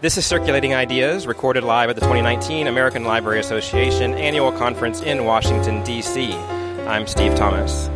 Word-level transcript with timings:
This 0.00 0.16
is 0.16 0.24
Circulating 0.24 0.74
Ideas, 0.74 1.26
recorded 1.26 1.62
live 1.62 1.90
at 1.90 1.94
the 1.94 2.00
2019 2.00 2.68
American 2.68 3.04
Library 3.04 3.38
Association 3.38 4.14
annual 4.14 4.50
conference 4.50 5.02
in 5.02 5.26
Washington, 5.26 5.84
D.C. 5.84 6.32
I'm 6.32 7.06
Steve 7.06 7.34
Thomas. 7.34 7.90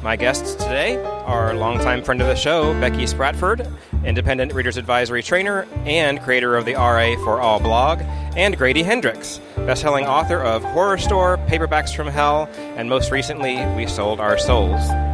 My 0.00 0.14
guests 0.14 0.54
today 0.54 1.02
are 1.02 1.52
longtime 1.56 2.04
friend 2.04 2.22
of 2.22 2.28
the 2.28 2.36
show, 2.36 2.74
Becky 2.74 3.06
Spratford, 3.06 3.68
independent 4.04 4.52
Readers 4.54 4.76
Advisory 4.76 5.20
trainer 5.20 5.66
and 5.84 6.22
creator 6.22 6.56
of 6.56 6.64
the 6.64 6.74
RA 6.74 7.16
for 7.24 7.40
All 7.40 7.58
blog, 7.58 8.02
and 8.36 8.56
Grady 8.56 8.84
Hendrix, 8.84 9.40
best-selling 9.56 10.06
author 10.06 10.40
of 10.40 10.62
Horrorstör, 10.62 11.44
Paperbacks 11.48 11.92
from 11.92 12.06
Hell, 12.06 12.48
and 12.76 12.88
most 12.88 13.10
recently, 13.10 13.56
We 13.74 13.88
Sold 13.88 14.20
Our 14.20 14.38
Souls. 14.38 15.07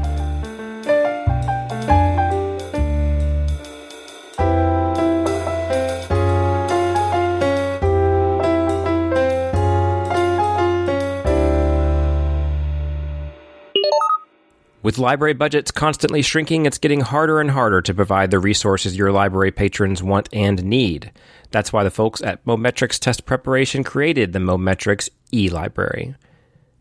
With 14.85 14.99
library 14.99 15.33
budgets 15.33 15.71
constantly 15.71 16.21
shrinking, 16.21 16.67
it's 16.67 16.77
getting 16.77 17.01
harder 17.01 17.41
and 17.41 17.53
harder 17.53 17.81
to 17.81 17.95
provide 17.95 18.31
the 18.31 18.39
resources 18.39 18.99
your 18.99 19.13
library 19.13 19.51
patrons 19.51 20.03
want 20.03 20.29
and 20.31 20.63
need. 20.63 21.11
That's 21.51 21.73
why 21.73 21.85
the 21.85 21.91
folks 21.91 22.21
at 22.21 22.45
Mometrix 22.45 22.99
Test 22.99 23.25
Preparation 23.25 23.83
created 23.83 24.35
the 24.35 24.41
Mometrix 24.41 25.09
e-library. 25.33 26.17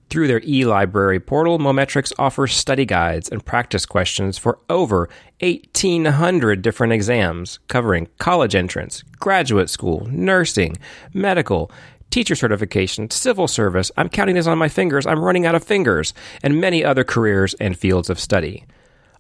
Through 0.10 0.28
their 0.28 0.42
e-library 0.44 1.22
portal, 1.22 1.60
Mometrix 1.60 2.12
offers 2.20 2.54
study 2.54 2.84
guides 2.84 3.30
and 3.30 3.46
practice 3.46 3.86
questions 3.86 4.38
for 4.38 4.60
over 4.70 5.08
1800 5.40 6.62
different 6.62 6.92
exams 6.92 7.60
covering 7.70 8.10
college 8.20 8.54
entrance, 8.54 9.02
graduate 9.18 9.70
school, 9.70 10.06
nursing, 10.12 10.76
medical, 11.14 11.72
teacher 12.14 12.36
certification, 12.36 13.10
civil 13.10 13.48
service, 13.48 13.92
I'm 13.98 14.08
counting 14.08 14.36
this 14.36 14.46
on 14.46 14.60
my 14.60 14.70
fingers, 14.70 15.08
I'm 15.08 15.24
running 15.24 15.48
out 15.48 15.56
of 15.56 15.64
fingers, 15.64 16.14
and 16.44 16.62
many 16.62 16.86
other 16.86 17.04
careers 17.04 17.56
and 17.56 17.76
fields 17.76 18.08
of 18.08 18.20
study. 18.20 18.66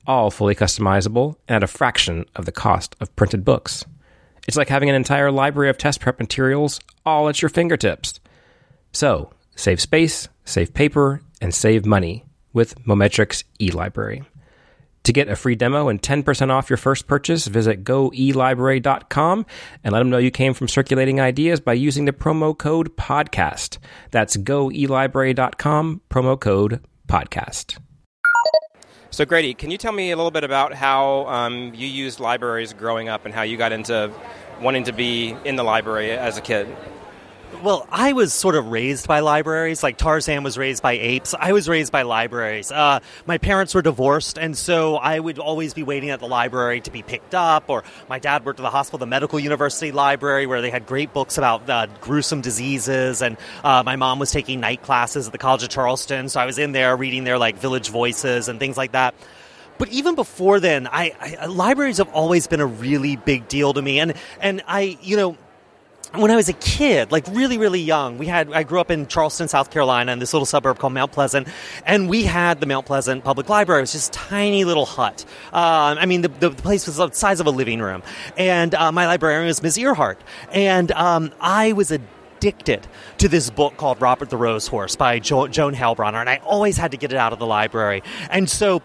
All 0.05 0.29
fully 0.29 0.53
customizable 0.53 1.35
and 1.47 1.55
at 1.55 1.63
a 1.63 1.67
fraction 1.67 2.25
of 2.35 2.45
the 2.45 2.51
cost 2.51 2.95
of 2.99 3.15
printed 3.15 3.43
books. 3.43 3.83
It's 4.47 4.57
like 4.57 4.69
having 4.69 4.89
an 4.89 4.95
entire 4.95 5.31
library 5.31 5.71
of 5.71 5.77
test 5.79 6.01
prep 6.01 6.19
materials 6.19 6.79
all 7.03 7.29
at 7.29 7.41
your 7.41 7.49
fingertips. 7.49 8.19
So, 8.91 9.31
save 9.55 9.81
space, 9.81 10.29
save 10.45 10.75
paper, 10.75 11.21
and 11.41 11.51
save 11.51 11.87
money 11.87 12.25
with 12.53 12.75
Mometrix 12.85 13.43
eLibrary. 13.59 14.23
To 15.03 15.11
get 15.11 15.27
a 15.27 15.35
free 15.35 15.55
demo 15.55 15.89
and 15.89 16.01
10% 16.01 16.49
off 16.49 16.69
your 16.69 16.77
first 16.77 17.07
purchase, 17.07 17.47
visit 17.47 17.83
goelibrary.com 17.83 19.45
and 19.83 19.91
let 19.91 19.99
them 19.99 20.09
know 20.09 20.17
you 20.17 20.31
came 20.31 20.53
from 20.53 20.69
Circulating 20.69 21.19
Ideas 21.19 21.59
by 21.59 21.73
using 21.73 22.05
the 22.05 22.13
promo 22.13 22.57
code 22.57 22.95
PODCAST. 22.95 23.79
That's 24.11 24.37
goelibrary.com, 24.37 26.01
promo 26.09 26.39
code 26.39 26.85
PODCAST. 27.07 27.79
So, 29.09 29.25
Grady, 29.25 29.53
can 29.53 29.69
you 29.69 29.77
tell 29.77 29.91
me 29.91 30.09
a 30.11 30.15
little 30.15 30.31
bit 30.31 30.43
about 30.43 30.73
how 30.73 31.27
um, 31.27 31.73
you 31.75 31.85
used 31.85 32.19
libraries 32.19 32.73
growing 32.73 33.09
up 33.09 33.25
and 33.25 33.33
how 33.33 33.43
you 33.43 33.57
got 33.57 33.71
into 33.71 34.11
wanting 34.61 34.85
to 34.85 34.93
be 34.93 35.35
in 35.43 35.55
the 35.55 35.63
library 35.63 36.11
as 36.11 36.37
a 36.37 36.41
kid? 36.41 36.67
Well, 37.61 37.87
I 37.91 38.13
was 38.13 38.33
sort 38.33 38.55
of 38.55 38.67
raised 38.67 39.07
by 39.07 39.19
libraries, 39.19 39.83
like 39.83 39.97
Tarzan 39.97 40.43
was 40.43 40.57
raised 40.57 40.83
by 40.83 40.93
apes. 40.93 41.33
I 41.37 41.53
was 41.53 41.69
raised 41.69 41.91
by 41.91 42.01
libraries. 42.01 42.71
Uh, 42.71 42.99
my 43.25 43.37
parents 43.37 43.73
were 43.73 43.81
divorced, 43.81 44.37
and 44.37 44.57
so 44.57 44.95
I 44.95 45.19
would 45.19 45.39
always 45.39 45.73
be 45.73 45.83
waiting 45.83 46.09
at 46.09 46.19
the 46.19 46.27
library 46.27 46.81
to 46.81 46.91
be 46.91 47.03
picked 47.03 47.35
up. 47.35 47.69
Or 47.69 47.83
my 48.09 48.19
dad 48.19 48.45
worked 48.45 48.59
at 48.59 48.63
the 48.63 48.69
hospital, 48.69 48.99
the 48.99 49.05
medical 49.05 49.39
university 49.39 49.91
library, 49.91 50.45
where 50.45 50.61
they 50.61 50.71
had 50.71 50.85
great 50.85 51.13
books 51.13 51.37
about 51.37 51.69
uh, 51.69 51.87
gruesome 52.01 52.41
diseases. 52.41 53.21
And 53.21 53.37
uh, 53.63 53.83
my 53.85 53.95
mom 53.95 54.19
was 54.19 54.31
taking 54.31 54.59
night 54.59 54.81
classes 54.81 55.27
at 55.27 55.31
the 55.31 55.37
College 55.37 55.63
of 55.63 55.69
Charleston, 55.69 56.29
so 56.29 56.41
I 56.41 56.45
was 56.45 56.57
in 56.57 56.71
there 56.71 56.97
reading 56.97 57.23
their 57.23 57.37
like 57.37 57.57
Village 57.57 57.89
Voices 57.89 58.49
and 58.49 58.59
things 58.59 58.77
like 58.77 58.91
that 58.93 59.15
but 59.77 59.89
even 59.89 60.15
before 60.15 60.59
then, 60.59 60.87
I, 60.87 61.37
I, 61.41 61.47
libraries 61.47 61.97
have 61.97 62.09
always 62.09 62.47
been 62.47 62.59
a 62.59 62.65
really 62.65 63.15
big 63.15 63.47
deal 63.47 63.73
to 63.73 63.81
me, 63.81 63.99
and 63.99 64.13
and 64.39 64.61
I, 64.67 64.97
you 65.01 65.17
know, 65.17 65.35
when 66.15 66.29
I 66.29 66.35
was 66.35 66.47
a 66.47 66.53
kid, 66.53 67.11
like 67.11 67.25
really, 67.31 67.57
really 67.57 67.79
young, 67.79 68.17
we 68.17 68.27
had, 68.27 68.53
I 68.53 68.63
grew 68.63 68.79
up 68.79 68.91
in 68.91 69.07
Charleston, 69.07 69.47
South 69.47 69.71
Carolina, 69.71 70.11
in 70.11 70.19
this 70.19 70.31
little 70.31 70.45
suburb 70.45 70.77
called 70.77 70.93
Mount 70.93 71.11
Pleasant, 71.11 71.47
and 71.85 72.07
we 72.07 72.23
had 72.23 72.59
the 72.59 72.67
Mount 72.67 72.85
Pleasant 72.85 73.23
Public 73.23 73.49
Library. 73.49 73.79
It 73.79 73.83
was 73.83 73.93
just 73.93 74.13
tiny 74.13 74.63
little 74.63 74.85
hut. 74.85 75.25
Uh, 75.51 75.95
I 75.97 76.05
mean, 76.05 76.21
the, 76.21 76.27
the, 76.27 76.51
place 76.51 76.85
was 76.85 76.97
the 76.97 77.11
size 77.11 77.39
of 77.39 77.47
a 77.47 77.51
living 77.51 77.79
room. 77.79 78.03
And 78.37 78.75
uh, 78.75 78.91
my 78.91 79.07
librarian 79.07 79.47
was 79.47 79.63
Ms. 79.63 79.77
Earhart. 79.77 80.21
And 80.51 80.91
um, 80.91 81.33
I 81.41 81.73
was 81.73 81.91
addicted 81.91 82.87
to 83.17 83.27
this 83.27 83.49
book 83.49 83.77
called 83.77 83.99
Robert 83.99 84.29
the 84.29 84.37
Rose 84.37 84.67
Horse 84.67 84.95
by 84.95 85.17
jo- 85.17 85.47
Joan 85.47 85.73
Heilbroner, 85.73 86.19
and 86.19 86.29
I 86.29 86.37
always 86.45 86.77
had 86.77 86.91
to 86.91 86.97
get 86.97 87.11
it 87.11 87.17
out 87.17 87.33
of 87.33 87.39
the 87.39 87.47
library. 87.47 88.03
And 88.29 88.49
so 88.49 88.81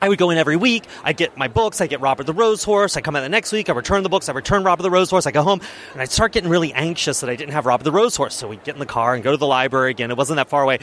I 0.00 0.08
would 0.08 0.18
go 0.18 0.30
in 0.30 0.38
every 0.38 0.56
week. 0.56 0.84
I 1.04 1.12
get 1.12 1.36
my 1.36 1.48
books. 1.48 1.80
I 1.80 1.86
get 1.86 2.00
Robert 2.00 2.24
the 2.24 2.34
Rose 2.34 2.62
Horse. 2.62 2.96
I 2.96 3.00
come 3.00 3.16
out 3.16 3.20
the 3.20 3.28
next 3.28 3.52
week. 3.52 3.68
I 3.68 3.72
return 3.72 4.02
the 4.02 4.08
books. 4.08 4.28
I 4.28 4.32
return 4.32 4.64
Robert 4.64 4.82
the 4.82 4.90
Rose 4.90 5.10
Horse. 5.10 5.26
I 5.26 5.30
go 5.30 5.42
home 5.42 5.60
and 5.92 6.02
I 6.02 6.04
start 6.04 6.32
getting 6.32 6.50
really 6.50 6.72
anxious 6.72 7.20
that 7.20 7.30
I 7.30 7.36
didn't 7.36 7.52
have 7.52 7.66
Robert 7.66 7.84
the 7.84 7.92
Rose 7.92 8.16
Horse. 8.16 8.34
So 8.34 8.48
we 8.48 8.56
get 8.56 8.74
in 8.74 8.78
the 8.78 8.86
car 8.86 9.14
and 9.14 9.24
go 9.24 9.30
to 9.30 9.36
the 9.36 9.46
library 9.46 9.90
again. 9.90 10.10
It 10.10 10.16
wasn't 10.16 10.36
that 10.36 10.48
far 10.48 10.62
away. 10.62 10.78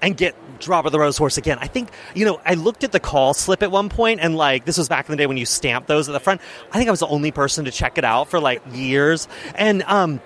And 0.00 0.16
get 0.16 0.36
Robert 0.68 0.90
the 0.90 1.00
Rose 1.00 1.18
Horse 1.18 1.38
again. 1.38 1.58
I 1.60 1.66
think, 1.66 1.90
you 2.14 2.24
know, 2.24 2.40
I 2.44 2.54
looked 2.54 2.84
at 2.84 2.92
the 2.92 3.00
call 3.00 3.34
slip 3.34 3.64
at 3.64 3.72
one 3.72 3.88
point 3.88 4.20
and 4.20 4.36
like, 4.36 4.64
this 4.64 4.78
was 4.78 4.88
back 4.88 5.08
in 5.08 5.12
the 5.12 5.16
day 5.16 5.26
when 5.26 5.36
you 5.36 5.46
stamped 5.46 5.88
those 5.88 6.08
at 6.08 6.12
the 6.12 6.20
front. 6.20 6.40
I 6.70 6.76
think 6.76 6.86
I 6.88 6.92
was 6.92 7.00
the 7.00 7.08
only 7.08 7.32
person 7.32 7.64
to 7.64 7.72
check 7.72 7.98
it 7.98 8.04
out 8.04 8.28
for 8.28 8.38
like 8.38 8.62
years. 8.70 9.26
And, 9.56 9.82
um, 9.84 10.20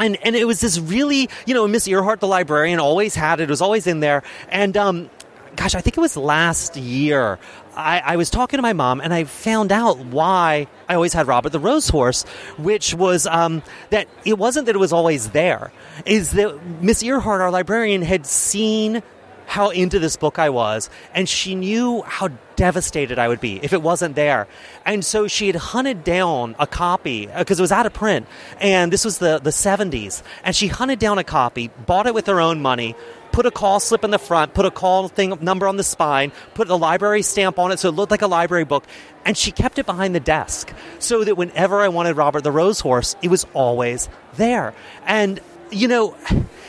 and 0.00 0.16
and 0.22 0.34
it 0.34 0.46
was 0.46 0.60
this 0.60 0.78
really 0.80 1.28
you 1.46 1.52
know 1.52 1.68
Miss 1.68 1.86
Earhart 1.86 2.20
the 2.20 2.26
librarian 2.26 2.78
always 2.78 3.14
had 3.14 3.40
it. 3.40 3.44
It 3.44 3.50
was 3.50 3.60
always 3.60 3.86
in 3.86 4.00
there. 4.00 4.22
And 4.48 4.76
um, 4.76 5.10
gosh, 5.56 5.74
I 5.74 5.80
think 5.80 5.96
it 5.96 6.00
was 6.00 6.16
last 6.16 6.76
year. 6.76 7.38
I, 7.74 8.00
I, 8.04 8.16
was 8.16 8.28
talking 8.28 8.58
to 8.58 8.62
my 8.62 8.74
mom 8.74 9.00
and 9.00 9.14
I 9.14 9.24
found 9.24 9.72
out 9.72 9.98
why 9.98 10.66
I 10.88 10.94
always 10.94 11.14
had 11.14 11.26
Robert 11.26 11.50
the 11.50 11.60
Rose 11.60 11.88
Horse, 11.88 12.24
which 12.58 12.92
was 12.94 13.26
um, 13.26 13.62
that 13.90 14.08
it 14.24 14.38
wasn't 14.38 14.66
that 14.66 14.74
it 14.74 14.78
was 14.78 14.92
always 14.92 15.30
there. 15.30 15.72
Is 16.04 16.32
that 16.32 16.64
Miss 16.82 17.02
Earhart, 17.02 17.40
our 17.40 17.50
librarian, 17.50 18.02
had 18.02 18.26
seen 18.26 19.02
how 19.46 19.70
into 19.70 19.98
this 19.98 20.16
book 20.16 20.38
I 20.38 20.48
was, 20.48 20.88
and 21.14 21.28
she 21.28 21.54
knew 21.54 22.02
how 22.02 22.30
devastated 22.56 23.18
I 23.18 23.28
would 23.28 23.40
be 23.40 23.62
if 23.62 23.72
it 23.72 23.82
wasn't 23.82 24.14
there. 24.14 24.48
And 24.86 25.04
so 25.04 25.28
she 25.28 25.46
had 25.46 25.56
hunted 25.56 26.04
down 26.04 26.56
a 26.58 26.66
copy 26.66 27.26
because 27.26 27.58
it 27.58 27.62
was 27.62 27.72
out 27.72 27.84
of 27.84 27.92
print, 27.92 28.26
and 28.60 28.92
this 28.92 29.04
was 29.04 29.18
the, 29.18 29.40
the 29.40 29.50
70s. 29.50 30.22
And 30.44 30.56
she 30.56 30.68
hunted 30.68 30.98
down 30.98 31.18
a 31.18 31.24
copy, 31.24 31.68
bought 31.68 32.06
it 32.06 32.14
with 32.14 32.26
her 32.28 32.40
own 32.40 32.62
money, 32.62 32.94
put 33.32 33.46
a 33.46 33.50
call 33.50 33.80
slip 33.80 34.04
in 34.04 34.10
the 34.10 34.18
front, 34.18 34.54
put 34.54 34.66
a 34.66 34.70
call 34.70 35.08
thing 35.08 35.36
number 35.40 35.66
on 35.66 35.76
the 35.76 35.84
spine, 35.84 36.32
put 36.54 36.68
a 36.68 36.76
library 36.76 37.22
stamp 37.22 37.58
on 37.58 37.72
it 37.72 37.78
so 37.78 37.88
it 37.88 37.92
looked 37.92 38.10
like 38.10 38.22
a 38.22 38.26
library 38.26 38.64
book, 38.64 38.84
and 39.24 39.36
she 39.36 39.50
kept 39.50 39.78
it 39.78 39.86
behind 39.86 40.14
the 40.14 40.20
desk 40.20 40.72
so 40.98 41.24
that 41.24 41.36
whenever 41.36 41.80
I 41.80 41.88
wanted 41.88 42.16
Robert 42.16 42.44
the 42.44 42.52
Rose 42.52 42.80
Horse, 42.80 43.16
it 43.22 43.28
was 43.28 43.46
always 43.54 44.08
there. 44.36 44.74
And 45.06 45.40
you 45.72 45.88
know, 45.88 46.16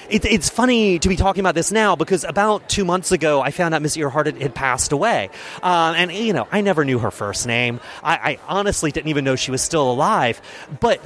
it, 0.09 0.25
it's 0.25 0.49
funny 0.49 0.97
to 0.99 1.09
be 1.09 1.15
talking 1.15 1.41
about 1.41 1.55
this 1.55 1.71
now 1.71 1.95
because 1.95 2.23
about 2.23 2.69
two 2.69 2.85
months 2.85 3.11
ago, 3.11 3.41
I 3.41 3.51
found 3.51 3.73
out 3.73 3.81
Miss 3.81 3.97
Earhart 3.97 4.27
had, 4.27 4.41
had 4.41 4.55
passed 4.55 4.91
away. 4.91 5.29
Uh, 5.61 5.93
and, 5.97 6.11
you 6.11 6.33
know, 6.33 6.47
I 6.51 6.61
never 6.61 6.85
knew 6.85 6.99
her 6.99 7.11
first 7.11 7.45
name. 7.45 7.79
I, 8.01 8.13
I 8.15 8.39
honestly 8.47 8.91
didn't 8.91 9.09
even 9.09 9.25
know 9.25 9.35
she 9.35 9.51
was 9.51 9.61
still 9.61 9.91
alive. 9.91 10.41
But 10.79 11.01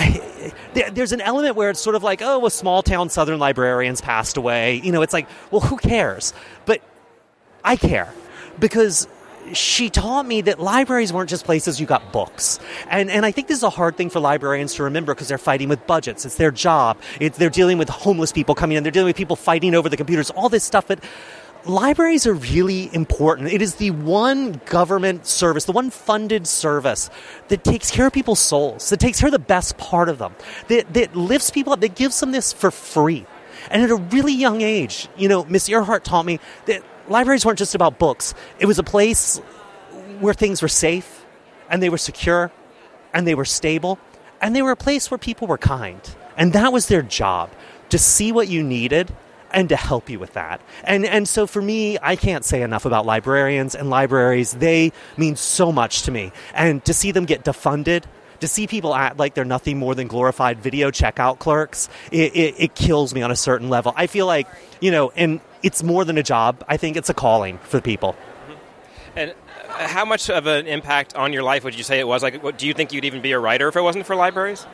there's 0.92 1.12
an 1.12 1.20
element 1.20 1.56
where 1.56 1.70
it's 1.70 1.80
sort 1.80 1.96
of 1.96 2.02
like, 2.02 2.22
oh, 2.22 2.44
a 2.46 2.50
small 2.50 2.82
town 2.82 3.08
Southern 3.08 3.38
librarian's 3.38 4.00
passed 4.00 4.36
away. 4.36 4.80
You 4.82 4.92
know, 4.92 5.02
it's 5.02 5.12
like, 5.12 5.28
well, 5.50 5.60
who 5.60 5.76
cares? 5.76 6.32
But 6.66 6.82
I 7.64 7.76
care 7.76 8.12
because 8.58 9.08
she 9.52 9.90
taught 9.90 10.26
me 10.26 10.42
that 10.42 10.60
libraries 10.60 11.12
weren't 11.12 11.30
just 11.30 11.44
places 11.44 11.80
you 11.80 11.86
got 11.86 12.12
books. 12.12 12.60
And, 12.88 13.10
and 13.10 13.24
I 13.24 13.32
think 13.32 13.48
this 13.48 13.58
is 13.58 13.62
a 13.62 13.70
hard 13.70 13.96
thing 13.96 14.10
for 14.10 14.20
librarians 14.20 14.74
to 14.74 14.84
remember 14.84 15.14
because 15.14 15.28
they're 15.28 15.38
fighting 15.38 15.68
with 15.68 15.86
budgets. 15.86 16.24
It's 16.24 16.36
their 16.36 16.50
job. 16.50 16.98
They're 17.18 17.50
dealing 17.50 17.78
with 17.78 17.88
homeless 17.88 18.32
people 18.32 18.54
coming 18.54 18.76
in. 18.76 18.82
They're 18.82 18.92
dealing 18.92 19.08
with 19.08 19.16
people 19.16 19.36
fighting 19.36 19.74
over 19.74 19.88
the 19.88 19.96
computers, 19.96 20.30
all 20.30 20.48
this 20.48 20.64
stuff. 20.64 20.86
But 20.86 21.02
libraries 21.64 22.26
are 22.26 22.34
really 22.34 22.90
important. 22.94 23.52
It 23.52 23.62
is 23.62 23.76
the 23.76 23.90
one 23.90 24.60
government 24.66 25.26
service, 25.26 25.64
the 25.64 25.72
one 25.72 25.90
funded 25.90 26.46
service 26.46 27.10
that 27.48 27.64
takes 27.64 27.90
care 27.90 28.06
of 28.06 28.12
people's 28.12 28.40
souls, 28.40 28.90
that 28.90 29.00
takes 29.00 29.20
care 29.20 29.28
of 29.28 29.32
the 29.32 29.38
best 29.38 29.78
part 29.78 30.08
of 30.08 30.18
them, 30.18 30.34
that, 30.68 30.92
that 30.94 31.16
lifts 31.16 31.50
people 31.50 31.72
up, 31.72 31.80
that 31.80 31.94
gives 31.94 32.18
them 32.20 32.32
this 32.32 32.52
for 32.52 32.70
free. 32.70 33.26
And 33.70 33.82
at 33.82 33.90
a 33.90 33.96
really 33.96 34.32
young 34.32 34.62
age, 34.62 35.08
you 35.16 35.28
know, 35.28 35.44
Miss 35.44 35.68
Earhart 35.68 36.04
taught 36.04 36.24
me 36.24 36.40
that 36.66 36.82
libraries 37.08 37.44
weren't 37.44 37.58
just 37.58 37.74
about 37.74 37.98
books. 37.98 38.34
It 38.58 38.66
was 38.66 38.78
a 38.78 38.82
place 38.82 39.38
where 40.20 40.34
things 40.34 40.62
were 40.62 40.68
safe 40.68 41.24
and 41.68 41.82
they 41.82 41.88
were 41.88 41.98
secure 41.98 42.50
and 43.12 43.26
they 43.26 43.34
were 43.34 43.44
stable 43.44 43.98
and 44.40 44.56
they 44.56 44.62
were 44.62 44.70
a 44.70 44.76
place 44.76 45.10
where 45.10 45.18
people 45.18 45.46
were 45.46 45.58
kind. 45.58 46.00
And 46.36 46.52
that 46.54 46.72
was 46.72 46.86
their 46.88 47.02
job 47.02 47.50
to 47.90 47.98
see 47.98 48.32
what 48.32 48.48
you 48.48 48.62
needed 48.62 49.14
and 49.52 49.68
to 49.68 49.76
help 49.76 50.08
you 50.08 50.18
with 50.18 50.34
that. 50.34 50.60
And 50.84 51.04
and 51.04 51.28
so 51.28 51.46
for 51.46 51.60
me, 51.62 51.98
I 52.02 52.16
can't 52.16 52.44
say 52.44 52.62
enough 52.62 52.84
about 52.84 53.06
librarians 53.06 53.74
and 53.74 53.90
libraries. 53.90 54.52
They 54.52 54.92
mean 55.16 55.36
so 55.36 55.72
much 55.72 56.02
to 56.02 56.10
me. 56.10 56.32
And 56.54 56.84
to 56.84 56.94
see 56.94 57.12
them 57.12 57.24
get 57.24 57.44
defunded, 57.44 58.04
to 58.40 58.48
see 58.48 58.66
people 58.66 58.94
act 58.94 59.18
like 59.18 59.34
they're 59.34 59.44
nothing 59.44 59.78
more 59.78 59.94
than 59.94 60.08
glorified 60.08 60.60
video 60.60 60.90
checkout 60.90 61.38
clerks, 61.38 61.88
it, 62.10 62.34
it, 62.34 62.54
it 62.58 62.74
kills 62.74 63.14
me 63.14 63.22
on 63.22 63.30
a 63.30 63.36
certain 63.36 63.68
level. 63.68 63.92
I 63.96 64.06
feel 64.06 64.26
like, 64.26 64.46
you 64.80 64.90
know, 64.90 65.12
and 65.14 65.40
it's 65.62 65.82
more 65.82 66.04
than 66.04 66.18
a 66.18 66.22
job. 66.22 66.64
I 66.68 66.76
think 66.76 66.96
it's 66.96 67.10
a 67.10 67.14
calling 67.14 67.58
for 67.58 67.80
people. 67.80 68.16
And 69.16 69.34
uh, 69.68 69.88
how 69.88 70.04
much 70.04 70.30
of 70.30 70.46
an 70.46 70.66
impact 70.66 71.14
on 71.14 71.32
your 71.32 71.42
life 71.42 71.64
would 71.64 71.76
you 71.76 71.82
say 71.82 71.98
it 71.98 72.06
was? 72.06 72.22
Like, 72.22 72.42
what, 72.42 72.58
do 72.58 72.66
you 72.66 72.74
think 72.74 72.92
you'd 72.92 73.04
even 73.04 73.20
be 73.20 73.32
a 73.32 73.38
writer 73.38 73.68
if 73.68 73.76
it 73.76 73.82
wasn't 73.82 74.06
for 74.06 74.16
libraries? 74.16 74.66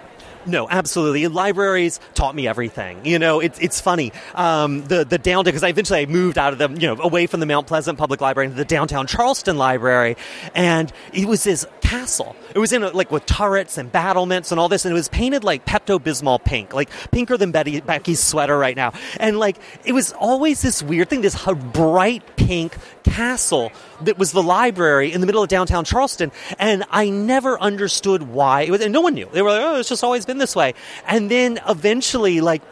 No, 0.46 0.68
absolutely. 0.68 1.26
Libraries 1.28 2.00
taught 2.14 2.34
me 2.34 2.46
everything. 2.46 3.04
You 3.04 3.18
know, 3.18 3.40
it's 3.40 3.58
it's 3.58 3.80
funny. 3.80 4.12
Um, 4.34 4.86
the 4.86 5.04
the 5.04 5.18
downtown 5.18 5.44
because 5.44 5.62
I 5.64 5.68
eventually 5.68 6.00
I 6.00 6.06
moved 6.06 6.38
out 6.38 6.52
of 6.52 6.58
the 6.58 6.68
you 6.80 6.86
know 6.86 7.00
away 7.02 7.26
from 7.26 7.40
the 7.40 7.46
Mount 7.46 7.66
Pleasant 7.66 7.98
Public 7.98 8.20
Library 8.20 8.46
into 8.46 8.56
the 8.56 8.64
downtown 8.64 9.06
Charleston 9.06 9.56
Library, 9.58 10.16
and 10.54 10.92
it 11.12 11.26
was 11.26 11.44
this 11.44 11.66
castle. 11.80 12.36
It 12.56 12.58
was 12.58 12.72
in 12.72 12.82
a, 12.82 12.88
like 12.88 13.10
with 13.10 13.26
turrets 13.26 13.76
and 13.76 13.92
battlements 13.92 14.50
and 14.50 14.58
all 14.58 14.70
this, 14.70 14.86
and 14.86 14.92
it 14.92 14.94
was 14.94 15.08
painted 15.08 15.44
like 15.44 15.66
Pepto 15.66 15.98
Bismol 15.98 16.42
pink, 16.42 16.72
like 16.72 16.88
pinker 17.10 17.36
than 17.36 17.52
Betty 17.52 17.82
Becky's 17.82 18.18
sweater 18.18 18.56
right 18.56 18.74
now. 18.74 18.94
And 19.20 19.38
like 19.38 19.58
it 19.84 19.92
was 19.92 20.12
always 20.14 20.62
this 20.62 20.82
weird 20.82 21.10
thing, 21.10 21.20
this 21.20 21.36
bright 21.74 22.36
pink 22.36 22.74
castle 23.04 23.72
that 24.04 24.16
was 24.16 24.32
the 24.32 24.42
library 24.42 25.12
in 25.12 25.20
the 25.20 25.26
middle 25.26 25.42
of 25.42 25.50
downtown 25.50 25.84
Charleston, 25.84 26.32
and 26.58 26.84
I 26.90 27.10
never 27.10 27.60
understood 27.60 28.22
why. 28.22 28.62
It 28.62 28.70
was, 28.70 28.80
and 28.80 28.90
no 28.90 29.02
one 29.02 29.12
knew. 29.12 29.28
They 29.30 29.42
were 29.42 29.50
like, 29.50 29.60
"Oh, 29.60 29.78
it's 29.78 29.90
just 29.90 30.02
always 30.02 30.24
been 30.24 30.38
this 30.38 30.56
way." 30.56 30.72
And 31.06 31.30
then 31.30 31.60
eventually, 31.68 32.40
like 32.40 32.62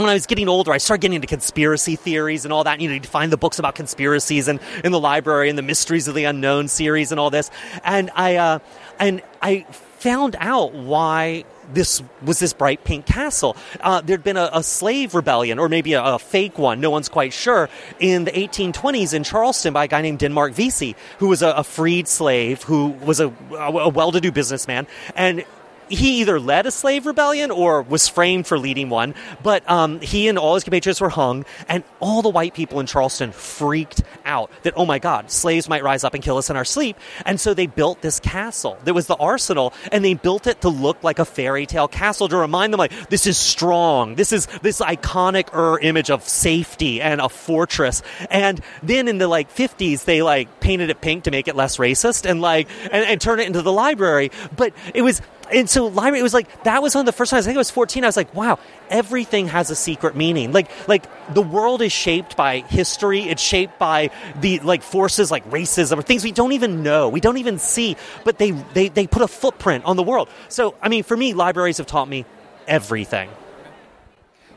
when 0.00 0.08
I 0.08 0.14
was 0.14 0.24
getting 0.24 0.48
older, 0.48 0.72
I 0.72 0.78
started 0.78 1.02
getting 1.02 1.16
into 1.16 1.26
conspiracy 1.26 1.94
theories 1.94 2.46
and 2.46 2.54
all 2.54 2.64
that. 2.64 2.72
And, 2.72 2.82
You 2.82 2.88
know, 2.88 2.94
you 2.94 3.02
find 3.02 3.30
the 3.30 3.36
books 3.36 3.58
about 3.58 3.74
conspiracies 3.74 4.48
and 4.48 4.60
in 4.82 4.92
the 4.92 4.98
library 4.98 5.50
and 5.50 5.58
the 5.58 5.62
Mysteries 5.62 6.08
of 6.08 6.14
the 6.14 6.24
Unknown 6.24 6.68
series 6.68 7.10
and 7.10 7.20
all 7.20 7.28
this. 7.28 7.50
And 7.84 8.10
I 8.14 8.36
uh, 8.36 8.58
and 9.00 9.22
I 9.42 9.62
found 9.98 10.36
out 10.38 10.72
why 10.72 11.44
this 11.72 12.02
was 12.22 12.38
this 12.38 12.52
bright 12.52 12.84
pink 12.84 13.06
castle. 13.06 13.56
Uh, 13.80 14.00
there'd 14.00 14.24
been 14.24 14.36
a, 14.36 14.50
a, 14.52 14.62
slave 14.62 15.14
rebellion, 15.14 15.58
or 15.58 15.68
maybe 15.68 15.92
a, 15.92 16.02
a, 16.02 16.18
fake 16.18 16.58
one, 16.58 16.80
no 16.80 16.90
one's 16.90 17.08
quite 17.08 17.32
sure, 17.32 17.68
in 17.98 18.24
the 18.24 18.32
1820s 18.32 19.14
in 19.14 19.24
Charleston 19.24 19.72
by 19.72 19.84
a 19.84 19.88
guy 19.88 20.02
named 20.02 20.18
Denmark 20.18 20.52
Vesey, 20.52 20.96
who 21.18 21.28
was 21.28 21.42
a, 21.42 21.50
a 21.50 21.64
freed 21.64 22.08
slave 22.08 22.62
who 22.64 22.88
was 22.88 23.20
a, 23.20 23.28
well 23.28 24.12
to 24.12 24.20
do 24.20 24.32
businessman. 24.32 24.86
And 25.14 25.44
he 25.90 26.20
either 26.20 26.40
led 26.40 26.66
a 26.66 26.70
slave 26.70 27.06
rebellion 27.06 27.50
or 27.50 27.82
was 27.82 28.08
framed 28.08 28.46
for 28.46 28.58
leading 28.58 28.88
one, 28.88 29.14
but 29.42 29.68
um, 29.68 30.00
he 30.00 30.28
and 30.28 30.38
all 30.38 30.54
his 30.54 30.64
compatriots 30.64 31.00
were 31.00 31.08
hung, 31.08 31.44
and 31.68 31.84
all 31.98 32.22
the 32.22 32.28
white 32.28 32.54
people 32.54 32.80
in 32.80 32.86
Charleston 32.86 33.32
freaked 33.32 34.02
out 34.24 34.50
that, 34.62 34.74
oh 34.76 34.86
my 34.86 34.98
God, 34.98 35.30
slaves 35.30 35.68
might 35.68 35.82
rise 35.82 36.04
up 36.04 36.14
and 36.14 36.22
kill 36.22 36.38
us 36.38 36.48
in 36.48 36.56
our 36.56 36.64
sleep. 36.64 36.96
And 37.26 37.40
so 37.40 37.54
they 37.54 37.66
built 37.66 38.00
this 38.00 38.20
castle 38.20 38.78
that 38.84 38.94
was 38.94 39.06
the 39.06 39.16
arsenal, 39.16 39.74
and 39.92 40.04
they 40.04 40.14
built 40.14 40.46
it 40.46 40.60
to 40.62 40.68
look 40.68 41.02
like 41.02 41.18
a 41.18 41.24
fairy 41.24 41.66
tale 41.66 41.88
castle 41.88 42.28
to 42.28 42.36
remind 42.36 42.72
them, 42.72 42.78
like, 42.78 43.10
this 43.10 43.26
is 43.26 43.36
strong. 43.36 44.14
This 44.14 44.32
is 44.32 44.46
this 44.62 44.80
iconic 44.80 45.52
er 45.54 45.78
image 45.80 46.10
of 46.10 46.26
safety 46.26 47.00
and 47.00 47.20
a 47.20 47.28
fortress. 47.28 48.02
And 48.30 48.60
then 48.82 49.08
in 49.08 49.18
the 49.18 49.28
like 49.28 49.54
50s, 49.54 50.04
they 50.04 50.22
like 50.22 50.60
painted 50.60 50.90
it 50.90 51.00
pink 51.00 51.24
to 51.24 51.30
make 51.30 51.48
it 51.48 51.56
less 51.56 51.76
racist 51.78 52.28
and 52.28 52.40
like, 52.40 52.68
and, 52.84 53.04
and 53.04 53.20
turn 53.20 53.40
it 53.40 53.46
into 53.46 53.62
the 53.62 53.72
library. 53.72 54.30
But 54.56 54.72
it 54.94 55.02
was 55.02 55.20
and 55.52 55.68
so 55.68 55.86
library 55.86 56.20
it 56.20 56.22
was 56.22 56.34
like 56.34 56.62
that 56.64 56.82
was 56.82 56.94
one 56.94 57.00
of 57.00 57.06
the 57.06 57.12
first 57.12 57.30
times 57.30 57.46
i 57.46 57.48
think 57.48 57.56
i 57.56 57.58
was 57.58 57.70
14 57.70 58.04
i 58.04 58.06
was 58.06 58.16
like 58.16 58.32
wow 58.34 58.58
everything 58.88 59.46
has 59.46 59.70
a 59.70 59.76
secret 59.76 60.16
meaning 60.16 60.52
like 60.52 60.70
like 60.88 61.04
the 61.34 61.42
world 61.42 61.82
is 61.82 61.92
shaped 61.92 62.36
by 62.36 62.60
history 62.60 63.22
it's 63.22 63.42
shaped 63.42 63.78
by 63.78 64.10
the 64.40 64.58
like 64.60 64.82
forces 64.82 65.30
like 65.30 65.48
racism 65.50 65.98
or 65.98 66.02
things 66.02 66.24
we 66.24 66.32
don't 66.32 66.52
even 66.52 66.82
know 66.82 67.08
we 67.08 67.20
don't 67.20 67.38
even 67.38 67.58
see 67.58 67.96
but 68.24 68.38
they 68.38 68.50
they, 68.50 68.88
they 68.88 69.06
put 69.06 69.22
a 69.22 69.28
footprint 69.28 69.84
on 69.84 69.96
the 69.96 70.02
world 70.02 70.28
so 70.48 70.74
i 70.82 70.88
mean 70.88 71.02
for 71.02 71.16
me 71.16 71.34
libraries 71.34 71.78
have 71.78 71.86
taught 71.86 72.08
me 72.08 72.24
everything 72.66 73.30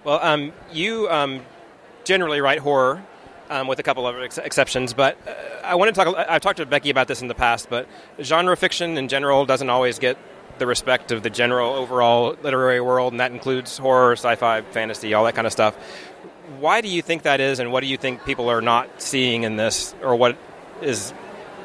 well 0.04 0.20
um, 0.22 0.52
you 0.72 1.10
um, 1.10 1.42
generally 2.04 2.42
write 2.42 2.60
horror 2.60 3.02
um, 3.50 3.68
with 3.68 3.80
a 3.80 3.84
couple 3.84 4.08
of 4.08 4.18
ex- 4.22 4.38
exceptions. 4.38 4.94
But 4.94 5.18
uh, 5.28 5.66
I 5.66 5.76
want 5.76 5.94
to 5.94 6.04
talk. 6.04 6.16
I've 6.18 6.42
talked 6.42 6.58
to 6.58 6.66
Becky 6.66 6.90
about 6.90 7.08
this 7.08 7.22
in 7.22 7.28
the 7.28 7.36
past, 7.36 7.70
but 7.70 7.88
genre 8.22 8.58
fiction 8.58 8.98
in 8.98 9.08
general 9.08 9.46
doesn't 9.46 9.70
always 9.70 10.00
get 10.00 10.18
the 10.58 10.68
respect 10.68 11.12
of 11.12 11.24
the 11.24 11.30
general 11.30 11.74
overall 11.74 12.36
literary 12.42 12.82
world, 12.82 13.14
and 13.14 13.20
that 13.20 13.32
includes 13.32 13.78
horror, 13.78 14.14
sci-fi, 14.14 14.62
fantasy, 14.62 15.14
all 15.14 15.24
that 15.26 15.36
kind 15.36 15.48
of 15.48 15.54
stuff. 15.54 15.76
Why 16.60 16.82
do 16.82 16.88
you 16.88 17.02
think 17.02 17.24
that 17.24 17.40
is, 17.40 17.60
and 17.60 17.72
what 17.72 17.82
do 17.82 17.88
you 17.88 17.98
think 17.98 18.26
people 18.26 18.50
are 18.50 18.62
not 18.62 19.02
seeing 19.02 19.44
in 19.44 19.56
this, 19.56 19.96
or 20.02 20.16
what 20.16 20.38
is 20.82 21.14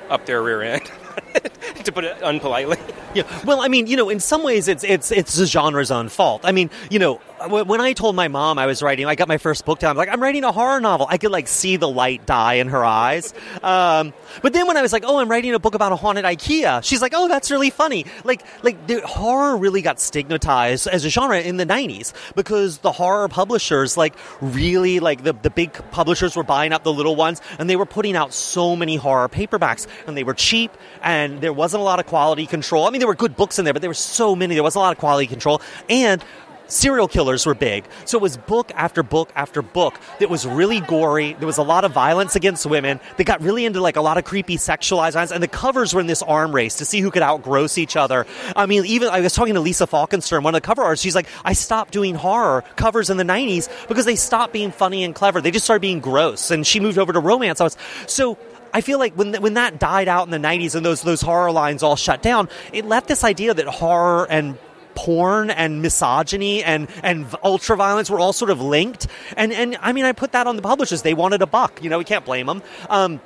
up 0.08 0.26
their 0.26 0.42
rear 0.42 0.62
end? 0.62 0.90
to 1.84 1.92
put 1.92 2.04
it 2.04 2.16
unpolitely. 2.22 2.78
Yeah. 3.14 3.24
Well, 3.44 3.60
I 3.60 3.68
mean, 3.68 3.86
you 3.86 3.96
know, 3.96 4.08
in 4.08 4.20
some 4.20 4.42
ways, 4.42 4.68
it's 4.68 4.84
it's 4.84 5.10
it's 5.10 5.36
the 5.36 5.46
genre's 5.46 5.90
own 5.90 6.08
fault. 6.08 6.42
I 6.44 6.52
mean, 6.52 6.70
you 6.90 6.98
know, 6.98 7.20
when 7.46 7.80
I 7.80 7.92
told 7.92 8.16
my 8.16 8.28
mom 8.28 8.58
I 8.58 8.66
was 8.66 8.82
writing, 8.82 9.06
I 9.06 9.14
got 9.14 9.28
my 9.28 9.38
first 9.38 9.64
book 9.64 9.78
down. 9.78 9.90
I'm 9.90 9.96
like, 9.96 10.08
I'm 10.08 10.22
writing 10.22 10.44
a 10.44 10.52
horror 10.52 10.80
novel. 10.80 11.06
I 11.08 11.18
could 11.18 11.30
like 11.30 11.48
see 11.48 11.76
the 11.76 11.88
light 11.88 12.26
die 12.26 12.54
in 12.54 12.68
her 12.68 12.84
eyes. 12.84 13.32
Um, 13.62 14.12
but 14.42 14.52
then 14.52 14.66
when 14.66 14.76
I 14.76 14.82
was 14.82 14.92
like, 14.92 15.04
oh, 15.06 15.18
I'm 15.18 15.30
writing 15.30 15.54
a 15.54 15.58
book 15.58 15.74
about 15.74 15.92
a 15.92 15.96
haunted 15.96 16.24
IKEA, 16.24 16.82
she's 16.84 17.00
like, 17.00 17.12
oh, 17.14 17.28
that's 17.28 17.50
really 17.50 17.70
funny. 17.70 18.06
Like, 18.24 18.44
like 18.62 18.86
the 18.86 19.00
horror 19.06 19.56
really 19.56 19.82
got 19.82 20.00
stigmatized 20.00 20.86
as 20.88 21.04
a 21.04 21.10
genre 21.10 21.40
in 21.40 21.56
the 21.56 21.66
90s 21.66 22.12
because 22.34 22.78
the 22.78 22.92
horror 22.92 23.28
publishers, 23.28 23.96
like, 23.96 24.14
really, 24.40 25.00
like 25.00 25.22
the 25.22 25.32
the 25.32 25.50
big 25.50 25.72
publishers 25.90 26.36
were 26.36 26.42
buying 26.42 26.72
up 26.72 26.82
the 26.82 26.92
little 26.92 27.16
ones, 27.16 27.40
and 27.58 27.70
they 27.70 27.76
were 27.76 27.86
putting 27.86 28.16
out 28.16 28.32
so 28.32 28.74
many 28.74 28.96
horror 28.96 29.28
paperbacks, 29.28 29.86
and 30.06 30.16
they 30.16 30.24
were 30.24 30.34
cheap, 30.34 30.76
and 31.02 31.40
there 31.40 31.52
wasn't 31.52 31.80
a 31.80 31.84
lot 31.84 32.00
of 32.00 32.06
quality 32.06 32.46
control. 32.46 32.86
I 32.86 32.90
mean, 32.90 32.98
there 32.98 33.08
were 33.08 33.14
good 33.14 33.36
books 33.36 33.58
in 33.58 33.64
there, 33.64 33.74
but 33.74 33.82
there 33.82 33.90
were 33.90 33.94
so 33.94 34.34
many. 34.34 34.54
There 34.54 34.62
wasn't 34.62 34.80
a 34.80 34.84
lot 34.84 34.92
of 34.92 34.98
quality 34.98 35.26
control, 35.26 35.60
and 35.88 36.24
serial 36.68 37.08
killers 37.08 37.46
were 37.46 37.54
big. 37.54 37.84
So 38.04 38.18
it 38.18 38.22
was 38.22 38.36
book 38.36 38.70
after 38.74 39.02
book 39.02 39.32
after 39.34 39.62
book 39.62 39.98
that 40.20 40.30
was 40.30 40.46
really 40.46 40.80
gory. 40.80 41.34
There 41.34 41.46
was 41.46 41.58
a 41.58 41.62
lot 41.62 41.84
of 41.84 41.92
violence 41.92 42.36
against 42.36 42.64
women. 42.66 43.00
They 43.16 43.24
got 43.24 43.40
really 43.42 43.64
into 43.64 43.80
like 43.80 43.96
a 43.96 44.00
lot 44.00 44.18
of 44.18 44.24
creepy 44.24 44.56
sexualized 44.56 45.14
lines, 45.14 45.32
and 45.32 45.42
the 45.42 45.48
covers 45.48 45.94
were 45.94 46.00
in 46.00 46.06
this 46.06 46.22
arm 46.22 46.54
race 46.54 46.76
to 46.76 46.84
see 46.84 47.00
who 47.00 47.10
could 47.10 47.22
outgross 47.22 47.78
each 47.78 47.96
other. 47.96 48.26
I 48.54 48.66
mean, 48.66 48.84
even 48.86 49.08
I 49.08 49.20
was 49.20 49.34
talking 49.34 49.54
to 49.54 49.60
Lisa 49.60 49.86
Falkenstern, 49.86 50.42
one 50.42 50.54
of 50.54 50.62
the 50.62 50.66
cover 50.66 50.82
artists. 50.82 51.02
She's 51.02 51.14
like, 51.14 51.28
I 51.44 51.52
stopped 51.52 51.92
doing 51.92 52.14
horror 52.14 52.62
covers 52.76 53.10
in 53.10 53.16
the 53.16 53.24
'90s 53.24 53.68
because 53.88 54.04
they 54.04 54.16
stopped 54.16 54.52
being 54.52 54.70
funny 54.70 55.04
and 55.04 55.14
clever. 55.14 55.40
They 55.40 55.50
just 55.50 55.64
started 55.64 55.80
being 55.80 56.00
gross, 56.00 56.50
and 56.50 56.66
she 56.66 56.80
moved 56.80 56.98
over 56.98 57.12
to 57.12 57.20
romance. 57.20 57.60
I 57.60 57.64
was 57.64 57.76
so 58.06 58.38
I 58.72 58.80
feel 58.80 58.98
like 58.98 59.14
when 59.14 59.34
when 59.42 59.54
that 59.54 59.78
died 59.78 60.08
out 60.08 60.26
in 60.26 60.30
the 60.30 60.48
90s 60.48 60.74
and 60.74 60.84
those 60.84 61.02
those 61.02 61.20
horror 61.20 61.52
lines 61.52 61.82
all 61.82 61.96
shut 61.96 62.22
down, 62.22 62.48
it 62.72 62.84
left 62.84 63.08
this 63.08 63.24
idea 63.24 63.54
that 63.54 63.66
horror 63.66 64.26
and 64.28 64.58
porn 64.98 65.48
and 65.48 65.80
misogyny 65.80 66.64
and 66.64 66.88
and 67.04 67.24
ultra 67.44 67.76
violence 67.76 68.10
were 68.10 68.18
all 68.18 68.32
sort 68.32 68.50
of 68.50 68.60
linked. 68.60 69.06
And 69.36 69.52
and 69.52 69.76
I 69.80 69.92
mean, 69.92 70.04
I 70.04 70.12
put 70.12 70.32
that 70.32 70.48
on 70.48 70.56
the 70.56 70.62
publishers. 70.62 71.02
They 71.02 71.14
wanted 71.14 71.40
a 71.40 71.46
buck. 71.46 71.82
You 71.82 71.88
know, 71.88 71.98
we 71.98 72.04
can't 72.04 72.24
blame 72.24 72.46
them. 72.46 72.62
Um, 72.88 73.20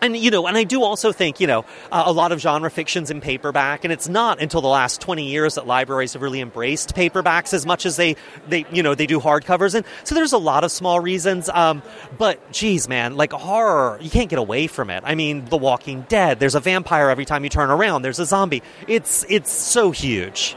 and 0.00 0.16
you 0.16 0.30
know, 0.30 0.46
and 0.46 0.56
I 0.56 0.62
do 0.62 0.84
also 0.84 1.10
think 1.10 1.40
you 1.40 1.48
know 1.48 1.64
uh, 1.90 2.04
a 2.06 2.12
lot 2.12 2.30
of 2.30 2.38
genre 2.38 2.70
fictions 2.70 3.10
in 3.10 3.20
paperback, 3.20 3.82
and 3.82 3.92
it's 3.92 4.08
not 4.08 4.40
until 4.40 4.60
the 4.60 4.68
last 4.68 5.00
twenty 5.00 5.28
years 5.28 5.56
that 5.56 5.66
libraries 5.66 6.12
have 6.12 6.22
really 6.22 6.40
embraced 6.40 6.94
paperbacks 6.94 7.52
as 7.52 7.66
much 7.66 7.84
as 7.84 7.96
they 7.96 8.14
they 8.48 8.64
you 8.70 8.84
know 8.84 8.94
they 8.94 9.06
do 9.06 9.18
hardcovers, 9.18 9.74
and 9.74 9.84
so 10.04 10.14
there's 10.14 10.32
a 10.32 10.38
lot 10.38 10.62
of 10.62 10.70
small 10.70 11.00
reasons. 11.00 11.48
Um, 11.48 11.82
but 12.16 12.52
geez, 12.52 12.88
man, 12.88 13.16
like 13.16 13.32
horror, 13.32 13.98
you 14.00 14.10
can't 14.10 14.30
get 14.30 14.38
away 14.38 14.68
from 14.68 14.90
it. 14.90 15.02
I 15.04 15.16
mean, 15.16 15.46
The 15.46 15.56
Walking 15.56 16.02
Dead, 16.08 16.38
there's 16.38 16.54
a 16.54 16.60
vampire 16.60 17.10
every 17.10 17.24
time 17.24 17.42
you 17.42 17.50
turn 17.50 17.70
around. 17.70 18.02
There's 18.02 18.20
a 18.20 18.26
zombie. 18.26 18.62
It's 18.86 19.24
it's 19.28 19.50
so 19.50 19.90
huge. 19.90 20.56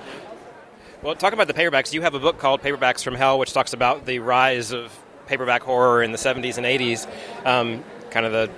Well, 1.03 1.15
talk 1.15 1.33
about 1.33 1.47
the 1.47 1.55
paperbacks. 1.55 1.93
You 1.93 2.03
have 2.03 2.13
a 2.13 2.19
book 2.19 2.37
called 2.37 2.61
Paperbacks 2.61 3.03
from 3.03 3.15
Hell, 3.15 3.39
which 3.39 3.53
talks 3.53 3.73
about 3.73 4.05
the 4.05 4.19
rise 4.19 4.71
of 4.71 4.95
paperback 5.25 5.63
horror 5.63 6.03
in 6.03 6.11
the 6.11 6.17
70s 6.19 6.57
and 6.57 6.65
80s, 6.67 7.07
um, 7.43 7.83
kind 8.11 8.23
of 8.23 8.31
the 8.31 8.51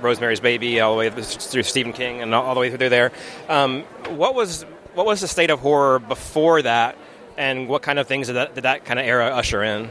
Rosemary's 0.00 0.40
Baby 0.40 0.80
all 0.80 0.94
the 0.94 0.98
way 0.98 1.10
through 1.10 1.62
Stephen 1.62 1.92
King 1.92 2.20
and 2.20 2.34
all 2.34 2.52
the 2.54 2.60
way 2.60 2.76
through 2.76 2.88
there. 2.88 3.12
Um, 3.48 3.82
what 4.08 4.34
was 4.34 4.62
what 4.94 5.06
was 5.06 5.20
the 5.20 5.28
state 5.28 5.50
of 5.50 5.60
horror 5.60 6.00
before 6.00 6.62
that, 6.62 6.98
and 7.36 7.68
what 7.68 7.82
kind 7.82 8.00
of 8.00 8.08
things 8.08 8.26
did 8.26 8.32
that, 8.32 8.56
did 8.56 8.64
that 8.64 8.84
kind 8.84 8.98
of 8.98 9.06
era 9.06 9.26
usher 9.26 9.62
in? 9.62 9.88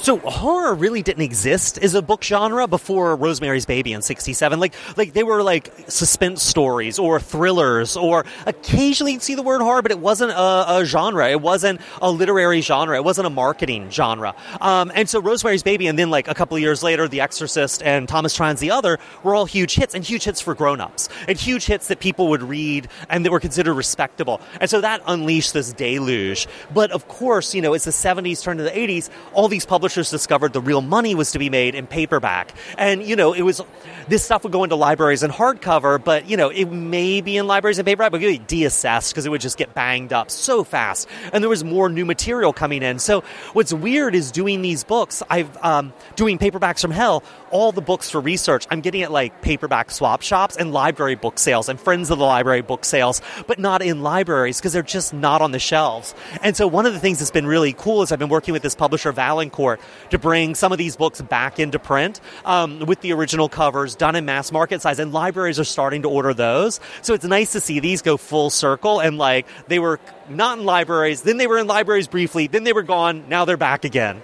So 0.00 0.18
horror 0.18 0.74
really 0.74 1.02
didn't 1.02 1.22
exist 1.22 1.78
as 1.78 1.94
a 1.94 2.02
book 2.02 2.22
genre 2.22 2.66
before 2.66 3.16
Rosemary's 3.16 3.66
Baby 3.66 3.92
in 3.92 4.02
'67. 4.02 4.60
Like, 4.60 4.74
like 4.96 5.14
they 5.14 5.22
were 5.22 5.42
like 5.42 5.72
suspense 5.88 6.42
stories 6.42 6.98
or 6.98 7.18
thrillers, 7.18 7.96
or 7.96 8.24
occasionally 8.46 9.14
you'd 9.14 9.22
see 9.22 9.34
the 9.34 9.42
word 9.42 9.60
horror, 9.60 9.82
but 9.82 9.90
it 9.90 9.98
wasn't 9.98 10.32
a, 10.32 10.78
a 10.78 10.84
genre. 10.84 11.28
It 11.28 11.40
wasn't 11.40 11.80
a 12.00 12.10
literary 12.10 12.60
genre. 12.60 12.96
It 12.96 13.04
wasn't 13.04 13.26
a 13.26 13.30
marketing 13.30 13.90
genre. 13.90 14.34
Um, 14.60 14.92
and 14.94 15.08
so 15.08 15.20
Rosemary's 15.20 15.62
Baby, 15.62 15.86
and 15.86 15.98
then 15.98 16.10
like 16.10 16.28
a 16.28 16.34
couple 16.34 16.56
of 16.56 16.62
years 16.62 16.82
later, 16.82 17.08
The 17.08 17.20
Exorcist 17.20 17.82
and 17.82 18.08
Thomas 18.08 18.34
Tryon's 18.34 18.60
the 18.60 18.70
Other 18.70 18.98
were 19.22 19.34
all 19.34 19.46
huge 19.46 19.74
hits, 19.74 19.94
and 19.94 20.04
huge 20.04 20.24
hits 20.24 20.40
for 20.40 20.54
grown-ups, 20.54 21.08
and 21.26 21.38
huge 21.38 21.66
hits 21.66 21.88
that 21.88 22.00
people 22.00 22.28
would 22.28 22.42
read 22.42 22.88
and 23.08 23.24
that 23.24 23.32
were 23.32 23.40
considered 23.40 23.74
respectable. 23.74 24.40
And 24.60 24.70
so 24.70 24.80
that 24.82 25.02
unleashed 25.06 25.52
this 25.52 25.72
deluge. 25.72 26.46
But 26.72 26.90
of 26.92 27.08
course, 27.08 27.54
you 27.54 27.62
know, 27.62 27.74
as 27.74 27.84
the 27.84 27.90
'70s 27.90 28.42
turned 28.42 28.58
to 28.58 28.64
the 28.64 28.70
'80s, 28.70 29.10
all 29.32 29.48
these 29.48 29.66
publishers 29.76 30.08
discovered 30.08 30.54
the 30.54 30.60
real 30.62 30.80
money 30.80 31.14
was 31.14 31.32
to 31.32 31.38
be 31.38 31.50
made 31.50 31.74
in 31.74 31.86
paperback. 31.86 32.54
And, 32.78 33.02
you 33.02 33.14
know, 33.14 33.34
it 33.34 33.42
was, 33.42 33.60
this 34.08 34.24
stuff 34.24 34.42
would 34.42 34.50
go 34.50 34.64
into 34.64 34.74
libraries 34.74 35.22
in 35.22 35.30
hardcover, 35.30 36.02
but, 36.02 36.30
you 36.30 36.38
know, 36.38 36.48
it 36.48 36.64
may 36.64 37.20
be 37.20 37.36
in 37.36 37.46
libraries 37.46 37.78
in 37.78 37.84
paperback, 37.84 38.10
but 38.10 38.22
it 38.22 38.26
would 38.26 38.48
be 38.48 38.62
deassessed 38.64 39.12
because 39.12 39.26
it 39.26 39.28
would 39.28 39.42
just 39.42 39.58
get 39.58 39.74
banged 39.74 40.14
up 40.14 40.30
so 40.30 40.64
fast. 40.64 41.06
And 41.30 41.44
there 41.44 41.50
was 41.50 41.62
more 41.62 41.90
new 41.90 42.06
material 42.06 42.54
coming 42.54 42.82
in. 42.82 42.98
So 42.98 43.22
what's 43.52 43.70
weird 43.70 44.14
is 44.14 44.32
doing 44.32 44.62
these 44.62 44.82
books, 44.82 45.22
I've, 45.28 45.54
um, 45.62 45.92
doing 46.14 46.38
paperbacks 46.38 46.80
from 46.80 46.90
hell, 46.90 47.22
all 47.50 47.70
the 47.70 47.82
books 47.82 48.08
for 48.08 48.18
research, 48.18 48.66
I'm 48.70 48.80
getting 48.80 49.02
at 49.02 49.12
like 49.12 49.42
paperback 49.42 49.90
swap 49.90 50.22
shops 50.22 50.56
and 50.56 50.72
library 50.72 51.16
book 51.16 51.38
sales 51.38 51.68
and 51.68 51.78
friends 51.78 52.10
of 52.10 52.16
the 52.18 52.24
library 52.24 52.62
book 52.62 52.86
sales, 52.86 53.20
but 53.46 53.58
not 53.58 53.82
in 53.82 54.02
libraries 54.02 54.56
because 54.56 54.72
they're 54.72 54.82
just 54.82 55.12
not 55.12 55.42
on 55.42 55.50
the 55.50 55.58
shelves. 55.58 56.14
And 56.40 56.56
so 56.56 56.66
one 56.66 56.86
of 56.86 56.94
the 56.94 56.98
things 56.98 57.18
that's 57.18 57.30
been 57.30 57.46
really 57.46 57.74
cool 57.74 58.00
is 58.00 58.10
I've 58.10 58.18
been 58.18 58.30
working 58.30 58.52
with 58.52 58.62
this 58.62 58.74
publisher, 58.74 59.12
Valancourt, 59.12 59.65
to 60.10 60.18
bring 60.18 60.54
some 60.54 60.72
of 60.72 60.78
these 60.78 60.96
books 60.96 61.20
back 61.20 61.58
into 61.58 61.78
print 61.78 62.20
um, 62.44 62.80
with 62.86 63.00
the 63.00 63.12
original 63.12 63.48
covers 63.48 63.96
done 63.96 64.14
in 64.14 64.24
mass 64.24 64.52
market 64.52 64.80
size, 64.80 64.98
and 64.98 65.12
libraries 65.12 65.58
are 65.58 65.64
starting 65.64 66.02
to 66.02 66.08
order 66.08 66.32
those. 66.32 66.80
So 67.02 67.14
it's 67.14 67.24
nice 67.24 67.52
to 67.52 67.60
see 67.60 67.80
these 67.80 68.02
go 68.02 68.16
full 68.16 68.50
circle 68.50 69.00
and 69.00 69.18
like 69.18 69.46
they 69.66 69.78
were 69.78 69.98
not 70.28 70.58
in 70.58 70.64
libraries, 70.64 71.22
then 71.22 71.36
they 71.36 71.46
were 71.46 71.58
in 71.58 71.66
libraries 71.66 72.08
briefly, 72.08 72.46
then 72.46 72.64
they 72.64 72.72
were 72.72 72.82
gone, 72.82 73.28
now 73.28 73.44
they're 73.44 73.56
back 73.56 73.84
again. 73.84 74.22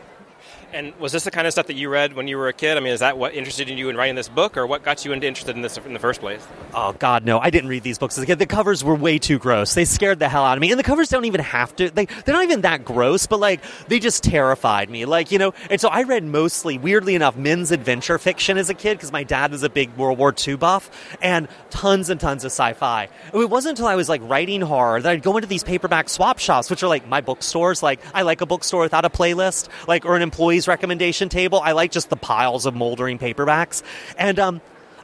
And 0.72 0.94
was 0.98 1.12
this 1.12 1.24
the 1.24 1.30
kind 1.30 1.46
of 1.46 1.52
stuff 1.52 1.66
that 1.66 1.76
you 1.76 1.90
read 1.90 2.14
when 2.14 2.28
you 2.28 2.38
were 2.38 2.48
a 2.48 2.52
kid? 2.52 2.76
I 2.76 2.80
mean, 2.80 2.92
is 2.92 3.00
that 3.00 3.18
what 3.18 3.34
interested 3.34 3.68
you 3.68 3.90
in 3.90 3.96
writing 3.96 4.14
this 4.14 4.28
book, 4.28 4.56
or 4.56 4.66
what 4.66 4.82
got 4.82 5.04
you 5.04 5.12
into 5.12 5.26
interested 5.26 5.54
in 5.54 5.62
this 5.62 5.76
in 5.76 5.92
the 5.92 5.98
first 5.98 6.20
place? 6.20 6.46
Oh 6.74 6.92
God, 6.94 7.26
no! 7.26 7.38
I 7.38 7.50
didn't 7.50 7.68
read 7.68 7.82
these 7.82 7.98
books 7.98 8.16
as 8.16 8.24
a 8.24 8.26
kid. 8.26 8.38
The 8.38 8.46
covers 8.46 8.82
were 8.82 8.94
way 8.94 9.18
too 9.18 9.38
gross. 9.38 9.74
They 9.74 9.84
scared 9.84 10.18
the 10.18 10.28
hell 10.28 10.44
out 10.44 10.56
of 10.56 10.62
me, 10.62 10.70
and 10.70 10.78
the 10.78 10.84
covers 10.84 11.10
don't 11.10 11.26
even 11.26 11.40
have 11.40 11.76
to. 11.76 11.90
They 11.90 12.06
they're 12.06 12.34
not 12.34 12.44
even 12.44 12.62
that 12.62 12.84
gross, 12.84 13.26
but 13.26 13.38
like 13.38 13.60
they 13.88 13.98
just 13.98 14.24
terrified 14.24 14.88
me. 14.88 15.04
Like 15.04 15.30
you 15.30 15.38
know, 15.38 15.52
and 15.68 15.80
so 15.80 15.88
I 15.88 16.04
read 16.04 16.24
mostly, 16.24 16.78
weirdly 16.78 17.14
enough, 17.14 17.36
men's 17.36 17.70
adventure 17.70 18.18
fiction 18.18 18.56
as 18.56 18.70
a 18.70 18.74
kid 18.74 18.96
because 18.96 19.12
my 19.12 19.24
dad 19.24 19.50
was 19.50 19.62
a 19.62 19.68
big 19.70 19.94
World 19.96 20.18
War 20.18 20.34
II 20.46 20.56
buff, 20.56 20.90
and 21.20 21.48
tons 21.68 22.08
and 22.08 22.18
tons 22.18 22.44
of 22.44 22.50
sci-fi. 22.50 23.08
It 23.34 23.50
wasn't 23.50 23.72
until 23.78 23.88
I 23.88 23.96
was 23.96 24.08
like 24.08 24.22
writing 24.24 24.62
horror 24.62 25.00
that 25.00 25.10
I'd 25.10 25.22
go 25.22 25.36
into 25.36 25.48
these 25.48 25.64
paperback 25.64 26.08
swap 26.08 26.38
shops, 26.38 26.70
which 26.70 26.82
are 26.82 26.88
like 26.88 27.06
my 27.06 27.20
bookstores. 27.20 27.82
Like 27.82 28.00
I 28.14 28.22
like 28.22 28.40
a 28.40 28.46
bookstore 28.46 28.80
without 28.80 29.04
a 29.04 29.10
playlist, 29.10 29.68
like 29.86 30.06
or 30.06 30.16
an 30.16 30.22
employee's 30.22 30.61
recommendation 30.68 31.28
table. 31.28 31.60
I 31.60 31.72
like 31.72 31.90
just 31.90 32.10
the 32.10 32.16
piles 32.16 32.66
of 32.66 32.74
moldering 32.74 33.18
paperbacks. 33.18 33.82
And 34.16 34.38
um, 34.38 34.60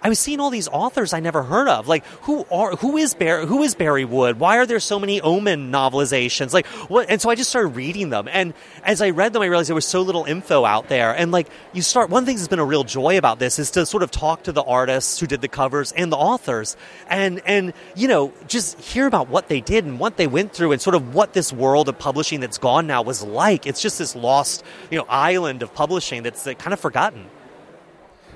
I 0.09 0.11
was 0.11 0.19
seeing 0.19 0.41
all 0.41 0.49
these 0.49 0.69
authors 0.69 1.13
I 1.13 1.21
never 1.21 1.43
heard 1.43 1.69
of. 1.69 1.87
Like, 1.87 2.03
who 2.23 2.47
are 2.51 2.75
who 2.77 2.97
is 2.97 3.13
Bari 3.13 3.47
who 3.47 3.63
is 3.63 3.75
Bari 3.75 4.07
Wood? 4.07 4.41
Why 4.41 4.57
are 4.57 4.65
there 4.65 4.81
so 4.81 4.99
many 4.99 5.21
Omen 5.21 5.71
novelizations? 5.71 6.55
Like, 6.55 6.67
what? 6.89 7.11
And 7.11 7.21
so 7.21 7.29
I 7.29 7.35
just 7.35 7.51
started 7.51 7.77
reading 7.77 8.09
them. 8.09 8.27
And 8.27 8.55
as 8.85 9.03
I 9.03 9.11
read 9.11 9.35
them, 9.35 9.43
I 9.43 9.47
realized 9.47 9.69
there 9.69 9.75
was 9.75 9.85
so 9.85 10.01
little 10.01 10.25
info 10.25 10.65
out 10.65 10.89
there. 10.89 11.15
And 11.15 11.31
like, 11.31 11.49
you 11.75 11.83
start. 11.83 12.09
One 12.09 12.25
thing 12.25 12.37
that's 12.37 12.49
been 12.49 12.59
a 12.59 12.65
real 12.65 12.85
joy 12.85 13.19
about 13.19 13.39
this 13.39 13.59
is 13.59 13.71
to 13.73 13.85
sort 13.85 14.03
of 14.03 14.11
talk 14.11 14.45
to 14.45 14.53
the 14.53 14.63
artists 14.63 15.21
who 15.21 15.27
did 15.27 15.43
the 15.43 15.49
covers 15.49 15.93
and 15.93 16.11
the 16.11 16.17
authors, 16.17 16.75
and 17.09 17.43
and 17.45 17.75
you 17.95 18.09
know 18.09 18.33
just 18.47 18.81
hear 18.81 19.07
about 19.07 19.29
what 19.29 19.49
they 19.49 19.61
did 19.61 19.85
and 19.85 20.01
what 20.01 20.17
they 20.17 20.27
went 20.27 20.55
through, 20.55 20.73
and 20.73 20.81
sort 20.81 20.97
of 20.97 21.15
what 21.15 21.35
this 21.35 21.53
world 21.53 21.87
of 21.91 21.99
publishing 21.99 22.41
that's 22.41 22.57
gone 22.57 22.87
now 22.87 23.03
was 23.03 23.23
like. 23.23 23.67
It's 23.67 23.83
just 23.83 23.99
this 23.99 24.17
lost 24.17 24.65
you 24.91 24.97
know 24.97 25.05
island 25.07 25.63
of 25.63 25.75
publishing 25.75 26.23
that's 26.23 26.45
kind 26.45 26.73
of 26.73 26.81
forgotten. 26.81 27.29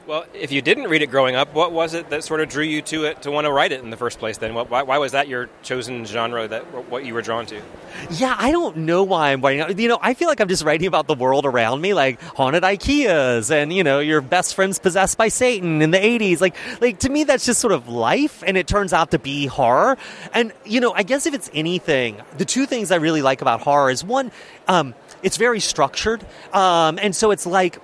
Well, 0.05 0.25
if 0.35 0.51
you 0.51 0.63
didn't 0.63 0.89
read 0.89 1.03
it 1.03 1.11
growing 1.11 1.37
up, 1.37 1.55
what 1.55 1.71
was 1.71 1.95
it 1.95 2.11
that 2.11 2.25
sort 2.25 2.41
of 2.41 2.49
drew 2.49 2.65
you 2.65 2.83
to 2.83 3.05
it 3.05 3.23
to 3.23 3.31
want 3.31 3.45
to 3.45 3.53
write 3.53 3.71
it 3.71 3.85
in 3.85 3.91
the 3.91 3.97
first 3.97 4.19
place? 4.19 4.37
Then, 4.37 4.53
why, 4.53 4.83
why 4.83 4.99
was 4.99 5.13
that 5.13 5.29
your 5.29 5.49
chosen 5.63 6.05
genre 6.05 6.49
that 6.49 6.65
what 6.91 7.05
you 7.05 7.15
were 7.15 7.23
drawn 7.23 7.47
to? 7.47 7.63
Yeah, 8.11 8.35
I 8.37 8.51
don't 8.51 8.79
know 8.79 9.05
why 9.05 9.31
I'm 9.31 9.41
writing. 9.41 9.79
You 9.79 9.87
know, 9.87 10.01
I 10.03 10.15
feel 10.15 10.27
like 10.27 10.41
I'm 10.41 10.49
just 10.49 10.65
writing 10.65 10.89
about 10.89 11.07
the 11.07 11.15
world 11.15 11.47
around 11.47 11.81
me, 11.81 11.95
like 11.95 12.21
haunted 12.21 12.65
IKEAs, 12.65 13.53
and 13.53 13.73
you 13.73 13.85
know, 13.85 14.01
your 14.01 14.21
best 14.21 14.57
friend's 14.57 14.81
possessed 14.81 15.17
by 15.17 15.29
Satan 15.29 15.81
in 15.81 15.93
the 15.93 15.99
'80s. 15.99 16.41
Like, 16.41 16.57
like 16.81 16.99
to 17.01 17.09
me, 17.09 17.23
that's 17.23 17.47
just 17.47 17.61
sort 17.61 17.73
of 17.73 17.87
life, 17.87 18.43
and 18.45 18.57
it 18.57 18.67
turns 18.67 18.93
out 18.93 19.13
to 19.13 19.21
be 19.21 19.47
horror. 19.47 19.97
And 20.35 20.53
you 20.65 20.81
know, 20.81 20.93
I 20.93 21.05
guess 21.05 21.27
if 21.27 21.35
it's 21.35 21.49
anything, 21.55 22.21
the 22.39 22.45
two 22.45 22.67
things 22.67 22.91
I 22.91 22.97
really 22.97 23.23
like 23.23 23.41
about 23.41 23.61
horror 23.61 23.89
is 23.89 24.03
one, 24.03 24.33
um, 24.67 24.95
it's 25.23 25.37
very 25.37 25.61
structured, 25.61 26.27
um, 26.53 26.99
and 27.01 27.15
so 27.15 27.31
it's 27.31 27.47
like 27.47 27.79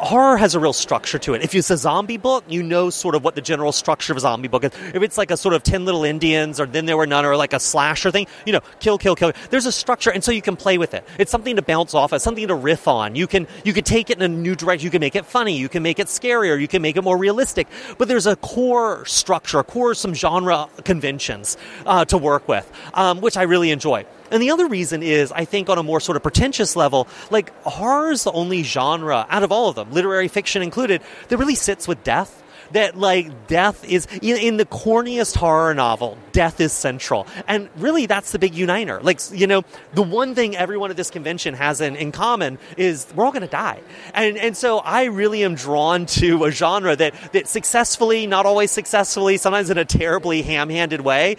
horror 0.00 0.36
has 0.36 0.54
a 0.54 0.60
real 0.60 0.72
structure 0.72 1.18
to 1.18 1.34
it. 1.34 1.42
If 1.42 1.54
it's 1.54 1.70
a 1.70 1.76
zombie 1.76 2.16
book, 2.16 2.44
you 2.48 2.62
know 2.62 2.90
sort 2.90 3.14
of 3.14 3.22
what 3.22 3.34
the 3.34 3.40
general 3.40 3.72
structure 3.72 4.12
of 4.12 4.16
a 4.16 4.20
zombie 4.20 4.48
book 4.48 4.64
is. 4.64 4.72
If 4.94 5.02
it's 5.02 5.18
like 5.18 5.30
a 5.30 5.36
sort 5.36 5.54
of 5.54 5.62
10 5.62 5.84
Little 5.84 6.04
Indians 6.04 6.58
or 6.58 6.66
Then 6.66 6.86
There 6.86 6.96
Were 6.96 7.06
None 7.06 7.24
or 7.24 7.36
like 7.36 7.52
a 7.52 7.60
slasher 7.60 8.10
thing, 8.10 8.26
you 8.46 8.52
know, 8.52 8.60
kill, 8.80 8.98
kill, 8.98 9.14
kill. 9.14 9.32
There's 9.50 9.66
a 9.66 9.72
structure, 9.72 10.10
and 10.10 10.24
so 10.24 10.32
you 10.32 10.42
can 10.42 10.56
play 10.56 10.78
with 10.78 10.94
it. 10.94 11.04
It's 11.18 11.30
something 11.30 11.56
to 11.56 11.62
bounce 11.62 11.94
off 11.94 12.12
of, 12.12 12.22
something 12.22 12.48
to 12.48 12.54
riff 12.54 12.88
on. 12.88 13.14
You 13.14 13.26
can, 13.26 13.46
you 13.64 13.72
can 13.72 13.84
take 13.84 14.10
it 14.10 14.16
in 14.16 14.22
a 14.22 14.28
new 14.28 14.54
direction. 14.54 14.84
You 14.84 14.90
can 14.90 15.00
make 15.00 15.16
it 15.16 15.26
funny. 15.26 15.56
You 15.56 15.68
can 15.68 15.82
make 15.82 15.98
it 15.98 16.06
scarier. 16.06 16.60
You 16.60 16.68
can 16.68 16.82
make 16.82 16.96
it 16.96 17.02
more 17.02 17.16
realistic. 17.16 17.68
But 17.98 18.08
there's 18.08 18.26
a 18.26 18.36
core 18.36 19.04
structure, 19.06 19.58
a 19.58 19.64
core 19.64 19.94
some 19.94 20.14
genre 20.14 20.68
conventions 20.84 21.56
uh, 21.86 22.04
to 22.06 22.18
work 22.18 22.48
with, 22.48 22.70
um, 22.94 23.20
which 23.20 23.36
I 23.36 23.42
really 23.42 23.70
enjoy. 23.70 24.06
And 24.30 24.42
the 24.42 24.50
other 24.50 24.66
reason 24.66 25.02
is, 25.02 25.32
I 25.32 25.44
think, 25.44 25.68
on 25.68 25.78
a 25.78 25.82
more 25.82 26.00
sort 26.00 26.16
of 26.16 26.22
pretentious 26.22 26.76
level, 26.76 27.08
like 27.30 27.52
horror 27.62 28.12
is 28.12 28.24
the 28.24 28.32
only 28.32 28.62
genre 28.62 29.26
out 29.28 29.42
of 29.42 29.52
all 29.52 29.68
of 29.68 29.76
them, 29.76 29.90
literary 29.92 30.28
fiction 30.28 30.62
included, 30.62 31.02
that 31.28 31.36
really 31.36 31.54
sits 31.54 31.88
with 31.88 32.02
death. 32.04 32.42
That 32.72 32.96
like 32.96 33.48
death 33.48 33.84
is 33.84 34.06
in, 34.22 34.56
the 34.56 34.64
corniest 34.64 35.36
horror 35.36 35.74
novel, 35.74 36.16
death 36.30 36.60
is 36.60 36.72
central, 36.72 37.26
and 37.48 37.68
really 37.74 38.06
that's 38.06 38.30
the 38.30 38.38
big 38.38 38.54
uniter. 38.54 39.00
Like 39.02 39.18
you 39.32 39.48
know, 39.48 39.64
the 39.94 40.02
one 40.02 40.36
thing 40.36 40.56
everyone 40.56 40.88
at 40.90 40.96
this 40.96 41.10
convention 41.10 41.54
has 41.54 41.80
in, 41.80 41.96
in 41.96 42.12
common 42.12 42.60
is 42.76 43.08
we're 43.16 43.24
all 43.24 43.32
going 43.32 43.42
to 43.42 43.48
die, 43.48 43.80
and 44.14 44.38
and 44.38 44.56
so 44.56 44.78
I 44.78 45.06
really 45.06 45.42
am 45.42 45.56
drawn 45.56 46.06
to 46.06 46.44
a 46.44 46.52
genre 46.52 46.94
that 46.94 47.12
that 47.32 47.48
successfully, 47.48 48.28
not 48.28 48.46
always 48.46 48.70
successfully, 48.70 49.36
sometimes 49.36 49.70
in 49.70 49.76
a 49.76 49.84
terribly 49.84 50.42
ham-handed 50.42 51.00
way, 51.00 51.38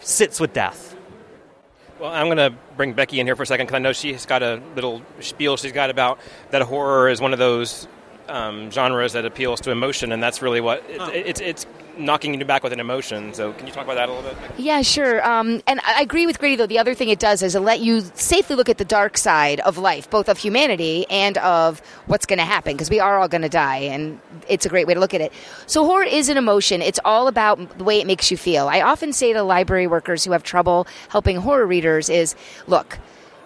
sits 0.00 0.38
with 0.38 0.52
death. 0.52 0.87
Well, 2.00 2.12
I'm 2.12 2.26
going 2.26 2.36
to 2.36 2.56
bring 2.76 2.92
Becky 2.92 3.18
in 3.18 3.26
here 3.26 3.34
for 3.34 3.42
a 3.42 3.46
second 3.46 3.66
because 3.66 3.74
I 3.74 3.80
know 3.80 3.92
she's 3.92 4.24
got 4.24 4.40
a 4.44 4.62
little 4.76 5.02
spiel 5.18 5.56
she's 5.56 5.72
got 5.72 5.90
about 5.90 6.20
that 6.50 6.62
horror 6.62 7.08
is 7.08 7.20
one 7.20 7.32
of 7.32 7.40
those 7.40 7.88
um, 8.28 8.70
genres 8.70 9.12
that 9.12 9.24
appeals 9.24 9.60
to 9.62 9.70
emotion, 9.70 10.12
and 10.12 10.22
that's 10.22 10.42
really 10.42 10.60
what 10.60 10.84
it, 10.88 11.00
it's 11.14 11.40
it's 11.40 11.66
knocking 11.98 12.38
you 12.38 12.44
back 12.44 12.62
with 12.62 12.72
an 12.72 12.80
emotion. 12.80 13.34
So, 13.34 13.52
can 13.52 13.66
you 13.66 13.72
talk 13.72 13.84
about 13.84 13.96
that 13.96 14.08
a 14.08 14.12
little 14.12 14.30
bit? 14.30 14.38
Yeah, 14.56 14.82
sure. 14.82 15.26
Um, 15.28 15.62
and 15.66 15.80
I 15.84 16.00
agree 16.00 16.26
with 16.26 16.38
Grady, 16.38 16.56
though. 16.56 16.66
The 16.66 16.78
other 16.78 16.94
thing 16.94 17.08
it 17.08 17.18
does 17.18 17.42
is 17.42 17.54
it 17.54 17.60
let 17.60 17.80
you 17.80 18.00
safely 18.14 18.56
look 18.56 18.68
at 18.68 18.78
the 18.78 18.84
dark 18.84 19.18
side 19.18 19.60
of 19.60 19.78
life, 19.78 20.08
both 20.08 20.28
of 20.28 20.38
humanity 20.38 21.06
and 21.10 21.38
of 21.38 21.80
what's 22.06 22.26
going 22.26 22.38
to 22.38 22.44
happen, 22.44 22.74
because 22.74 22.90
we 22.90 23.00
are 23.00 23.18
all 23.18 23.28
going 23.28 23.42
to 23.42 23.48
die, 23.48 23.78
and 23.78 24.20
it's 24.48 24.64
a 24.64 24.68
great 24.68 24.86
way 24.86 24.94
to 24.94 25.00
look 25.00 25.14
at 25.14 25.20
it. 25.20 25.32
So, 25.66 25.84
horror 25.84 26.04
is 26.04 26.28
an 26.28 26.36
emotion. 26.36 26.82
It's 26.82 27.00
all 27.04 27.28
about 27.28 27.78
the 27.78 27.84
way 27.84 28.00
it 28.00 28.06
makes 28.06 28.30
you 28.30 28.36
feel. 28.36 28.68
I 28.68 28.80
often 28.80 29.12
say 29.12 29.32
to 29.32 29.42
library 29.42 29.86
workers 29.86 30.24
who 30.24 30.32
have 30.32 30.42
trouble 30.42 30.86
helping 31.08 31.36
horror 31.36 31.66
readers 31.66 32.08
is, 32.08 32.34
look, 32.66 32.98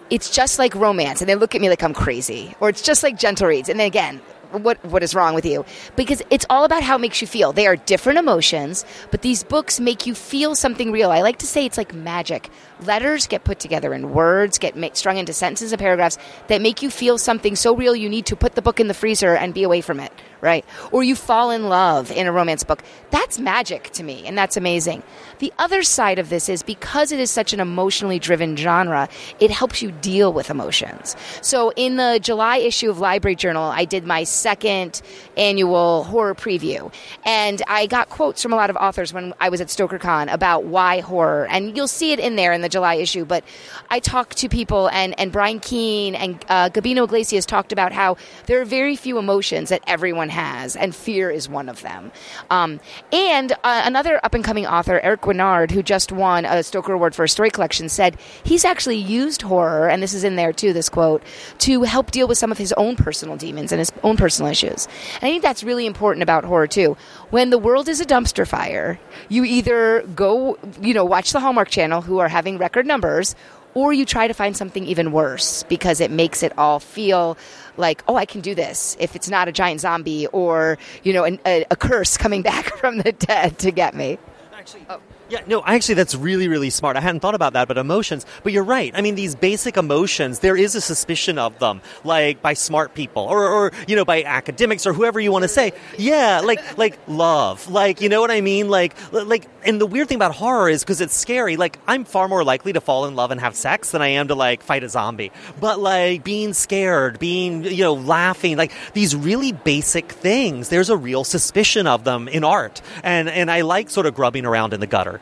it's 0.09 0.29
just 0.29 0.59
like 0.59 0.75
romance 0.75 1.21
and 1.21 1.29
they 1.29 1.35
look 1.35 1.55
at 1.55 1.61
me 1.61 1.69
like 1.69 1.81
i'm 1.81 1.93
crazy 1.93 2.53
or 2.59 2.67
it's 2.69 2.81
just 2.81 3.03
like 3.03 3.17
gentle 3.17 3.47
reads 3.47 3.69
and 3.69 3.79
then 3.79 3.87
again 3.87 4.21
what 4.53 4.83
what 4.85 5.03
is 5.03 5.15
wrong 5.15 5.33
with 5.33 5.45
you. 5.45 5.65
Because 5.95 6.21
it's 6.29 6.45
all 6.49 6.63
about 6.63 6.83
how 6.83 6.95
it 6.95 6.99
makes 6.99 7.21
you 7.21 7.27
feel. 7.27 7.53
They 7.53 7.67
are 7.67 7.75
different 7.75 8.19
emotions 8.19 8.85
but 9.11 9.21
these 9.21 9.43
books 9.43 9.79
make 9.79 10.05
you 10.07 10.15
feel 10.15 10.55
something 10.55 10.91
real. 10.91 11.11
I 11.11 11.21
like 11.21 11.39
to 11.39 11.47
say 11.47 11.65
it's 11.65 11.77
like 11.77 11.93
magic 11.93 12.49
letters 12.85 13.27
get 13.27 13.43
put 13.43 13.59
together 13.59 13.93
in 13.93 14.11
words 14.11 14.57
get 14.57 14.73
strung 14.97 15.17
into 15.17 15.33
sentences 15.33 15.71
and 15.71 15.79
paragraphs 15.79 16.17
that 16.47 16.61
make 16.61 16.81
you 16.81 16.89
feel 16.89 17.17
something 17.17 17.55
so 17.55 17.75
real 17.75 17.95
you 17.95 18.09
need 18.09 18.25
to 18.25 18.35
put 18.35 18.55
the 18.55 18.61
book 18.61 18.79
in 18.79 18.87
the 18.87 18.93
freezer 18.93 19.35
and 19.35 19.53
be 19.53 19.63
away 19.63 19.81
from 19.81 19.99
it 19.99 20.11
right 20.41 20.65
or 20.91 21.03
you 21.03 21.15
fall 21.15 21.51
in 21.51 21.69
love 21.69 22.11
in 22.11 22.27
a 22.27 22.31
romance 22.31 22.63
book 22.63 22.83
that's 23.09 23.39
magic 23.39 23.89
to 23.91 24.03
me 24.03 24.25
and 24.25 24.37
that's 24.37 24.57
amazing 24.57 25.03
the 25.43 25.51
other 25.59 25.83
side 25.83 26.19
of 26.19 26.29
this 26.29 26.47
is 26.47 26.63
because 26.63 27.11
it 27.11 27.19
is 27.19 27.29
such 27.29 27.51
an 27.51 27.59
emotionally 27.59 28.17
driven 28.17 28.55
genre, 28.55 29.09
it 29.41 29.51
helps 29.51 29.81
you 29.81 29.91
deal 29.91 30.31
with 30.31 30.49
emotions. 30.49 31.17
So 31.41 31.73
in 31.75 31.97
the 31.97 32.19
July 32.21 32.57
issue 32.57 32.89
of 32.89 32.99
Library 32.99 33.35
Journal, 33.35 33.63
I 33.63 33.83
did 33.83 34.05
my 34.05 34.23
second 34.23 35.01
annual 35.35 36.05
horror 36.05 36.33
preview. 36.33 36.93
And 37.25 37.61
I 37.67 37.87
got 37.87 38.07
quotes 38.07 38.41
from 38.41 38.53
a 38.53 38.55
lot 38.55 38.69
of 38.69 38.77
authors 38.77 39.11
when 39.11 39.33
I 39.39 39.49
was 39.49 39.59
at 39.59 39.67
StokerCon 39.67 40.31
about 40.31 40.63
why 40.63 41.01
horror. 41.01 41.45
And 41.49 41.75
you'll 41.75 41.89
see 41.89 42.13
it 42.13 42.19
in 42.19 42.37
there 42.37 42.53
in 42.53 42.61
the 42.61 42.69
July 42.73 42.95
issue. 42.95 43.23
But 43.23 43.43
I 43.89 43.99
talked 43.99 44.37
to 44.37 44.49
people, 44.49 44.89
and, 44.89 45.17
and 45.19 45.31
Brian 45.31 45.59
Keene 45.59 46.15
and 46.15 46.43
uh, 46.49 46.69
Gabino 46.69 47.05
Iglesias 47.05 47.45
talked 47.45 47.71
about 47.71 47.91
how 47.93 48.17
there 48.47 48.59
are 48.61 48.65
very 48.65 48.95
few 48.95 49.17
emotions 49.17 49.69
that 49.69 49.81
everyone 49.87 50.29
has, 50.29 50.75
and 50.75 50.93
fear 50.93 51.31
is 51.31 51.47
one 51.47 51.69
of 51.69 51.81
them. 51.81 52.11
Um, 52.49 52.79
and 53.11 53.53
uh, 53.63 53.83
another 53.85 54.19
up 54.23 54.33
and 54.33 54.43
coming 54.43 54.65
author, 54.65 54.99
Eric 54.99 55.21
Guignard, 55.21 55.71
who 55.71 55.81
just 55.81 56.11
won 56.11 56.45
a 56.45 56.63
Stoker 56.63 56.93
Award 56.93 57.15
for 57.15 57.23
a 57.23 57.29
story 57.29 57.49
collection, 57.49 57.89
said 57.89 58.17
he's 58.43 58.65
actually 58.65 58.97
used 58.97 59.43
horror, 59.43 59.89
and 59.89 60.03
this 60.03 60.13
is 60.13 60.23
in 60.23 60.35
there 60.35 60.51
too, 60.51 60.73
this 60.73 60.89
quote, 60.89 61.23
to 61.59 61.83
help 61.83 62.11
deal 62.11 62.27
with 62.27 62.37
some 62.37 62.51
of 62.51 62.57
his 62.57 62.73
own 62.73 62.95
personal 62.95 63.37
demons 63.37 63.71
and 63.71 63.79
his 63.79 63.91
own 64.03 64.17
personal 64.17 64.51
issues. 64.51 64.87
And 65.21 65.23
I 65.23 65.31
think 65.31 65.43
that's 65.43 65.63
really 65.63 65.85
important 65.85 66.23
about 66.23 66.43
horror 66.43 66.67
too. 66.67 66.97
When 67.29 67.49
the 67.49 67.57
world 67.57 67.87
is 67.87 68.01
a 68.01 68.05
dumpster 68.05 68.47
fire, 68.47 68.99
you 69.29 69.43
either 69.43 70.03
go, 70.15 70.57
you 70.81 70.93
know, 70.93 71.05
watch 71.05 71.31
the 71.31 71.39
Hallmark 71.39 71.69
Channel, 71.69 72.01
who 72.01 72.19
are 72.19 72.29
having 72.29 72.57
record 72.63 72.87
numbers, 72.87 73.35
or 73.73 73.91
you 73.91 74.05
try 74.05 74.27
to 74.27 74.33
find 74.33 74.55
something 74.55 74.85
even 74.85 75.11
worse 75.11 75.63
because 75.63 75.99
it 75.99 76.11
makes 76.11 76.43
it 76.43 76.57
all 76.57 76.79
feel 76.79 77.37
like, 77.75 78.03
oh, 78.07 78.15
I 78.15 78.25
can 78.25 78.41
do 78.41 78.55
this 78.55 78.95
if 78.99 79.15
it's 79.15 79.29
not 79.29 79.47
a 79.47 79.51
giant 79.51 79.81
zombie 79.81 80.27
or, 80.27 80.77
you 81.03 81.11
know, 81.11 81.25
an, 81.25 81.39
a, 81.45 81.65
a 81.69 81.75
curse 81.75 82.17
coming 82.17 82.41
back 82.51 82.65
from 82.77 82.99
the 82.99 83.11
dead 83.11 83.59
to 83.59 83.71
get 83.71 83.95
me. 83.95 84.17
Actually, 84.53 84.85
oh. 84.89 84.99
Yeah, 85.29 85.41
no, 85.47 85.63
actually, 85.65 85.95
that's 85.95 86.15
really, 86.15 86.47
really 86.47 86.69
smart. 86.69 86.97
I 86.97 87.01
hadn't 87.01 87.21
thought 87.21 87.33
about 87.33 87.53
that, 87.53 87.67
but 87.67 87.77
emotions. 87.77 88.25
But 88.43 88.53
you're 88.53 88.63
right. 88.63 88.91
I 88.93 89.01
mean, 89.01 89.15
these 89.15 89.35
basic 89.35 89.77
emotions, 89.77 90.39
there 90.39 90.55
is 90.55 90.75
a 90.75 90.81
suspicion 90.81 91.39
of 91.39 91.57
them, 91.59 91.81
like 92.03 92.41
by 92.41 92.53
smart 92.53 92.93
people 92.93 93.23
or, 93.23 93.47
or 93.47 93.71
you 93.87 93.95
know, 93.95 94.05
by 94.05 94.23
academics 94.23 94.85
or 94.85 94.93
whoever 94.93 95.19
you 95.19 95.31
want 95.31 95.43
to 95.43 95.47
say. 95.47 95.71
Yeah, 95.97 96.41
like, 96.43 96.77
like 96.77 96.99
love. 97.07 97.69
Like, 97.69 98.01
you 98.01 98.09
know 98.09 98.21
what 98.21 98.31
I 98.31 98.41
mean? 98.41 98.69
Like, 98.69 98.95
like, 99.11 99.47
and 99.65 99.79
the 99.79 99.85
weird 99.85 100.09
thing 100.09 100.17
about 100.17 100.35
horror 100.35 100.69
is 100.69 100.83
because 100.83 100.99
it's 100.99 101.15
scary, 101.15 101.55
like, 101.55 101.79
I'm 101.87 102.03
far 102.03 102.27
more 102.27 102.43
likely 102.43 102.73
to 102.73 102.81
fall 102.81 103.05
in 103.05 103.15
love 103.15 103.31
and 103.31 103.39
have 103.39 103.55
sex 103.55 103.91
than 103.91 104.01
I 104.01 104.09
am 104.09 104.27
to, 104.27 104.35
like, 104.35 104.61
fight 104.61 104.83
a 104.83 104.89
zombie. 104.89 105.31
But, 105.59 105.79
like, 105.79 106.25
being 106.25 106.53
scared, 106.53 107.17
being, 107.17 107.63
you 107.63 107.83
know, 107.83 107.93
laughing, 107.93 108.57
like, 108.57 108.73
these 108.93 109.15
really 109.15 109.53
basic 109.53 110.11
things, 110.11 110.67
there's 110.67 110.89
a 110.89 110.97
real 110.97 111.23
suspicion 111.23 111.87
of 111.87 112.03
them 112.03 112.27
in 112.27 112.43
art. 112.43 112.81
And, 113.03 113.29
and 113.29 113.49
I 113.49 113.61
like 113.61 113.89
sort 113.89 114.05
of 114.05 114.15
grubbing 114.15 114.45
around 114.45 114.73
in 114.73 114.81
the 114.81 114.87
gutter. 114.87 115.21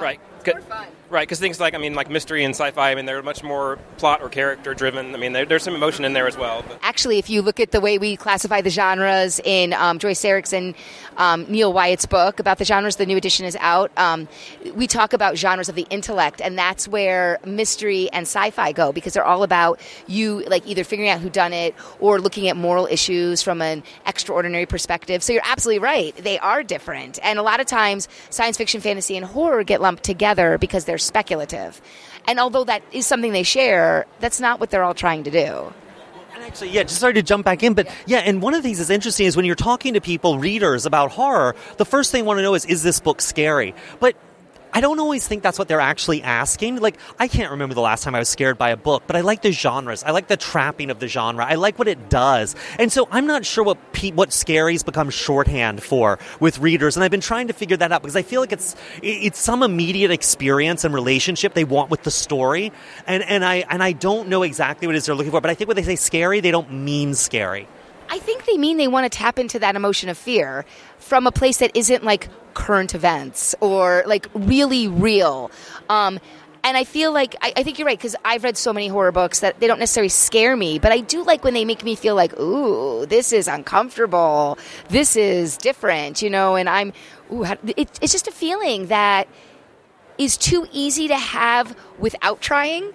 Right. 0.00 0.18
Good. 0.44 0.56
Right, 1.10 1.26
because 1.26 1.40
things 1.40 1.58
like 1.58 1.74
I 1.74 1.78
mean, 1.78 1.94
like 1.94 2.08
mystery 2.08 2.44
and 2.44 2.54
sci-fi. 2.54 2.92
I 2.92 2.94
mean, 2.94 3.04
they're 3.04 3.20
much 3.20 3.42
more 3.42 3.80
plot 3.96 4.22
or 4.22 4.28
character 4.28 4.74
driven. 4.74 5.12
I 5.12 5.18
mean, 5.18 5.32
there's 5.32 5.64
some 5.64 5.74
emotion 5.74 6.04
in 6.04 6.12
there 6.12 6.28
as 6.28 6.38
well. 6.38 6.62
But. 6.66 6.78
Actually, 6.82 7.18
if 7.18 7.28
you 7.28 7.42
look 7.42 7.58
at 7.58 7.72
the 7.72 7.80
way 7.80 7.98
we 7.98 8.16
classify 8.16 8.60
the 8.60 8.70
genres 8.70 9.40
in 9.42 9.72
um, 9.72 9.98
Joyce 9.98 10.20
Saricks, 10.20 10.54
um, 11.16 11.46
Neal 11.48 11.72
Wyatt's 11.72 12.06
book 12.06 12.38
about 12.38 12.58
the 12.58 12.64
genres, 12.64 12.94
the 12.94 13.06
new 13.06 13.16
edition 13.16 13.44
is 13.44 13.56
out. 13.56 13.90
Um, 13.96 14.28
we 14.74 14.86
talk 14.86 15.12
about 15.12 15.36
genres 15.36 15.68
of 15.68 15.74
the 15.74 15.84
intellect, 15.90 16.40
and 16.40 16.56
that's 16.56 16.86
where 16.86 17.40
mystery 17.44 18.08
and 18.12 18.22
sci-fi 18.22 18.70
go 18.70 18.92
because 18.92 19.12
they're 19.12 19.26
all 19.26 19.42
about 19.42 19.80
you, 20.06 20.44
like 20.46 20.64
either 20.64 20.84
figuring 20.84 21.10
out 21.10 21.18
who 21.18 21.28
done 21.28 21.52
it 21.52 21.74
or 21.98 22.20
looking 22.20 22.48
at 22.48 22.56
moral 22.56 22.86
issues 22.86 23.42
from 23.42 23.60
an 23.62 23.82
extraordinary 24.06 24.66
perspective. 24.66 25.24
So 25.24 25.32
you're 25.32 25.42
absolutely 25.44 25.80
right; 25.80 26.14
they 26.18 26.38
are 26.38 26.62
different, 26.62 27.18
and 27.20 27.40
a 27.40 27.42
lot 27.42 27.58
of 27.58 27.66
times 27.66 28.08
science 28.30 28.56
fiction, 28.56 28.80
fantasy, 28.80 29.16
and 29.16 29.26
horror 29.26 29.64
get 29.64 29.80
lumped 29.80 30.04
together 30.04 30.56
because 30.56 30.84
they're 30.84 30.99
speculative. 31.00 31.80
And 32.28 32.38
although 32.38 32.64
that 32.64 32.82
is 32.92 33.06
something 33.06 33.32
they 33.32 33.42
share, 33.42 34.06
that's 34.20 34.40
not 34.40 34.60
what 34.60 34.70
they're 34.70 34.84
all 34.84 34.94
trying 34.94 35.24
to 35.24 35.30
do. 35.30 35.72
And 36.34 36.44
actually, 36.44 36.70
yeah, 36.70 36.84
just 36.84 37.00
sorry 37.00 37.14
to 37.14 37.22
jump 37.22 37.44
back 37.44 37.62
in, 37.62 37.74
but 37.74 37.88
yeah, 38.06 38.18
and 38.18 38.40
one 38.40 38.54
of 38.54 38.62
the 38.62 38.68
things 38.68 38.78
that's 38.78 38.90
interesting 38.90 39.26
is 39.26 39.36
when 39.36 39.44
you're 39.44 39.54
talking 39.54 39.94
to 39.94 40.00
people, 40.00 40.38
readers 40.38 40.86
about 40.86 41.10
horror, 41.10 41.54
the 41.76 41.84
first 41.84 42.12
thing 42.12 42.22
they 42.22 42.26
want 42.26 42.38
to 42.38 42.42
know 42.42 42.54
is, 42.54 42.64
is 42.66 42.82
this 42.82 43.00
book 43.00 43.20
scary? 43.20 43.74
But 43.98 44.16
I 44.72 44.80
don't 44.80 44.98
always 45.00 45.26
think 45.26 45.42
that's 45.42 45.58
what 45.58 45.68
they're 45.68 45.80
actually 45.80 46.22
asking. 46.22 46.76
Like, 46.76 46.96
I 47.18 47.28
can't 47.28 47.50
remember 47.50 47.74
the 47.74 47.80
last 47.80 48.04
time 48.04 48.14
I 48.14 48.18
was 48.18 48.28
scared 48.28 48.58
by 48.58 48.70
a 48.70 48.76
book, 48.76 49.02
but 49.06 49.16
I 49.16 49.20
like 49.22 49.42
the 49.42 49.52
genres. 49.52 50.02
I 50.04 50.10
like 50.10 50.28
the 50.28 50.36
trapping 50.36 50.90
of 50.90 51.00
the 51.00 51.08
genre. 51.08 51.44
I 51.44 51.56
like 51.56 51.78
what 51.78 51.88
it 51.88 52.08
does. 52.08 52.54
And 52.78 52.92
so 52.92 53.08
I'm 53.10 53.26
not 53.26 53.44
sure 53.44 53.64
what 53.64 53.92
pe- 53.92 54.12
what 54.12 54.30
scaries 54.30 54.84
become 54.84 55.10
shorthand 55.10 55.82
for 55.82 56.18
with 56.38 56.58
readers. 56.58 56.96
And 56.96 57.04
I've 57.04 57.10
been 57.10 57.20
trying 57.20 57.48
to 57.48 57.52
figure 57.52 57.76
that 57.76 57.92
out 57.92 58.02
because 58.02 58.16
I 58.16 58.22
feel 58.22 58.40
like 58.40 58.52
it's 58.52 58.76
it's 59.02 59.38
some 59.38 59.62
immediate 59.62 60.10
experience 60.10 60.84
and 60.84 60.94
relationship 60.94 61.54
they 61.54 61.64
want 61.64 61.90
with 61.90 62.02
the 62.02 62.10
story. 62.10 62.72
And 63.06 63.22
and 63.22 63.44
I 63.44 63.64
and 63.68 63.82
I 63.82 63.92
don't 63.92 64.28
know 64.28 64.42
exactly 64.42 64.86
what 64.86 64.94
it 64.94 64.98
is 64.98 65.06
they're 65.06 65.14
looking 65.14 65.32
for, 65.32 65.40
but 65.40 65.50
I 65.50 65.54
think 65.54 65.68
when 65.68 65.76
they 65.76 65.82
say 65.82 65.96
scary, 65.96 66.40
they 66.40 66.50
don't 66.50 66.72
mean 66.72 67.14
scary. 67.14 67.66
I 68.10 68.18
think 68.18 68.44
they 68.44 68.58
mean 68.58 68.76
they 68.76 68.88
want 68.88 69.10
to 69.10 69.16
tap 69.16 69.38
into 69.38 69.60
that 69.60 69.76
emotion 69.76 70.08
of 70.08 70.18
fear 70.18 70.64
from 70.98 71.26
a 71.28 71.32
place 71.32 71.58
that 71.58 71.70
isn't 71.76 72.02
like 72.02 72.28
current 72.54 72.94
events 72.94 73.54
or 73.60 74.02
like 74.04 74.28
really 74.34 74.88
real. 74.88 75.52
Um, 75.88 76.18
and 76.64 76.76
I 76.76 76.84
feel 76.84 77.12
like 77.12 77.36
I, 77.40 77.52
I 77.56 77.62
think 77.62 77.78
you're 77.78 77.86
right 77.86 77.96
because 77.96 78.16
I've 78.24 78.42
read 78.42 78.56
so 78.56 78.72
many 78.72 78.88
horror 78.88 79.12
books 79.12 79.40
that 79.40 79.60
they 79.60 79.68
don't 79.68 79.78
necessarily 79.78 80.08
scare 80.08 80.56
me, 80.56 80.80
but 80.80 80.90
I 80.92 81.00
do 81.00 81.22
like 81.22 81.44
when 81.44 81.54
they 81.54 81.64
make 81.64 81.84
me 81.84 81.94
feel 81.94 82.16
like, 82.16 82.38
ooh, 82.38 83.06
this 83.06 83.32
is 83.32 83.46
uncomfortable, 83.48 84.58
this 84.88 85.16
is 85.16 85.56
different, 85.56 86.20
you 86.20 86.30
know. 86.30 86.56
And 86.56 86.68
I'm, 86.68 86.92
ooh, 87.32 87.44
it, 87.44 87.98
it's 88.02 88.12
just 88.12 88.26
a 88.26 88.32
feeling 88.32 88.88
that 88.88 89.28
is 90.18 90.36
too 90.36 90.66
easy 90.72 91.08
to 91.08 91.16
have 91.16 91.74
without 91.98 92.40
trying, 92.40 92.92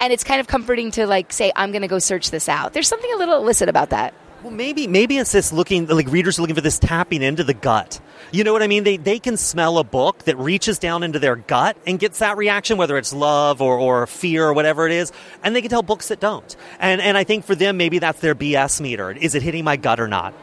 and 0.00 0.12
it's 0.12 0.24
kind 0.24 0.40
of 0.40 0.46
comforting 0.46 0.92
to 0.92 1.06
like 1.06 1.32
say, 1.32 1.52
I'm 1.54 1.72
going 1.72 1.82
to 1.82 1.88
go 1.88 1.98
search 1.98 2.30
this 2.30 2.48
out. 2.48 2.72
There's 2.72 2.88
something 2.88 3.12
a 3.12 3.16
little 3.16 3.36
illicit 3.36 3.68
about 3.68 3.90
that. 3.90 4.14
Well, 4.42 4.50
maybe 4.50 4.88
maybe 4.88 5.18
it's 5.18 5.30
this 5.30 5.52
looking 5.52 5.86
like 5.86 6.08
readers 6.08 6.36
are 6.36 6.42
looking 6.42 6.56
for 6.56 6.62
this 6.62 6.80
tapping 6.80 7.22
into 7.22 7.44
the 7.44 7.54
gut. 7.54 8.00
You 8.32 8.42
know 8.42 8.52
what 8.52 8.62
I 8.62 8.66
mean? 8.66 8.82
They 8.82 8.96
they 8.96 9.20
can 9.20 9.36
smell 9.36 9.78
a 9.78 9.84
book 9.84 10.24
that 10.24 10.36
reaches 10.36 10.80
down 10.80 11.04
into 11.04 11.20
their 11.20 11.36
gut 11.36 11.76
and 11.86 11.96
gets 11.96 12.18
that 12.18 12.36
reaction, 12.36 12.76
whether 12.76 12.98
it's 12.98 13.12
love 13.12 13.62
or, 13.62 13.78
or 13.78 14.04
fear 14.08 14.44
or 14.44 14.52
whatever 14.52 14.84
it 14.86 14.92
is, 14.92 15.12
and 15.44 15.54
they 15.54 15.60
can 15.60 15.70
tell 15.70 15.84
books 15.84 16.08
that 16.08 16.18
don't. 16.18 16.56
And 16.80 17.00
and 17.00 17.16
I 17.16 17.22
think 17.22 17.44
for 17.44 17.54
them, 17.54 17.76
maybe 17.76 18.00
that's 18.00 18.20
their 18.20 18.34
BS 18.34 18.80
meter. 18.80 19.12
Is 19.12 19.36
it 19.36 19.42
hitting 19.42 19.62
my 19.62 19.76
gut 19.76 20.00
or 20.00 20.08
not? 20.08 20.34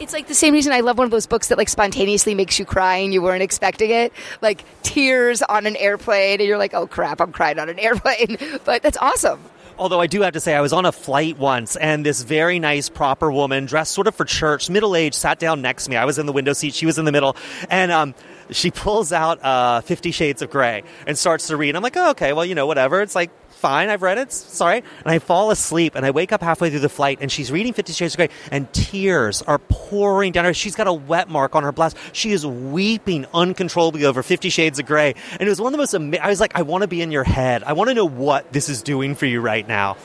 It's 0.00 0.14
like 0.14 0.28
the 0.28 0.34
same 0.34 0.54
reason 0.54 0.72
I 0.72 0.80
love 0.80 0.96
one 0.96 1.06
of 1.06 1.10
those 1.10 1.26
books 1.26 1.48
that 1.48 1.58
like 1.58 1.68
spontaneously 1.68 2.34
makes 2.34 2.58
you 2.58 2.64
cry 2.64 2.96
and 2.96 3.12
you 3.12 3.20
weren't 3.20 3.42
expecting 3.42 3.90
it. 3.90 4.14
Like 4.40 4.64
tears 4.82 5.42
on 5.42 5.66
an 5.66 5.76
airplane 5.76 6.40
and 6.40 6.48
you're 6.48 6.58
like, 6.58 6.72
oh 6.72 6.86
crap, 6.86 7.20
I'm 7.20 7.32
crying 7.32 7.58
on 7.58 7.68
an 7.68 7.78
airplane. 7.80 8.38
But 8.64 8.82
that's 8.82 8.98
awesome. 8.98 9.40
Although 9.78 10.00
I 10.00 10.06
do 10.06 10.22
have 10.22 10.32
to 10.32 10.40
say, 10.40 10.54
I 10.54 10.62
was 10.62 10.72
on 10.72 10.86
a 10.86 10.92
flight 10.92 11.38
once, 11.38 11.76
and 11.76 12.04
this 12.04 12.22
very 12.22 12.58
nice, 12.58 12.88
proper 12.88 13.30
woman, 13.30 13.66
dressed 13.66 13.92
sort 13.92 14.06
of 14.06 14.14
for 14.14 14.24
church, 14.24 14.70
middle 14.70 14.96
aged, 14.96 15.14
sat 15.14 15.38
down 15.38 15.60
next 15.60 15.84
to 15.84 15.90
me. 15.90 15.96
I 15.96 16.06
was 16.06 16.18
in 16.18 16.24
the 16.24 16.32
window 16.32 16.54
seat; 16.54 16.72
she 16.72 16.86
was 16.86 16.98
in 16.98 17.04
the 17.04 17.12
middle, 17.12 17.36
and 17.68 17.92
um, 17.92 18.14
she 18.50 18.70
pulls 18.70 19.12
out 19.12 19.44
uh, 19.44 19.82
Fifty 19.82 20.12
Shades 20.12 20.40
of 20.40 20.48
Grey 20.48 20.82
and 21.06 21.18
starts 21.18 21.48
to 21.48 21.58
read. 21.58 21.76
I'm 21.76 21.82
like, 21.82 21.96
oh, 21.96 22.10
okay, 22.12 22.32
well, 22.32 22.44
you 22.44 22.54
know, 22.54 22.66
whatever. 22.66 23.02
It's 23.02 23.14
like 23.14 23.30
fine, 23.56 23.88
I've 23.88 24.02
read 24.02 24.18
it, 24.18 24.32
sorry. 24.32 24.78
And 24.78 25.06
I 25.06 25.18
fall 25.18 25.50
asleep 25.50 25.94
and 25.94 26.06
I 26.06 26.10
wake 26.10 26.32
up 26.32 26.42
halfway 26.42 26.70
through 26.70 26.80
the 26.80 26.88
flight 26.88 27.18
and 27.20 27.32
she's 27.32 27.50
reading 27.50 27.72
Fifty 27.72 27.92
Shades 27.92 28.14
of 28.14 28.18
Grey 28.18 28.28
and 28.50 28.72
tears 28.72 29.42
are 29.42 29.58
pouring 29.58 30.32
down 30.32 30.44
her. 30.44 30.54
She's 30.54 30.76
got 30.76 30.86
a 30.86 30.92
wet 30.92 31.28
mark 31.28 31.54
on 31.54 31.62
her 31.62 31.72
blouse. 31.72 31.94
She 32.12 32.32
is 32.32 32.46
weeping 32.46 33.26
uncontrollably 33.34 34.04
over 34.04 34.22
Fifty 34.22 34.48
Shades 34.48 34.78
of 34.78 34.86
Grey. 34.86 35.14
And 35.32 35.42
it 35.42 35.48
was 35.48 35.60
one 35.60 35.68
of 35.68 35.72
the 35.72 35.98
most, 35.98 36.20
I 36.20 36.28
was 36.28 36.40
like, 36.40 36.56
I 36.56 36.62
want 36.62 36.82
to 36.82 36.88
be 36.88 37.02
in 37.02 37.10
your 37.10 37.24
head. 37.24 37.62
I 37.64 37.72
want 37.72 37.88
to 37.88 37.94
know 37.94 38.06
what 38.06 38.52
this 38.52 38.68
is 38.68 38.82
doing 38.82 39.14
for 39.14 39.26
you 39.26 39.40
right 39.40 39.66
now. 39.66 39.96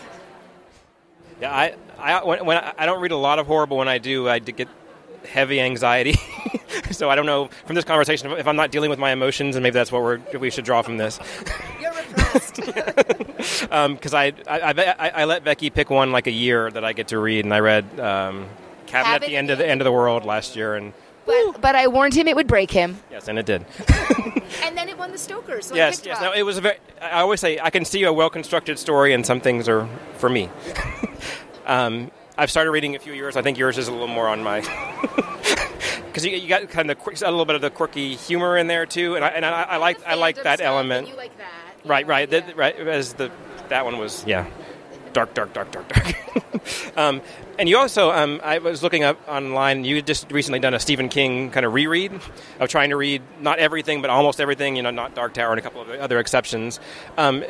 Yeah, 1.39 1.51
I, 1.51 1.75
I, 1.97 2.23
when, 2.23 2.45
when 2.45 2.57
I, 2.57 2.73
I 2.77 2.85
don't 2.85 3.01
read 3.01 3.11
a 3.11 3.17
lot 3.17 3.39
of 3.39 3.47
horror, 3.47 3.65
but 3.65 3.75
when 3.75 3.87
I 3.87 3.97
do, 3.97 4.29
I 4.29 4.39
get 4.39 4.67
heavy 5.25 5.59
anxiety. 5.59 6.15
so 6.91 7.09
I 7.09 7.15
don't 7.15 7.25
know 7.25 7.49
from 7.65 7.75
this 7.75 7.85
conversation 7.85 8.31
if 8.31 8.47
I'm 8.47 8.55
not 8.55 8.71
dealing 8.71 8.89
with 8.89 8.99
my 8.99 9.11
emotions, 9.11 9.55
and 9.55 9.63
maybe 9.63 9.73
that's 9.73 9.91
what 9.91 10.01
we're, 10.01 10.19
we 10.39 10.49
should 10.49 10.65
draw 10.65 10.81
from 10.81 10.97
this. 10.97 11.19
You're 11.79 11.93
repressed. 11.93 12.55
Because 12.55 13.71
um, 14.13 14.19
I, 14.19 14.33
I, 14.47 14.95
I, 14.99 15.09
I, 15.09 15.25
let 15.25 15.43
Becky 15.43 15.69
pick 15.69 15.89
one 15.89 16.11
like 16.11 16.27
a 16.27 16.31
year 16.31 16.69
that 16.71 16.83
I 16.83 16.93
get 16.93 17.09
to 17.09 17.19
read, 17.19 17.45
and 17.45 17.53
I 17.53 17.59
read 17.59 17.85
um, 17.99 18.47
Cabin, 18.85 19.05
Cabin 19.05 19.13
at 19.13 19.21
the 19.21 19.35
End 19.35 19.49
of 19.49 19.57
the 19.57 19.67
End 19.67 19.81
of 19.81 19.85
the 19.85 19.91
World 19.91 20.25
last 20.25 20.55
year, 20.55 20.75
and. 20.75 20.93
But, 21.23 21.61
but 21.61 21.75
I 21.75 21.87
warned 21.87 22.15
him 22.15 22.27
it 22.27 22.35
would 22.35 22.47
break 22.47 22.71
him. 22.71 22.99
Yes, 23.11 23.27
and 23.27 23.37
it 23.37 23.45
did. 23.45 23.63
and 24.63 24.75
then 24.75 24.89
it 24.89 24.97
won 24.97 25.11
the 25.11 25.19
Stoker. 25.19 25.61
So 25.61 25.75
yes, 25.75 26.01
yes. 26.03 26.19
Now 26.19 26.33
it 26.33 26.41
was 26.41 26.57
a 26.57 26.61
very. 26.61 26.77
I 26.99 27.21
always 27.21 27.39
say 27.39 27.59
I 27.59 27.69
can 27.69 27.85
see 27.85 28.03
a 28.03 28.11
well 28.11 28.29
constructed 28.29 28.79
story, 28.79 29.13
and 29.13 29.25
some 29.25 29.39
things 29.39 29.69
are 29.69 29.87
for 30.15 30.29
me. 30.29 30.49
um, 31.65 32.09
I've 32.37 32.51
started 32.51 32.71
reading 32.71 32.95
a 32.95 32.99
few 32.99 33.13
yours. 33.13 33.35
I 33.35 33.41
think 33.41 33.57
yours 33.57 33.77
is 33.77 33.87
a 33.87 33.91
little 33.91 34.07
more 34.07 34.27
on 34.27 34.43
my 34.43 34.61
because 36.07 36.25
you, 36.25 36.31
you, 36.31 36.47
got 36.47 36.69
kind 36.69 36.89
of 36.89 36.97
a 37.05 37.31
little 37.31 37.45
bit 37.45 37.55
of 37.55 37.61
the 37.61 37.69
quirky 37.69 38.15
humor 38.15 38.57
in 38.57 38.67
there 38.67 38.85
too, 38.85 39.15
and 39.15 39.23
I, 39.23 39.29
and 39.29 39.45
I, 39.45 39.63
I 39.63 39.77
like 39.77 40.05
I 40.05 40.15
like 40.15 40.43
that 40.43 40.61
element. 40.61 41.07
You 41.07 41.15
like 41.15 41.37
that, 41.37 41.51
right? 41.85 42.05
Right, 42.05 42.31
yeah. 42.31 42.39
the, 42.39 42.55
right. 42.55 42.75
As 42.75 43.13
the 43.13 43.31
that 43.69 43.85
one 43.85 43.97
was, 43.97 44.25
yeah, 44.25 44.47
dark, 45.13 45.33
dark, 45.33 45.53
dark, 45.53 45.71
dark, 45.71 45.87
dark. 45.87 46.97
um, 46.97 47.21
and 47.59 47.69
you 47.69 47.77
also, 47.77 48.11
um, 48.11 48.41
I 48.43 48.57
was 48.57 48.83
looking 48.83 49.03
up 49.03 49.19
online. 49.27 49.83
You 49.85 50.01
just 50.01 50.31
recently 50.31 50.59
done 50.59 50.73
a 50.73 50.79
Stephen 50.79 51.09
King 51.09 51.51
kind 51.51 51.65
of 51.65 51.73
reread 51.73 52.11
of 52.59 52.69
trying 52.69 52.89
to 52.89 52.97
read 52.97 53.21
not 53.39 53.59
everything, 53.59 54.01
but 54.01 54.09
almost 54.09 54.41
everything. 54.41 54.75
You 54.75 54.83
know, 54.83 54.91
not 54.91 55.15
Dark 55.15 55.33
Tower 55.33 55.51
and 55.51 55.59
a 55.59 55.61
couple 55.61 55.81
of 55.81 55.89
other 55.89 56.19
exceptions. 56.19 56.79
Um, 57.17 57.43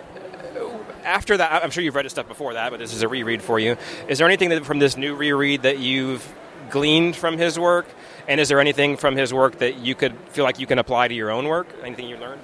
after 1.04 1.38
that, 1.38 1.64
I'm 1.64 1.72
sure 1.72 1.84
you've 1.84 1.96
read 1.96 2.06
his 2.06 2.12
stuff 2.12 2.28
before 2.28 2.54
that, 2.54 2.72
but 2.72 2.80
this 2.80 2.94
is 2.94 3.02
a 3.02 3.08
reread 3.08 3.42
for 3.42 3.60
you. 3.60 3.78
Is 4.08 4.18
there 4.18 4.28
anything 4.28 4.50
that, 4.50 4.66
from 4.66 4.80
this 4.80 4.98
new 4.98 5.16
reread 5.16 5.64
that 5.64 5.80
you've 5.80 6.28
gleaned 6.70 7.16
from 7.16 7.38
his 7.38 7.60
work? 7.60 7.88
And 8.28 8.40
is 8.40 8.50
there 8.50 8.60
anything 8.60 8.98
from 8.98 9.16
his 9.16 9.34
work 9.34 9.60
that 9.60 9.78
you 9.78 9.96
could 9.96 10.16
feel 10.30 10.44
like 10.44 10.60
you 10.60 10.68
can 10.68 10.80
apply 10.80 11.08
to 11.08 11.14
your 11.14 11.32
own 11.32 11.48
work? 11.48 11.68
Anything 11.84 12.08
you 12.08 12.18
learned? 12.18 12.42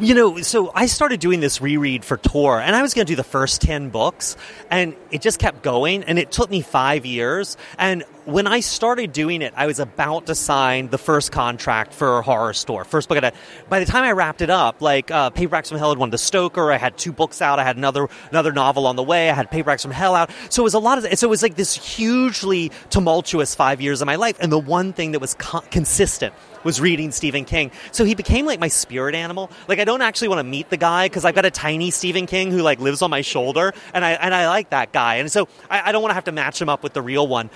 You 0.00 0.14
know, 0.14 0.40
so 0.40 0.72
I 0.74 0.86
started 0.86 1.20
doing 1.20 1.40
this 1.40 1.60
reread 1.60 2.04
for 2.04 2.16
Tor, 2.16 2.60
and 2.60 2.74
I 2.74 2.82
was 2.82 2.94
going 2.94 3.06
to 3.06 3.12
do 3.12 3.16
the 3.16 3.22
first 3.22 3.60
10 3.60 3.90
books, 3.90 4.36
and 4.70 4.96
it 5.10 5.20
just 5.20 5.38
kept 5.38 5.62
going, 5.62 6.02
and 6.04 6.18
it 6.18 6.32
took 6.32 6.50
me 6.50 6.60
five 6.60 7.06
years. 7.06 7.56
And 7.78 8.04
when 8.24 8.46
I 8.46 8.60
started 8.60 9.12
doing 9.12 9.42
it, 9.42 9.52
I 9.56 9.66
was 9.66 9.78
about 9.78 10.26
to 10.26 10.34
sign 10.34 10.88
the 10.88 10.98
first 10.98 11.32
contract 11.32 11.92
for 11.92 12.18
a 12.18 12.22
Horrorstör. 12.22 12.86
First 12.86 13.08
book. 13.08 13.22
I 13.22 13.32
by 13.68 13.80
the 13.80 13.86
time 13.86 14.04
I 14.04 14.12
wrapped 14.12 14.42
it 14.42 14.50
up, 14.50 14.80
like 14.80 15.10
uh, 15.10 15.30
Paperbacks 15.30 15.68
from 15.68 15.78
Hell 15.78 15.90
had 15.90 15.98
won 15.98 16.10
the 16.10 16.18
Stoker. 16.18 16.70
I 16.70 16.76
had 16.76 16.96
two 16.96 17.12
books 17.12 17.42
out. 17.42 17.58
I 17.58 17.64
had 17.64 17.76
another 17.76 18.08
another 18.30 18.52
novel 18.52 18.86
on 18.86 18.96
the 18.96 19.02
way. 19.02 19.28
I 19.30 19.34
had 19.34 19.50
Paperbacks 19.50 19.82
from 19.82 19.90
Hell 19.90 20.14
out. 20.14 20.30
So 20.50 20.62
it 20.62 20.64
was 20.64 20.74
a 20.74 20.78
lot 20.78 20.98
of. 20.98 21.18
So 21.18 21.26
it 21.26 21.30
was 21.30 21.42
like 21.42 21.56
this 21.56 21.74
hugely 21.74 22.70
tumultuous 22.90 23.54
five 23.54 23.80
years 23.80 24.00
of 24.00 24.06
my 24.06 24.16
life. 24.16 24.36
And 24.40 24.52
the 24.52 24.58
one 24.58 24.92
thing 24.92 25.12
that 25.12 25.20
was 25.20 25.34
co- 25.34 25.62
consistent 25.70 26.34
was 26.62 26.80
reading 26.80 27.10
Stephen 27.10 27.44
King. 27.44 27.72
So 27.90 28.04
he 28.04 28.14
became 28.14 28.46
like 28.46 28.60
my 28.60 28.68
spirit 28.68 29.16
animal. 29.16 29.50
Like 29.66 29.80
I 29.80 29.84
don't 29.84 30.02
actually 30.02 30.28
want 30.28 30.38
to 30.38 30.44
meet 30.44 30.70
the 30.70 30.76
guy 30.76 31.06
because 31.06 31.24
I've 31.24 31.34
got 31.34 31.44
a 31.44 31.50
tiny 31.50 31.90
Stephen 31.90 32.26
King 32.26 32.52
who 32.52 32.62
like 32.62 32.78
lives 32.78 33.02
on 33.02 33.10
my 33.10 33.22
shoulder, 33.22 33.72
and 33.92 34.04
I 34.04 34.12
and 34.12 34.32
I 34.32 34.46
like 34.48 34.70
that 34.70 34.92
guy. 34.92 35.16
And 35.16 35.30
so 35.30 35.48
I, 35.68 35.88
I 35.88 35.92
don't 35.92 36.02
want 36.02 36.10
to 36.10 36.14
have 36.14 36.24
to 36.24 36.32
match 36.32 36.62
him 36.62 36.68
up 36.68 36.84
with 36.84 36.92
the 36.92 37.02
real 37.02 37.26
one 37.26 37.50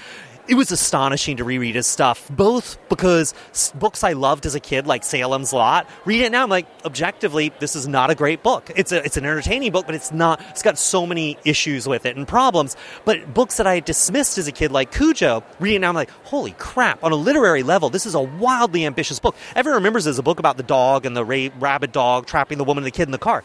it 0.49 0.55
was 0.55 0.73
astonishing 0.73 1.39
to 1.39 1.45
reread 1.45 1.75
his 1.75 1.87
stuff, 1.87 2.29
both 2.31 2.79
because 2.89 3.35
books 3.75 4.05
I 4.05 4.13
loved 4.13 4.47
as 4.47 4.55
a 4.55 4.61
kid, 4.61 4.87
like 4.87 5.05
Salem's 5.05 5.53
Lot, 5.53 5.89
read 6.05 6.23
it 6.23 6.33
now, 6.33 6.43
I'm 6.43 6.49
like, 6.49 6.67
objectively, 6.85 7.53
this 7.59 7.77
is 7.77 7.89
not 7.89 8.11
a 8.11 8.15
great 8.15 8.43
book. 8.43 8.71
It's 8.77 8.93
a, 8.93 9.05
it's 9.05 9.17
an 9.17 9.25
entertaining 9.25 9.73
book, 9.73 9.87
but 9.87 9.95
it's 9.95 10.13
not, 10.13 10.41
it's 10.51 10.63
got 10.63 10.79
so 10.79 11.07
many 11.07 11.39
issues 11.45 11.89
with 11.89 12.07
it 12.07 12.17
and 12.17 12.27
problems. 12.27 12.77
But 13.05 13.33
books 13.35 13.57
that 13.57 13.67
I 13.67 13.81
dismissed 13.81 14.39
as 14.39 14.49
a 14.49 14.53
kid, 14.53 14.73
like 14.73 14.93
Cujo, 14.93 15.43
reading 15.59 15.83
now, 15.83 15.89
I'm 15.89 15.95
like, 15.95 16.11
holy 16.25 16.53
crap, 16.53 17.03
on 17.03 17.13
a 17.13 17.17
literary 17.17 17.63
level, 17.63 17.91
this 17.91 18.07
is 18.07 18.15
a 18.15 18.21
wildly 18.21 18.87
ambitious 18.87 19.19
book. 19.19 19.37
Everyone 19.55 19.81
remembers 19.81 20.05
there's 20.05 20.19
a 20.19 20.23
book 20.23 20.39
about 20.39 20.57
the 20.57 20.63
dog 20.63 21.07
and 21.07 21.17
the 21.17 21.25
ra- 21.25 21.49
rabid 21.59 21.93
dog 21.93 22.27
trapping 22.27 22.59
the 22.59 22.65
woman 22.65 22.85
and 22.85 22.87
the 22.87 22.97
kid 22.97 23.09
in 23.09 23.13
the 23.13 23.19
car. 23.19 23.43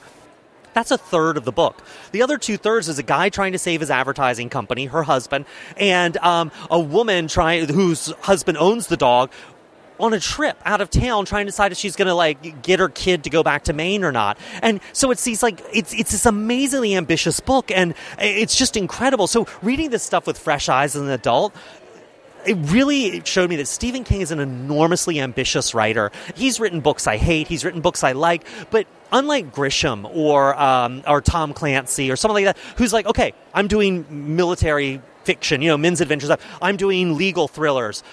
That's 0.73 0.91
a 0.91 0.97
third 0.97 1.37
of 1.37 1.45
the 1.45 1.51
book. 1.51 1.81
The 2.11 2.21
other 2.21 2.37
two 2.37 2.57
thirds 2.57 2.87
is 2.87 2.99
a 2.99 3.03
guy 3.03 3.29
trying 3.29 3.51
to 3.51 3.59
save 3.59 3.79
his 3.79 3.91
advertising 3.91 4.49
company, 4.49 4.85
her 4.85 5.03
husband, 5.03 5.45
and 5.77 6.17
um, 6.17 6.51
a 6.69 6.79
woman 6.79 7.27
trying 7.27 7.67
whose 7.67 8.11
husband 8.21 8.57
owns 8.57 8.87
the 8.87 8.97
dog 8.97 9.31
on 10.01 10.13
a 10.13 10.19
trip 10.19 10.57
out 10.65 10.81
of 10.81 10.89
town 10.89 11.25
trying 11.25 11.45
to 11.45 11.51
decide 11.51 11.71
if 11.71 11.77
she's 11.77 11.95
going 11.95 12.07
to 12.07 12.15
like 12.15 12.63
get 12.63 12.79
her 12.79 12.89
kid 12.89 13.23
to 13.23 13.29
go 13.29 13.43
back 13.43 13.65
to 13.65 13.73
Maine 13.73 14.03
or 14.03 14.11
not. 14.11 14.37
And 14.61 14.81
so 14.93 15.11
it's 15.11 15.23
these 15.23 15.43
like 15.43 15.61
it's 15.71 15.93
it's 15.93 16.11
this 16.11 16.25
amazingly 16.25 16.95
ambitious 16.95 17.39
book 17.39 17.71
and 17.71 17.93
it's 18.19 18.55
just 18.55 18.75
incredible. 18.75 19.27
So 19.27 19.47
reading 19.61 19.91
this 19.91 20.03
stuff 20.03 20.25
with 20.25 20.37
fresh 20.37 20.69
eyes 20.69 20.95
as 20.95 21.01
an 21.03 21.09
adult 21.09 21.55
it 22.45 22.55
really 22.71 23.21
showed 23.25 23.49
me 23.49 23.55
that 23.57 23.67
Stephen 23.67 24.03
King 24.03 24.21
is 24.21 24.31
an 24.31 24.39
enormously 24.39 25.19
ambitious 25.19 25.73
writer. 25.73 26.11
He's 26.35 26.59
written 26.59 26.81
books 26.81 27.07
I 27.07 27.17
hate, 27.17 27.47
he's 27.47 27.63
written 27.65 27.81
books 27.81 28.03
I 28.03 28.13
like, 28.13 28.45
but 28.69 28.87
unlike 29.11 29.53
Grisham 29.53 30.09
or 30.15 30.59
um, 30.59 31.03
or 31.07 31.21
Tom 31.21 31.53
Clancy 31.53 32.11
or 32.11 32.15
something 32.15 32.45
like 32.45 32.55
that, 32.55 32.57
who's 32.77 32.93
like, 32.93 33.05
okay, 33.05 33.33
I'm 33.53 33.67
doing 33.67 34.35
military 34.35 35.01
fiction, 35.23 35.61
you 35.61 35.69
know, 35.69 35.77
men's 35.77 36.01
adventure 36.01 36.27
stuff. 36.27 36.45
I'm 36.61 36.77
doing 36.77 37.17
legal 37.17 37.47
thrillers. 37.47 38.03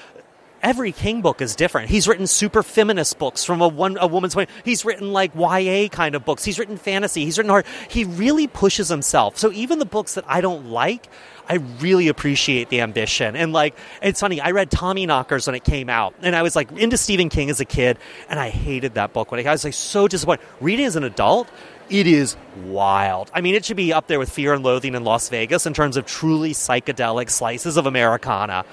Every 0.61 0.91
King 0.91 1.23
book 1.23 1.41
is 1.41 1.55
different. 1.55 1.89
He's 1.89 2.09
written 2.09 2.27
super 2.27 2.65
feminist 2.65 3.17
books 3.19 3.45
from 3.45 3.61
a 3.61 3.69
one 3.69 3.97
a 4.01 4.09
woman's 4.09 4.35
point. 4.35 4.51
He's 4.65 4.85
written 4.85 5.13
like 5.13 5.33
YA 5.37 5.87
kind 5.89 6.17
of 6.17 6.25
books. 6.25 6.45
He's 6.45 6.59
written 6.59 6.77
fantasy. 6.77 7.25
He's 7.25 7.39
written 7.39 7.51
hard. 7.51 7.65
He 7.89 8.03
really 8.05 8.49
pushes 8.49 8.89
himself. 8.89 9.39
So 9.39 9.53
even 9.53 9.79
the 9.79 9.87
books 9.87 10.15
that 10.15 10.25
I 10.27 10.41
don't 10.41 10.71
like, 10.71 11.09
I 11.49 11.55
really 11.81 12.09
appreciate 12.09 12.69
the 12.69 12.81
ambition. 12.81 13.35
And 13.37 13.53
like, 13.53 13.75
it's 14.03 14.21
funny, 14.21 14.41
I 14.41 14.51
read 14.51 14.71
Tommyknockers 14.71 15.47
when 15.47 15.55
it 15.55 15.65
came 15.65 15.89
out, 15.89 16.15
and 16.23 16.37
I 16.37 16.43
was 16.43 16.55
like 16.55 16.71
into 16.73 16.97
Stephen 16.97 17.29
King 17.29 17.51
as 17.51 17.61
a 17.61 17.65
kid, 17.65 17.99
and 18.29 18.39
I 18.39 18.51
hated 18.51 18.95
that 18.95 19.13
book 19.13 19.31
when 19.31 19.47
I 19.47 19.51
was 19.51 19.65
like 19.65 19.75
so 19.75 20.09
disappointed. 20.09 20.45
Reading 20.61 20.85
as 20.85 20.97
an 20.97 21.05
adult, 21.05 21.49
it 21.91 22.07
is 22.07 22.37
wild. 22.65 23.31
I 23.33 23.41
mean, 23.41 23.55
it 23.55 23.65
should 23.65 23.77
be 23.77 23.93
up 23.93 24.09
there 24.09 24.19
with 24.19 24.31
Fear 24.31 24.55
and 24.55 24.63
Loathing 24.63 24.95
in 24.95 25.05
Las 25.05 25.31
Vegas 25.31 25.65
in 25.65 25.73
terms 25.73 25.97
of 25.97 26.05
truly 26.05 26.53
psychedelic 26.53 27.31
slices 27.31 27.77
of 27.77 27.87
Americana. 27.87 28.65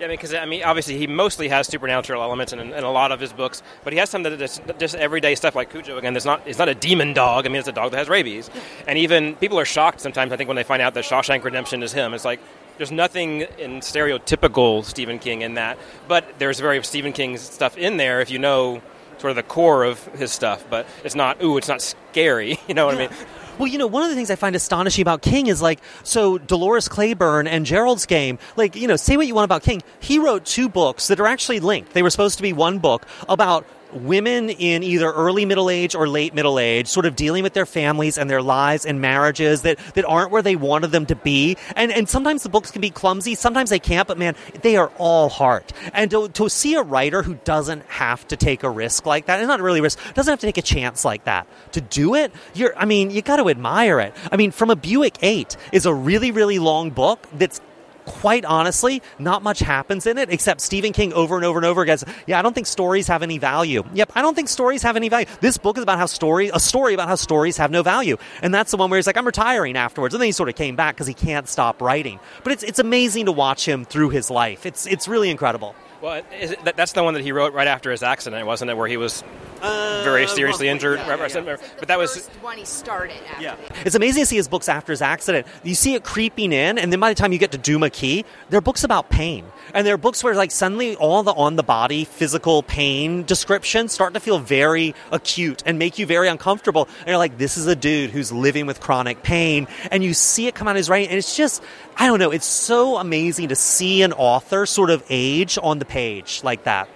Yeah, 0.00 0.06
I 0.06 0.08
mean, 0.08 0.16
because 0.16 0.32
I 0.32 0.46
mean, 0.46 0.62
obviously, 0.62 0.96
he 0.96 1.06
mostly 1.06 1.48
has 1.48 1.66
supernatural 1.66 2.22
elements 2.22 2.54
in, 2.54 2.58
in, 2.58 2.72
a 2.72 2.90
lot 2.90 3.12
of 3.12 3.20
his 3.20 3.34
books, 3.34 3.62
but 3.84 3.92
he 3.92 3.98
has 3.98 4.08
some 4.08 4.22
that 4.22 4.32
is 4.32 4.58
just 4.78 4.94
everyday 4.94 5.34
stuff 5.34 5.54
like 5.54 5.70
Cujo. 5.70 5.98
Again, 5.98 6.16
it's 6.16 6.24
not 6.24 6.40
it's 6.46 6.58
not 6.58 6.70
a 6.70 6.74
demon 6.74 7.12
dog. 7.12 7.44
I 7.44 7.50
mean, 7.50 7.58
it's 7.58 7.68
a 7.68 7.72
dog 7.72 7.90
that 7.90 7.98
has 7.98 8.08
rabies, 8.08 8.48
and 8.88 8.98
even 8.98 9.34
people 9.36 9.58
are 9.60 9.66
shocked 9.66 10.00
sometimes. 10.00 10.32
I 10.32 10.38
think 10.38 10.48
when 10.48 10.56
they 10.56 10.62
find 10.62 10.80
out 10.80 10.94
that 10.94 11.04
Shawshank 11.04 11.44
Redemption 11.44 11.82
is 11.82 11.92
him, 11.92 12.14
it's 12.14 12.24
like 12.24 12.40
there's 12.78 12.90
nothing 12.90 13.42
in 13.58 13.80
stereotypical 13.80 14.86
Stephen 14.86 15.18
King 15.18 15.42
in 15.42 15.54
that, 15.54 15.76
but 16.08 16.38
there's 16.38 16.60
very 16.60 16.82
Stephen 16.82 17.12
King 17.12 17.36
stuff 17.36 17.76
in 17.76 17.98
there 17.98 18.22
if 18.22 18.30
you 18.30 18.38
know 18.38 18.80
sort 19.18 19.32
of 19.32 19.36
the 19.36 19.42
core 19.42 19.84
of 19.84 20.02
his 20.14 20.32
stuff. 20.32 20.64
But 20.70 20.86
it's 21.04 21.14
not 21.14 21.42
ooh, 21.42 21.58
it's 21.58 21.68
not 21.68 21.82
scary. 21.82 22.58
You 22.68 22.74
know 22.74 22.86
what 22.86 22.96
yeah. 22.96 23.04
I 23.04 23.08
mean? 23.08 23.18
Well, 23.58 23.66
you 23.66 23.76
know, 23.78 23.86
one 23.86 24.02
of 24.02 24.08
the 24.08 24.14
things 24.14 24.30
I 24.30 24.36
find 24.36 24.56
astonishing 24.56 25.02
about 25.02 25.20
King 25.22 25.48
is 25.48 25.60
like, 25.60 25.80
so 26.02 26.38
Dolores 26.38 26.88
Claiborne 26.88 27.46
and 27.46 27.66
Gerald's 27.66 28.06
Game, 28.06 28.38
like, 28.56 28.74
you 28.74 28.88
know, 28.88 28.96
say 28.96 29.16
what 29.16 29.26
you 29.26 29.34
want 29.34 29.44
about 29.44 29.62
King. 29.62 29.82
He 30.00 30.18
wrote 30.18 30.46
two 30.46 30.68
books 30.68 31.08
that 31.08 31.20
are 31.20 31.26
actually 31.26 31.60
linked. 31.60 31.92
They 31.92 32.02
were 32.02 32.10
supposed 32.10 32.38
to 32.38 32.42
be 32.42 32.52
one 32.54 32.78
book 32.78 33.06
about 33.28 33.66
women 33.94 34.50
in 34.50 34.82
either 34.82 35.10
early 35.10 35.44
middle 35.44 35.70
age 35.70 35.94
or 35.94 36.08
late 36.08 36.34
middle 36.34 36.58
age, 36.58 36.86
sort 36.86 37.06
of 37.06 37.16
dealing 37.16 37.42
with 37.42 37.52
their 37.52 37.66
families 37.66 38.18
and 38.18 38.28
their 38.28 38.42
lives 38.42 38.86
and 38.86 39.00
marriages 39.00 39.62
that, 39.62 39.78
that 39.94 40.04
aren't 40.04 40.30
where 40.30 40.42
they 40.42 40.56
wanted 40.56 40.92
them 40.92 41.06
to 41.06 41.16
be. 41.16 41.56
And, 41.76 41.92
and 41.92 42.08
sometimes 42.08 42.42
the 42.42 42.48
books 42.48 42.70
can 42.70 42.80
be 42.80 42.90
clumsy, 42.90 43.34
sometimes 43.34 43.70
they 43.70 43.78
can't, 43.78 44.06
but 44.06 44.18
man, 44.18 44.34
they 44.62 44.76
are 44.76 44.90
all 44.98 45.28
heart. 45.28 45.72
And 45.92 46.10
to, 46.10 46.28
to 46.28 46.48
see 46.48 46.74
a 46.74 46.82
writer 46.82 47.22
who 47.22 47.34
doesn't 47.44 47.84
have 47.86 48.26
to 48.28 48.36
take 48.36 48.62
a 48.62 48.70
risk 48.70 49.06
like 49.06 49.26
that, 49.26 49.38
and 49.38 49.48
not 49.48 49.60
really 49.60 49.80
risk, 49.80 49.98
doesn't 50.14 50.30
have 50.30 50.40
to 50.40 50.46
take 50.46 50.58
a 50.58 50.62
chance 50.62 51.04
like 51.04 51.24
that 51.24 51.46
to 51.72 51.80
do 51.80 52.14
it, 52.14 52.32
you're, 52.54 52.76
I 52.76 52.84
mean, 52.84 53.10
you 53.10 53.22
got 53.22 53.36
to 53.36 53.48
admire 53.48 54.00
it. 54.00 54.14
I 54.30 54.36
mean, 54.36 54.50
From 54.50 54.70
a 54.70 54.76
Buick 54.76 55.16
8 55.22 55.56
is 55.72 55.86
a 55.86 55.94
really, 55.94 56.30
really 56.30 56.58
long 56.58 56.90
book 56.90 57.26
that's 57.32 57.60
quite 58.04 58.44
honestly, 58.44 59.02
not 59.18 59.42
much 59.42 59.60
happens 59.60 60.06
in 60.06 60.18
it 60.18 60.30
except 60.30 60.60
Stephen 60.60 60.92
King 60.92 61.12
over 61.12 61.36
and 61.36 61.44
over 61.44 61.58
and 61.58 61.66
over 61.66 61.82
again. 61.82 61.98
Yeah, 62.26 62.38
I 62.38 62.42
don't 62.42 62.54
think 62.54 62.66
stories 62.66 63.08
have 63.08 63.22
any 63.22 63.38
value. 63.38 63.82
Yep, 63.94 64.12
I 64.14 64.22
don't 64.22 64.34
think 64.34 64.48
stories 64.48 64.82
have 64.82 64.96
any 64.96 65.08
value. 65.08 65.26
This 65.40 65.58
book 65.58 65.76
is 65.76 65.82
about 65.82 65.98
how 65.98 66.06
story, 66.06 66.50
a 66.52 66.60
story 66.60 66.94
about 66.94 67.08
how 67.08 67.14
stories 67.14 67.56
have 67.56 67.70
no 67.70 67.82
value, 67.82 68.16
and 68.42 68.52
that's 68.52 68.70
the 68.70 68.76
one 68.76 68.90
where 68.90 68.98
he's 68.98 69.06
like, 69.06 69.16
I'm 69.16 69.26
retiring 69.26 69.76
afterwards, 69.76 70.14
and 70.14 70.20
then 70.20 70.26
he 70.26 70.32
sort 70.32 70.48
of 70.48 70.54
came 70.54 70.76
back 70.76 70.94
because 70.94 71.06
he 71.06 71.14
can't 71.14 71.48
stop 71.48 71.80
writing. 71.80 72.20
But 72.44 72.52
it's 72.52 72.62
it's 72.62 72.78
amazing 72.78 73.26
to 73.26 73.32
watch 73.32 73.66
him 73.66 73.84
through 73.84 74.10
his 74.10 74.30
life. 74.30 74.66
It's 74.66 74.86
it's 74.86 75.08
really 75.08 75.30
incredible. 75.30 75.74
Well, 76.00 76.22
it, 76.32 76.76
that's 76.76 76.92
the 76.92 77.04
one 77.04 77.14
that 77.14 77.22
he 77.22 77.32
wrote 77.32 77.52
right 77.52 77.68
after 77.68 77.90
his 77.90 78.02
accident, 78.02 78.46
wasn't 78.46 78.70
it? 78.70 78.76
Where 78.76 78.88
he 78.88 78.96
was 78.96 79.22
uh, 79.62 80.02
very 80.04 80.26
seriously 80.26 80.68
injured. 80.68 80.98
Yeah, 80.98 81.16
yeah, 81.16 81.38
yeah. 81.38 81.56
But 81.78 81.88
that 81.88 81.98
was 81.98 82.26
one 82.40 82.56
he 82.56 82.64
started. 82.64 83.16
After. 83.28 83.42
Yeah, 83.42 83.56
it's 83.84 83.94
amazing 83.94 84.22
to 84.22 84.26
see 84.26 84.36
his 84.36 84.48
books 84.48 84.68
after 84.68 84.92
his 84.92 85.02
accident. 85.02 85.46
You 85.62 85.74
see 85.74 85.94
it 85.94 86.04
creeping 86.04 86.52
in, 86.52 86.78
and 86.78 86.92
then 86.92 87.00
by 87.00 87.10
the 87.10 87.14
time 87.14 87.32
you 87.32 87.38
get 87.38 87.52
to 87.52 87.58
Duma 87.58 87.90
Key, 87.90 88.24
they're 88.48 88.60
books 88.60 88.84
about 88.84 89.10
pain, 89.10 89.44
and 89.74 89.86
they're 89.86 89.96
books 89.96 90.24
where 90.24 90.34
like 90.34 90.50
suddenly 90.50 90.96
all 90.96 91.22
the 91.22 91.32
on 91.32 91.56
the 91.56 91.62
body 91.62 92.04
physical 92.04 92.62
pain 92.62 93.24
descriptions 93.24 93.92
start 93.92 94.14
to 94.14 94.20
feel 94.20 94.38
very 94.38 94.94
acute 95.12 95.62
and 95.66 95.78
make 95.78 95.98
you 95.98 96.06
very 96.06 96.28
uncomfortable. 96.28 96.88
And 97.00 97.08
you're 97.08 97.18
like, 97.18 97.38
this 97.38 97.56
is 97.56 97.66
a 97.66 97.76
dude 97.76 98.10
who's 98.10 98.32
living 98.32 98.66
with 98.66 98.80
chronic 98.80 99.22
pain, 99.22 99.68
and 99.90 100.02
you 100.02 100.14
see 100.14 100.46
it 100.46 100.54
come 100.54 100.68
out 100.68 100.72
of 100.72 100.78
his 100.78 100.88
writing, 100.88 101.08
and 101.08 101.18
it's 101.18 101.36
just 101.36 101.62
I 101.96 102.06
don't 102.06 102.18
know. 102.18 102.30
It's 102.30 102.46
so 102.46 102.96
amazing 102.96 103.48
to 103.48 103.56
see 103.56 104.02
an 104.02 104.12
author 104.12 104.64
sort 104.66 104.90
of 104.90 105.04
age 105.10 105.58
on 105.62 105.78
the 105.78 105.84
page 105.84 106.40
like 106.42 106.64
that. 106.64 106.88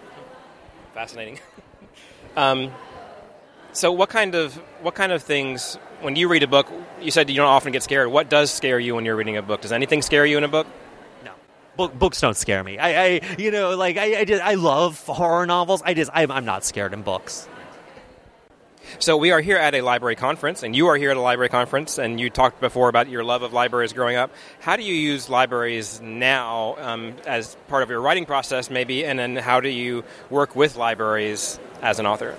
Fascinating. 0.95 1.41
Um, 2.37 2.73
so, 3.73 3.91
what 3.91 4.09
kind 4.09 4.35
of 4.35 4.55
what 4.83 4.95
kind 4.95 5.13
of 5.13 5.23
things 5.23 5.77
when 6.01 6.17
you 6.17 6.29
read 6.29 6.43
a 6.43 6.47
book? 6.47 6.71
You 7.01 7.11
said 7.11 7.29
you 7.29 7.37
don't 7.37 7.47
often 7.47 7.73
get 7.73 7.83
scared. 7.83 8.09
What 8.09 8.31
does 8.31 8.53
scare 8.53 8.79
you 8.79 8.95
when 8.95 9.05
you're 9.05 9.17
reading 9.17 9.37
a 9.37 9.43
book? 9.43 9.61
Does 9.63 9.73
anything 9.73 10.01
scare 10.01 10.25
you 10.25 10.39
in 10.39 10.45
a 10.45 10.49
book? 10.49 10.67
No, 11.25 11.33
book, 11.77 11.99
books 11.99 12.21
don't 12.21 12.37
scare 12.37 12.63
me. 12.63 12.79
I, 12.79 13.05
I 13.05 13.21
you 13.37 13.51
know, 13.51 13.77
like 13.77 13.97
I, 13.97 14.21
I, 14.21 14.25
just, 14.25 14.43
I 14.43 14.55
love 14.55 15.05
horror 15.07 15.45
novels. 15.47 15.83
I 15.85 15.95
just, 15.95 16.11
I'm, 16.15 16.31
I'm 16.31 16.45
not 16.45 16.65
scared 16.65 16.93
in 16.93 17.03
books. 17.03 17.49
So 18.99 19.17
we 19.17 19.31
are 19.33 19.41
here 19.41 19.57
at 19.57 19.75
a 19.75 19.81
library 19.81 20.17
conference, 20.17 20.63
and 20.63 20.75
you 20.75 20.87
are 20.89 20.97
here 20.97 21.11
at 21.11 21.17
a 21.17 21.21
library 21.21 21.49
conference, 21.49 21.99
and 21.99 22.21
you 22.21 22.31
talked 22.31 22.61
before 22.61 22.89
about 22.89 23.09
your 23.09 23.25
love 23.25 23.43
of 23.43 23.53
libraries 23.53 23.93
growing 23.93 24.17
up. 24.17 24.31
How 24.61 24.77
do 24.77 24.83
you 24.83 24.95
use 24.95 25.29
libraries 25.29 26.01
now 26.01 26.77
um, 26.79 27.15
as 27.27 27.57
part 27.69 27.83
of 27.83 27.91
your 27.91 28.01
writing 28.01 28.27
process, 28.27 28.71
maybe, 28.71 29.05
and 29.05 29.19
then 29.19 29.37
how 29.37 29.61
do 29.61 29.69
you 29.69 30.05
work 30.31 30.55
with 30.55 30.77
libraries 30.77 31.59
as 31.83 31.99
an 31.99 32.07
author? 32.07 32.37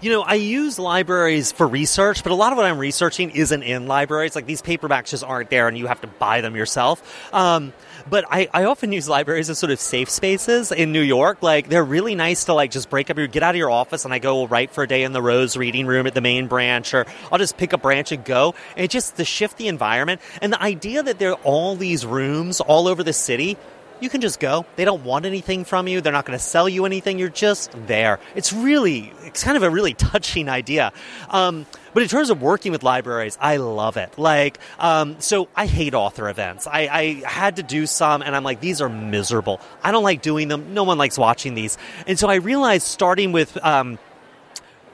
You 0.00 0.10
know, 0.10 0.22
I 0.22 0.34
use 0.34 0.78
libraries 0.78 1.52
for 1.52 1.66
research, 1.66 2.22
but 2.22 2.32
a 2.32 2.34
lot 2.34 2.52
of 2.52 2.56
what 2.56 2.66
I'm 2.66 2.78
researching 2.78 3.30
isn't 3.30 3.62
in 3.62 3.86
libraries. 3.86 4.34
Like 4.34 4.46
these 4.46 4.62
paperbacks 4.62 5.10
just 5.10 5.24
aren't 5.24 5.50
there, 5.50 5.68
and 5.68 5.78
you 5.78 5.86
have 5.86 6.00
to 6.00 6.06
buy 6.06 6.40
them 6.40 6.56
yourself. 6.56 7.32
Um, 7.32 7.72
but 8.08 8.24
I, 8.30 8.48
I 8.52 8.64
often 8.64 8.92
use 8.92 9.08
libraries 9.08 9.50
as 9.50 9.58
sort 9.58 9.72
of 9.72 9.80
safe 9.80 10.10
spaces 10.10 10.72
in 10.72 10.92
New 10.92 11.00
York. 11.00 11.42
Like 11.42 11.68
they're 11.68 11.84
really 11.84 12.14
nice 12.14 12.44
to 12.44 12.54
like 12.54 12.70
just 12.70 12.90
break 12.90 13.10
up 13.10 13.18
your 13.18 13.26
get 13.26 13.42
out 13.42 13.54
of 13.54 13.58
your 13.58 13.70
office 13.70 14.04
and 14.04 14.12
I 14.12 14.18
go 14.18 14.46
write 14.46 14.70
for 14.70 14.84
a 14.84 14.88
day 14.88 15.02
in 15.02 15.12
the 15.12 15.22
Rose 15.22 15.56
reading 15.56 15.86
room 15.86 16.06
at 16.06 16.14
the 16.14 16.20
main 16.20 16.46
branch 16.46 16.94
or 16.94 17.06
I'll 17.32 17.38
just 17.38 17.56
pick 17.56 17.72
a 17.72 17.78
branch 17.78 18.12
and 18.12 18.24
go. 18.24 18.54
And 18.76 18.90
just 18.90 19.16
to 19.16 19.24
shift 19.24 19.56
the 19.56 19.68
environment 19.68 20.20
and 20.42 20.52
the 20.52 20.62
idea 20.62 21.02
that 21.02 21.18
there 21.18 21.30
are 21.30 21.40
all 21.44 21.76
these 21.76 22.04
rooms 22.04 22.60
all 22.60 22.88
over 22.88 23.02
the 23.02 23.12
city 23.12 23.56
you 24.00 24.10
can 24.10 24.20
just 24.20 24.40
go. 24.40 24.66
They 24.76 24.84
don't 24.84 25.04
want 25.04 25.24
anything 25.24 25.64
from 25.64 25.88
you. 25.88 26.00
They're 26.00 26.12
not 26.12 26.26
going 26.26 26.38
to 26.38 26.44
sell 26.44 26.68
you 26.68 26.84
anything. 26.84 27.18
You're 27.18 27.28
just 27.28 27.70
there. 27.86 28.18
It's 28.34 28.52
really, 28.52 29.12
it's 29.22 29.42
kind 29.42 29.56
of 29.56 29.62
a 29.62 29.70
really 29.70 29.94
touching 29.94 30.48
idea. 30.48 30.92
Um, 31.30 31.64
But 31.94 32.02
in 32.02 32.08
terms 32.08 32.30
of 32.30 32.42
working 32.42 32.72
with 32.72 32.82
libraries, 32.82 33.38
I 33.40 33.56
love 33.56 33.96
it. 33.96 34.18
Like, 34.18 34.58
um, 34.78 35.16
so 35.20 35.48
I 35.54 35.66
hate 35.66 35.94
author 35.94 36.28
events. 36.28 36.66
I, 36.66 36.88
I 36.88 37.04
had 37.26 37.56
to 37.56 37.62
do 37.62 37.86
some, 37.86 38.20
and 38.20 38.34
I'm 38.34 38.42
like, 38.42 38.60
these 38.60 38.80
are 38.80 38.88
miserable. 38.88 39.60
I 39.82 39.92
don't 39.92 40.02
like 40.02 40.20
doing 40.20 40.48
them. 40.48 40.74
No 40.74 40.82
one 40.82 40.98
likes 40.98 41.16
watching 41.16 41.54
these. 41.54 41.78
And 42.06 42.18
so 42.18 42.28
I 42.28 42.36
realized 42.36 42.86
starting 42.86 43.32
with 43.32 43.56
um, 43.64 43.98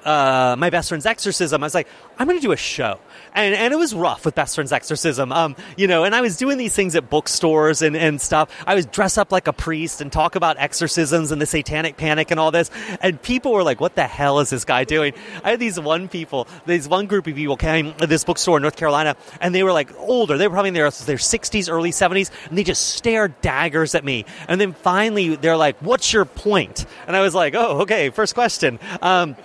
uh, 0.04 0.56
my 0.58 0.70
best 0.70 0.88
friend's 0.88 1.06
exorcism, 1.06 1.62
I 1.62 1.66
was 1.66 1.74
like, 1.74 1.88
I'm 2.18 2.26
going 2.26 2.38
to 2.38 2.42
do 2.42 2.52
a 2.52 2.56
show. 2.56 2.98
And, 3.34 3.54
and 3.54 3.72
it 3.72 3.76
was 3.76 3.94
rough 3.94 4.24
with 4.24 4.34
best 4.34 4.54
friend's 4.54 4.72
exorcism. 4.72 5.32
Um, 5.32 5.56
you 5.76 5.86
know, 5.86 6.04
and 6.04 6.14
I 6.14 6.20
was 6.20 6.36
doing 6.36 6.58
these 6.58 6.74
things 6.74 6.94
at 6.96 7.08
bookstores 7.08 7.80
and, 7.80 7.96
and 7.96 8.20
stuff. 8.20 8.50
I 8.66 8.74
was 8.74 8.86
dress 8.86 9.16
up 9.16 9.32
like 9.32 9.46
a 9.46 9.52
priest 9.52 10.00
and 10.00 10.12
talk 10.12 10.34
about 10.34 10.58
exorcisms 10.58 11.32
and 11.32 11.40
the 11.40 11.46
satanic 11.46 11.96
panic 11.96 12.30
and 12.30 12.40
all 12.40 12.50
this. 12.50 12.70
And 13.00 13.20
people 13.22 13.52
were 13.52 13.62
like, 13.62 13.80
what 13.80 13.94
the 13.94 14.06
hell 14.06 14.40
is 14.40 14.50
this 14.50 14.64
guy 14.64 14.84
doing? 14.84 15.14
I 15.44 15.50
had 15.50 15.60
these 15.60 15.78
one 15.78 16.08
people, 16.08 16.48
these 16.66 16.88
one 16.88 17.06
group 17.06 17.26
of 17.26 17.34
people 17.34 17.56
came 17.56 17.94
to 17.94 18.06
this 18.06 18.24
bookstore 18.24 18.58
in 18.58 18.62
North 18.62 18.76
Carolina 18.76 19.16
and 19.40 19.54
they 19.54 19.62
were 19.62 19.72
like 19.72 19.96
older. 19.98 20.36
They 20.36 20.48
were 20.48 20.52
probably 20.52 20.68
in 20.68 20.74
their, 20.74 20.90
their 20.90 21.16
60s, 21.16 21.70
early 21.70 21.90
70s, 21.90 22.30
and 22.48 22.58
they 22.58 22.64
just 22.64 22.94
stared 22.94 23.40
daggers 23.40 23.94
at 23.94 24.04
me. 24.04 24.24
And 24.48 24.60
then 24.60 24.72
finally 24.72 25.36
they're 25.36 25.56
like, 25.56 25.78
what's 25.80 26.12
your 26.12 26.24
point? 26.24 26.84
And 27.06 27.16
I 27.16 27.20
was 27.20 27.34
like, 27.34 27.54
oh, 27.54 27.82
okay, 27.82 28.10
first 28.10 28.34
question. 28.34 28.78
Um, 29.00 29.36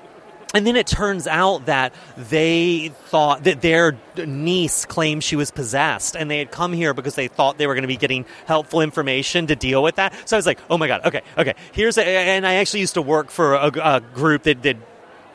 and 0.53 0.65
then 0.65 0.75
it 0.75 0.87
turns 0.87 1.27
out 1.27 1.65
that 1.65 1.93
they 2.17 2.91
thought 3.05 3.43
that 3.43 3.61
their 3.61 3.97
niece 4.25 4.85
claimed 4.85 5.23
she 5.23 5.35
was 5.35 5.51
possessed, 5.51 6.15
and 6.15 6.29
they 6.29 6.39
had 6.39 6.51
come 6.51 6.73
here 6.73 6.93
because 6.93 7.15
they 7.15 7.27
thought 7.27 7.57
they 7.57 7.67
were 7.67 7.73
going 7.73 7.83
to 7.83 7.87
be 7.87 7.97
getting 7.97 8.25
helpful 8.45 8.81
information 8.81 9.47
to 9.47 9.55
deal 9.55 9.83
with 9.83 9.95
that. 9.95 10.13
So 10.27 10.35
I 10.35 10.39
was 10.39 10.45
like, 10.45 10.59
"Oh 10.69 10.77
my 10.77 10.87
god, 10.87 11.05
okay, 11.05 11.21
okay." 11.37 11.55
Here's 11.73 11.97
a, 11.97 12.05
and 12.05 12.45
I 12.45 12.55
actually 12.55 12.81
used 12.81 12.93
to 12.95 13.01
work 13.01 13.29
for 13.29 13.55
a, 13.55 13.67
a 13.67 14.01
group 14.01 14.43
that 14.43 14.61
did 14.61 14.77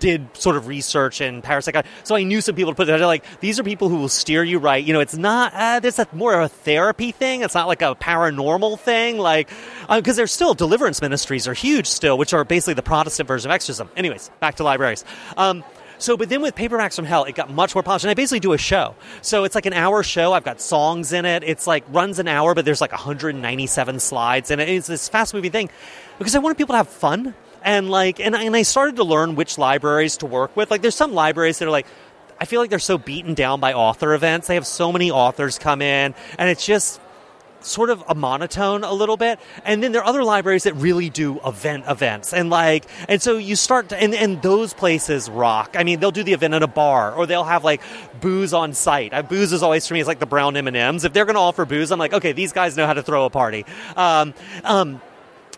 did 0.01 0.37
sort 0.37 0.57
of 0.57 0.67
research 0.67 1.21
in 1.21 1.43
parapsychology, 1.43 1.89
so 2.03 2.17
I 2.17 2.25
knew 2.25 2.41
some 2.41 2.55
people 2.55 2.73
to 2.73 2.77
put 2.77 2.87
there. 2.87 2.99
Like 2.99 3.25
these 3.41 3.61
are 3.61 3.63
people 3.63 3.89
who 3.89 3.97
will 3.97 4.09
steer 4.09 4.43
you 4.43 4.59
right. 4.59 4.85
You 4.85 4.93
know, 4.93 5.01
it's 5.01 5.17
not 5.17 5.53
uh, 5.55 5.81
this 5.81 5.99
is 5.99 6.07
more 6.13 6.35
of 6.35 6.47
a 6.47 6.49
therapy 6.49 7.13
thing. 7.13 7.43
It's 7.43 7.55
not 7.55 7.69
like 7.69 7.83
a 7.83 7.95
paranormal 7.95 8.81
thing. 8.81 9.19
Like 9.19 9.49
because 9.89 10.17
uh, 10.17 10.21
there's 10.21 10.33
still 10.33 10.55
deliverance 10.55 11.01
ministries 11.01 11.47
are 11.47 11.55
huge 11.55 11.87
still, 11.87 12.19
which 12.19 12.35
are 12.35 12.45
basically 12.45 12.75
the 12.75 12.83
Protestant 12.83 13.29
version 13.29 13.51
of 13.51 13.55
exorcism. 13.55 13.89
Anyways, 13.97 14.31
back 14.41 14.57
to 14.57 14.65
libraries. 14.65 15.05
Um, 15.37 15.63
so, 16.01 16.17
but 16.17 16.31
then 16.31 16.41
with 16.41 16.55
Paperbacks 16.55 16.97
from 16.97 17.05
Hell, 17.05 17.25
it 17.25 17.35
got 17.35 17.51
much 17.51 17.75
more 17.75 17.83
polished. 17.83 18.07
And 18.07 18.11
I 18.11 18.15
basically 18.15 18.41
do 18.41 18.55
a 18.55 18.59
show. 18.59 18.95
So 19.21 19.45
it's 19.45 19.55
like 19.55 19.67
an 19.67 19.75
hour 19.75 20.03
show. 20.03 20.33
I've 20.33 20.45
got 20.45 20.61
songs 20.61 21.13
in 21.13 21.27
it. 21.27 21.43
It's 21.45 21.67
like 21.67 21.85
runs 21.91 22.19
an 22.19 22.27
hour, 22.27 22.55
but 22.55 22.65
there's 22.65 22.81
like 22.81 22.93
197 22.93 24.01
slides. 24.01 24.51
And 24.51 24.63
it's 24.63 24.87
this 24.87 25.11
fast 25.11 25.35
moving 25.35 25.53
thing 25.53 25.69
because 26.19 26.35
I 26.35 26.39
wanted 26.39 26.57
people 26.57 26.73
to 26.73 26.79
have 26.79 26.89
fun 26.89 27.35
and 27.63 27.91
like 27.91 28.21
and 28.21 28.37
I, 28.37 28.45
and 28.45 28.57
I 28.57 28.63
started 28.63 28.97
to 28.97 29.05
learn 29.05 29.35
which 29.35 29.59
libraries 29.59 30.19
to 30.19 30.27
work 30.27 30.57
with. 30.57 30.71
Like 30.71 30.83
there's 30.83 30.95
some 30.95 31.13
libraries 31.13 31.59
that 31.59 31.69
are 31.69 31.71
like 31.71 31.87
i 32.41 32.47
feel 32.47 32.59
like 32.59 32.71
they're 32.71 32.79
so 32.79 32.97
beaten 32.97 33.35
down 33.35 33.61
by 33.61 33.73
author 33.75 34.15
events. 34.15 34.47
They 34.49 34.55
have 34.55 34.67
so 34.67 34.93
many 34.93 35.11
authors 35.11 35.59
come 35.59 35.83
in 35.83 36.15
and 36.39 36.49
it's 36.49 36.65
just 36.65 37.01
sort 37.63 37.91
of 37.91 38.03
a 38.09 38.15
monotone 38.15 38.85
a 38.85 38.93
little 38.93 39.19
bit. 39.19 39.39
And 39.65 39.83
then 39.83 39.93
there 39.93 40.01
are 40.01 40.07
other 40.07 40.25
libraries 40.25 40.65
that 40.65 40.73
really 40.75 41.11
do 41.11 41.39
event 41.45 41.85
events. 41.87 42.33
And 42.33 42.49
like 42.49 42.87
and 43.09 43.21
so 43.21 43.37
you 43.37 43.57
start 43.57 43.91
to 43.91 44.03
and, 44.03 44.15
and 44.15 44.41
those 44.43 44.73
places 44.73 45.29
rock. 45.29 45.77
I 45.79 45.85
mean 45.85 46.01
they'll 46.01 46.11
do 46.11 46.23
the 46.23 46.33
event 46.33 46.55
in 46.55 46.63
a 46.63 46.69
bar 46.69 47.13
or 47.15 47.27
they'll 47.27 47.45
have 47.45 47.65
like 47.65 47.83
booze 48.21 48.55
on 48.55 48.73
site. 48.73 49.13
Uh, 49.13 49.23
booze 49.23 49.53
is 49.53 49.63
always 49.63 49.87
for 49.87 49.95
me 49.95 50.01
it's 50.01 50.09
like 50.09 50.21
the 50.21 50.27
brown 50.27 50.57
m&ms 50.57 51.05
if 51.05 51.13
they're 51.13 51.27
going 51.27 51.35
to 51.35 51.41
offer 51.41 51.65
booze 51.65 51.91
i'm 51.91 51.99
like 51.99 52.13
okay 52.13 52.33
these 52.33 52.53
guys 52.53 52.77
know 52.77 52.87
how 52.87 52.95
to 52.95 53.03
throw 53.03 53.27
a 53.27 53.31
party. 53.31 53.65
Um, 53.97 54.35
um, 54.65 55.01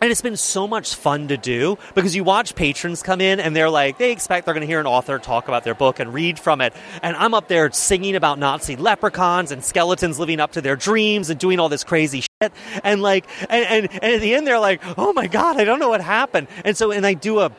and 0.03 0.11
it's 0.11 0.21
been 0.21 0.37
so 0.37 0.67
much 0.67 0.97
fun 0.97 1.29
to 1.29 1.37
do 1.37 1.79
because 1.95 2.17
you 2.17 2.25
watch 2.25 2.57
patrons 2.57 3.05
come 3.05 3.21
in 3.21 3.39
and 3.39 3.55
they're 3.55 3.71
like, 3.71 3.99
they 3.99 4.11
expect 4.11 4.47
they're 4.47 4.55
going 4.55 4.63
to 4.63 4.67
hear 4.67 4.81
an 4.81 4.87
author 4.87 5.17
talk 5.21 5.47
about 5.47 5.63
their 5.63 5.77
book 5.77 6.01
and 6.01 6.13
read 6.13 6.41
from 6.41 6.61
it. 6.61 6.75
And 7.05 7.15
I'm 7.17 7.35
up 7.35 7.47
there 7.47 7.71
singing 7.71 8.17
about 8.17 8.41
Nazi 8.41 8.75
leprechauns 8.75 9.53
and 9.53 9.63
skeletons 9.63 10.19
living 10.19 10.41
up 10.41 10.53
to 10.53 10.61
their 10.61 10.75
dreams 10.75 11.31
and 11.31 11.39
doing 11.39 11.61
all 11.61 11.69
this 11.69 11.85
crazy 11.85 12.23
shit. 12.23 12.53
And 12.83 13.01
like, 13.01 13.29
and, 13.49 13.65
and, 13.65 14.03
and 14.03 14.15
at 14.15 14.21
the 14.21 14.35
end, 14.35 14.45
they're 14.45 14.59
like, 14.59 14.83
oh 14.99 15.13
my 15.13 15.29
God, 15.29 15.57
I 15.57 15.63
don't 15.63 15.79
know 15.79 15.91
what 15.91 16.01
happened. 16.01 16.49
And 16.65 16.77
so, 16.77 16.91
and 16.91 17.07
I 17.07 17.15
do 17.15 17.39
a, 17.39 17.53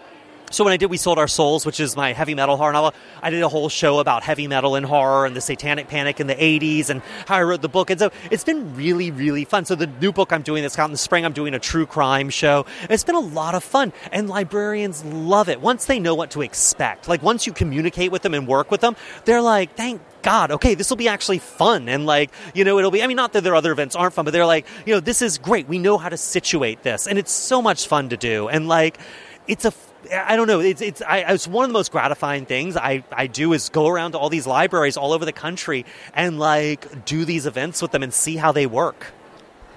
so 0.53 0.63
when 0.63 0.71
I 0.71 0.77
did 0.77 0.91
We 0.91 0.97
Sold 0.97 1.17
Our 1.17 1.27
Souls, 1.27 1.65
which 1.65 1.79
is 1.79 1.95
my 1.95 2.13
heavy 2.13 2.35
metal 2.35 2.57
horror 2.57 2.73
novel, 2.73 2.93
I 3.23 3.31
did 3.31 3.41
a 3.41 3.49
whole 3.49 3.69
show 3.69 3.97
about 3.97 4.21
heavy 4.21 4.47
metal 4.47 4.75
and 4.75 4.85
horror 4.85 5.25
and 5.25 5.35
the 5.35 5.41
satanic 5.41 5.87
panic 5.87 6.19
in 6.19 6.27
the 6.27 6.35
80s 6.35 6.89
and 6.89 7.01
how 7.27 7.37
I 7.37 7.43
wrote 7.43 7.63
the 7.63 7.69
book. 7.69 7.89
And 7.89 7.99
so 7.99 8.11
it's 8.29 8.43
been 8.43 8.75
really, 8.75 9.09
really 9.09 9.45
fun. 9.45 9.65
So 9.65 9.73
the 9.73 9.87
new 9.87 10.11
book 10.11 10.31
I'm 10.31 10.43
doing 10.43 10.61
that's 10.61 10.77
out 10.77 10.85
in 10.85 10.91
the 10.91 10.97
spring, 10.99 11.25
I'm 11.25 11.33
doing 11.33 11.55
a 11.55 11.59
true 11.59 11.87
crime 11.87 12.29
show. 12.29 12.67
It's 12.87 13.03
been 13.03 13.15
a 13.15 13.19
lot 13.19 13.55
of 13.55 13.63
fun. 13.63 13.93
And 14.11 14.29
librarians 14.29 15.03
love 15.03 15.49
it 15.49 15.59
once 15.59 15.85
they 15.85 15.99
know 15.99 16.13
what 16.13 16.29
to 16.31 16.43
expect. 16.43 17.07
Like 17.07 17.23
once 17.23 17.47
you 17.47 17.53
communicate 17.53 18.11
with 18.11 18.21
them 18.21 18.35
and 18.35 18.47
work 18.47 18.69
with 18.69 18.81
them, 18.81 18.95
they're 19.25 19.41
like, 19.41 19.75
thank 19.75 20.01
God, 20.21 20.51
okay, 20.51 20.75
this 20.75 20.89
will 20.89 20.97
be 20.97 21.07
actually 21.07 21.39
fun. 21.39 21.89
And 21.89 22.05
like, 22.05 22.29
you 22.53 22.63
know, 22.63 22.77
it'll 22.77 22.91
be, 22.91 23.01
I 23.01 23.07
mean, 23.07 23.17
not 23.17 23.33
that 23.33 23.43
their 23.43 23.55
other 23.55 23.71
events 23.71 23.95
aren't 23.95 24.13
fun, 24.13 24.23
but 24.23 24.31
they're 24.31 24.45
like, 24.45 24.67
you 24.85 24.93
know, 24.93 24.99
this 24.99 25.23
is 25.23 25.39
great. 25.39 25.67
We 25.67 25.79
know 25.79 25.97
how 25.97 26.09
to 26.09 26.17
situate 26.17 26.83
this. 26.83 27.07
And 27.07 27.17
it's 27.17 27.31
so 27.31 27.59
much 27.59 27.87
fun 27.87 28.09
to 28.09 28.17
do. 28.17 28.49
And 28.49 28.67
like, 28.67 28.99
it's 29.47 29.65
a 29.65 29.73
I 30.13 30.35
don't 30.35 30.47
know. 30.47 30.59
It's 30.59 30.81
it's 30.81 31.01
I, 31.01 31.19
it's 31.33 31.47
one 31.47 31.65
of 31.65 31.69
the 31.69 31.73
most 31.73 31.91
gratifying 31.91 32.45
things 32.45 32.77
I, 32.77 33.03
I 33.11 33.27
do 33.27 33.53
is 33.53 33.69
go 33.69 33.87
around 33.87 34.11
to 34.11 34.19
all 34.19 34.29
these 34.29 34.47
libraries 34.47 34.97
all 34.97 35.13
over 35.13 35.25
the 35.25 35.33
country 35.33 35.85
and 36.13 36.39
like 36.39 37.05
do 37.05 37.25
these 37.25 37.45
events 37.45 37.81
with 37.81 37.91
them 37.91 38.03
and 38.03 38.13
see 38.13 38.35
how 38.35 38.51
they 38.51 38.65
work. 38.65 39.07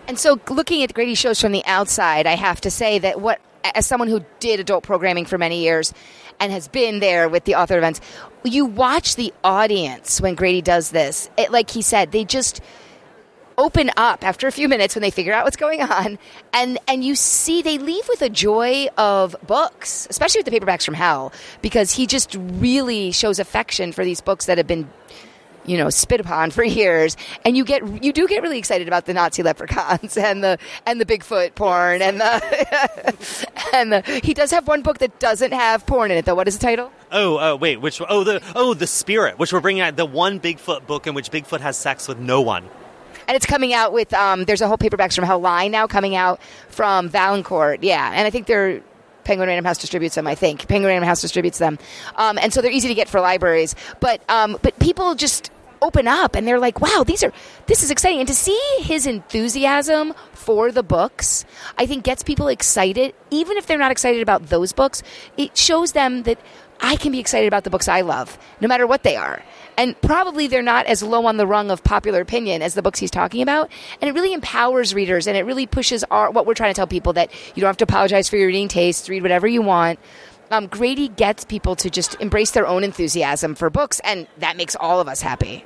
And 0.09 0.19
so, 0.19 0.39
looking 0.49 0.83
at 0.83 0.95
Grady 0.95 1.15
shows 1.15 1.41
from 1.41 1.53
the 1.53 1.65
outside, 1.67 2.27
I 2.27 2.37
have 2.37 2.61
to 2.61 2.71
say 2.71 2.99
that 3.01 3.21
what, 3.21 3.41
as 3.75 3.87
someone 3.87 4.09
who 4.09 4.25
did 4.39 4.61
adult 4.61 4.85
programming 4.85 5.25
for 5.25 5.37
many 5.37 5.63
years 5.63 5.93
and 6.39 6.53
has 6.53 6.69
been 6.69 7.01
there 7.01 7.29
with 7.29 7.45
the 7.45 7.57
author 7.57 7.77
events, 7.77 8.01
you 8.45 8.67
watch 8.67 9.17
the 9.17 9.33
audience 9.43 10.21
when 10.21 10.35
Grady 10.35 10.63
does 10.63 10.91
this. 10.91 11.29
It, 11.37 11.51
like 11.51 11.71
he 11.71 11.83
said, 11.83 12.13
they 12.13 12.25
just 12.25 12.61
open 13.59 13.91
up 13.97 14.25
after 14.25 14.47
a 14.47 14.53
few 14.53 14.69
minutes 14.69 14.95
when 14.95 15.03
they 15.03 15.11
figure 15.11 15.33
out 15.33 15.45
what's 15.45 15.57
going 15.57 15.83
on. 15.83 16.19
And 16.53 16.79
and 16.89 17.05
you 17.05 17.15
see 17.15 17.63
they 17.63 17.79
leave 17.79 18.09
with 18.09 18.23
a 18.23 18.29
joy 18.29 18.89
of 18.97 19.37
books 19.47 20.07
especially 20.11 20.41
with 20.41 20.47
the 20.47 20.59
paperbacks 20.59 20.85
from 20.85 20.95
hell 20.95 21.33
because 21.63 21.93
he 21.93 22.07
just 22.07 22.35
really 22.39 23.13
shows 23.13 23.39
affection 23.39 23.93
for 23.93 24.05
these 24.05 24.21
books 24.21 24.47
that 24.47 24.59
have 24.59 24.67
been 24.67 24.89
you 25.65 25.77
know 25.77 25.91
spit 25.91 26.21
upon 26.21 26.51
for 26.57 26.65
years. 26.65 27.17
And 27.45 27.57
you 27.57 27.65
get 27.65 28.03
you 28.03 28.13
do 28.13 28.27
get 28.27 28.43
really 28.43 28.59
excited 28.59 28.89
about 28.89 29.07
the 29.07 29.15
nazi 29.15 29.43
leprechauns 29.43 30.17
and 30.17 30.43
the 30.43 30.59
and 30.87 31.01
the 31.01 31.05
bigfoot 31.05 31.55
porn 31.55 32.03
and 32.03 32.21
the 32.21 33.47
and 33.75 33.93
the 33.93 34.21
he 34.23 34.35
does 34.35 34.51
have 34.51 34.67
one 34.69 34.83
book 34.83 34.99
that 34.99 35.19
doesn't 35.19 35.53
have 35.53 35.87
porn 35.87 36.11
in 36.11 36.19
it 36.19 36.25
though. 36.25 36.35
What 36.35 36.49
is 36.49 36.59
the 36.59 36.63
title? 36.63 36.93
Oh 37.13 37.37
uh, 37.37 37.57
wait 37.57 37.81
which 37.81 38.01
oh 38.09 38.25
the 38.25 38.43
oh 38.55 38.75
the 38.75 38.87
spirit 38.87 39.39
which 39.39 39.53
we're 39.53 39.61
bringing 39.61 39.83
out 39.83 39.97
the 39.97 40.07
one 40.07 40.41
bigfoot 40.41 40.87
book 40.87 41.07
in 41.07 41.15
which 41.15 41.31
bigfoot 41.31 41.61
has 41.61 41.77
sex 41.77 42.09
with 42.09 42.19
no 42.19 42.41
one 42.41 42.69
and 43.29 43.37
it's 43.37 43.47
coming 43.47 43.73
out 43.73 43.93
with 43.93 44.13
um, 44.15 44.45
there's 44.45 44.61
a 44.61 44.69
whole 44.69 44.79
paperbacks 44.79 45.15
from 45.15 45.25
hell 45.25 45.41
line 45.41 45.71
now 45.71 45.87
coming 45.87 46.15
out 46.15 46.41
from 46.69 47.09
Valancourt. 47.09 47.83
Yeah, 47.83 48.11
and 48.15 48.27
I 48.27 48.31
think 48.31 48.47
they're 48.47 48.83
Penguin 49.25 49.49
Random 49.49 49.65
House 49.65 49.79
distributes 49.79 50.15
them. 50.15 50.27
I 50.27 50.35
think 50.35 50.69
Penguin 50.69 50.91
Random 50.91 51.09
House 51.09 51.21
distributes 51.21 51.59
them, 51.59 51.79
um, 52.15 52.39
and 52.39 52.53
so 52.53 52.63
they're 52.63 52.71
easy 52.71 52.89
to 52.89 52.95
get 52.95 53.09
for 53.09 53.21
libraries. 53.21 53.75
But 54.01 54.23
um, 54.31 54.59
but 54.63 54.79
people 54.79 55.15
just 55.15 55.51
open 55.83 56.09
up 56.09 56.35
and 56.35 56.47
they're 56.47 56.61
like, 56.61 56.81
"Wow, 56.81 57.05
these 57.05 57.23
are 57.23 57.33
this 57.67 57.83
is 57.83 57.91
exciting." 57.91 58.21
And 58.21 58.29
to 58.29 58.35
see 58.35 58.61
his 58.79 59.07
enthusiasm 59.07 60.15
for 60.33 60.71
the 60.71 60.83
books, 60.83 61.45
I 61.77 61.87
think 61.87 62.05
gets 62.05 62.23
people 62.23 62.49
excited, 62.49 63.15
even 63.31 63.57
if 63.57 63.67
they're 63.67 63.79
not 63.79 63.91
excited 63.91 64.23
about 64.23 64.47
those 64.47 64.73
books. 64.73 65.03
It 65.37 65.59
shows 65.59 65.93
them 65.93 66.23
that 66.23 66.39
I 66.81 66.97
can 66.97 67.13
be 67.13 67.19
excited 67.19 67.49
about 67.49 67.65
the 67.65 67.71
books 67.71 67.89
I 67.89 68.03
love, 68.03 68.39
no 68.61 68.69
matter 68.69 68.87
what 68.87 69.03
they 69.03 69.17
are. 69.17 69.43
And 69.79 70.01
probably 70.01 70.47
they're 70.47 70.63
not 70.63 70.87
as 70.87 71.03
low 71.03 71.27
on 71.27 71.37
the 71.37 71.47
rung 71.47 71.71
of 71.71 71.85
popular 71.85 72.21
opinion 72.21 72.63
as 72.63 72.75
the 72.75 72.83
books 72.83 72.99
he's 72.99 73.11
talking 73.11 73.43
about. 73.43 73.71
And 74.01 74.09
it 74.09 74.15
really 74.15 74.33
empowers 74.33 74.95
readers 74.95 75.27
and 75.27 75.37
it 75.37 75.45
really 75.45 75.67
pushes 75.67 76.05
our, 76.05 76.31
what 76.31 76.47
we're 76.47 76.55
trying 76.55 76.73
to 76.73 76.77
tell 76.77 76.87
people 76.87 77.13
that 77.15 77.31
you 77.55 77.61
don't 77.61 77.69
have 77.69 77.77
to 77.79 77.85
apologize 77.85 78.29
for 78.29 78.37
your 78.37 78.47
reading 78.47 78.69
tastes, 78.69 79.09
read 79.09 79.23
whatever 79.23 79.47
you 79.47 79.63
want. 79.63 79.99
Um, 80.51 80.67
Grady 80.69 81.09
gets 81.09 81.45
people 81.45 81.77
to 81.77 81.91
just 81.91 82.15
embrace 82.21 82.53
their 82.53 82.67
own 82.67 82.85
enthusiasm 82.85 83.57
for 83.57 83.69
books, 83.69 84.01
and 84.05 84.29
that 84.39 84.57
makes 84.57 84.77
all 84.77 85.01
of 85.01 85.09
us 85.09 85.21
happy. 85.21 85.65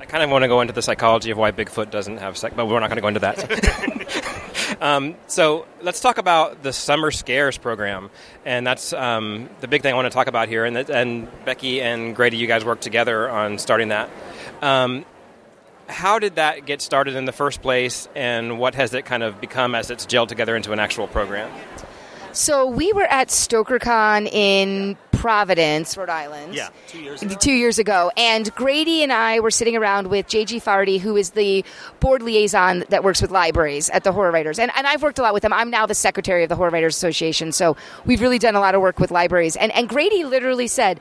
I 0.00 0.04
kind 0.04 0.24
of 0.24 0.30
want 0.30 0.42
to 0.42 0.48
go 0.48 0.60
into 0.60 0.72
the 0.72 0.82
psychology 0.82 1.30
of 1.30 1.38
why 1.38 1.52
Bigfoot 1.52 1.90
doesn't 1.90 2.18
have 2.18 2.36
sex, 2.36 2.54
but 2.56 2.66
we're 2.66 2.80
not 2.80 2.90
going 2.90 2.96
to 2.96 3.00
go 3.00 3.08
into 3.08 3.20
that. 3.20 4.32
um, 4.80 5.16
so 5.26 5.66
let's 5.82 6.00
talk 6.00 6.18
about 6.18 6.62
the 6.62 6.72
Summer 6.72 7.10
Scares 7.10 7.56
program, 7.58 8.10
and 8.44 8.66
that's 8.66 8.92
um, 8.92 9.48
the 9.60 9.68
big 9.68 9.82
thing 9.82 9.92
I 9.92 9.96
want 9.96 10.06
to 10.06 10.14
talk 10.14 10.26
about 10.26 10.48
here. 10.48 10.64
And, 10.64 10.76
and, 10.76 11.28
Becky 11.44 11.80
and 11.80 12.14
Grady, 12.14 12.36
you 12.36 12.46
guys 12.46 12.64
worked 12.64 12.82
together 12.82 13.28
on 13.30 13.58
starting 13.58 13.88
that. 13.88 14.10
Um, 14.62 15.04
how 15.88 16.18
did 16.18 16.36
that 16.36 16.66
get 16.66 16.82
started 16.82 17.14
in 17.16 17.24
the 17.24 17.32
first 17.32 17.62
place, 17.62 18.08
and 18.14 18.58
what 18.58 18.74
has 18.74 18.92
it 18.92 19.04
kind 19.04 19.22
of 19.22 19.40
become 19.40 19.74
as 19.74 19.90
it's 19.90 20.06
gelled 20.06 20.28
together 20.28 20.56
into 20.56 20.72
an 20.72 20.80
actual 20.80 21.06
program? 21.06 21.50
So 22.32 22.66
we 22.66 22.92
were 22.92 23.06
at 23.06 23.28
StokerCon 23.28 24.30
in 24.30 24.98
Providence, 25.26 25.96
Rhode 25.96 26.08
Island. 26.08 26.54
Yeah, 26.54 26.68
two 26.86 27.00
years 27.00 27.20
ago. 27.20 27.34
Two 27.34 27.52
years 27.52 27.80
ago. 27.80 28.12
And 28.16 28.54
Grady 28.54 29.02
and 29.02 29.12
I 29.12 29.40
were 29.40 29.50
sitting 29.50 29.76
around 29.76 30.06
with 30.06 30.28
J.G. 30.28 30.60
Faherty, 30.60 30.98
who 30.98 31.16
is 31.16 31.30
the 31.30 31.64
board 31.98 32.22
liaison 32.22 32.84
that 32.90 33.02
works 33.02 33.20
with 33.20 33.32
libraries 33.32 33.90
at 33.90 34.04
the 34.04 34.12
Horror 34.12 34.30
Writers. 34.30 34.60
And, 34.60 34.70
and 34.76 34.86
I've 34.86 35.02
worked 35.02 35.18
a 35.18 35.22
lot 35.22 35.34
with 35.34 35.42
them. 35.42 35.52
I'm 35.52 35.68
now 35.68 35.84
the 35.84 35.96
secretary 35.96 36.44
of 36.44 36.48
the 36.48 36.54
Horror 36.54 36.70
Writers 36.70 36.94
Association. 36.94 37.50
So 37.50 37.76
we've 38.04 38.20
really 38.20 38.38
done 38.38 38.54
a 38.54 38.60
lot 38.60 38.76
of 38.76 38.80
work 38.80 39.00
with 39.00 39.10
libraries. 39.10 39.56
And, 39.56 39.72
and 39.72 39.88
Grady 39.88 40.22
literally 40.22 40.68
said, 40.68 41.00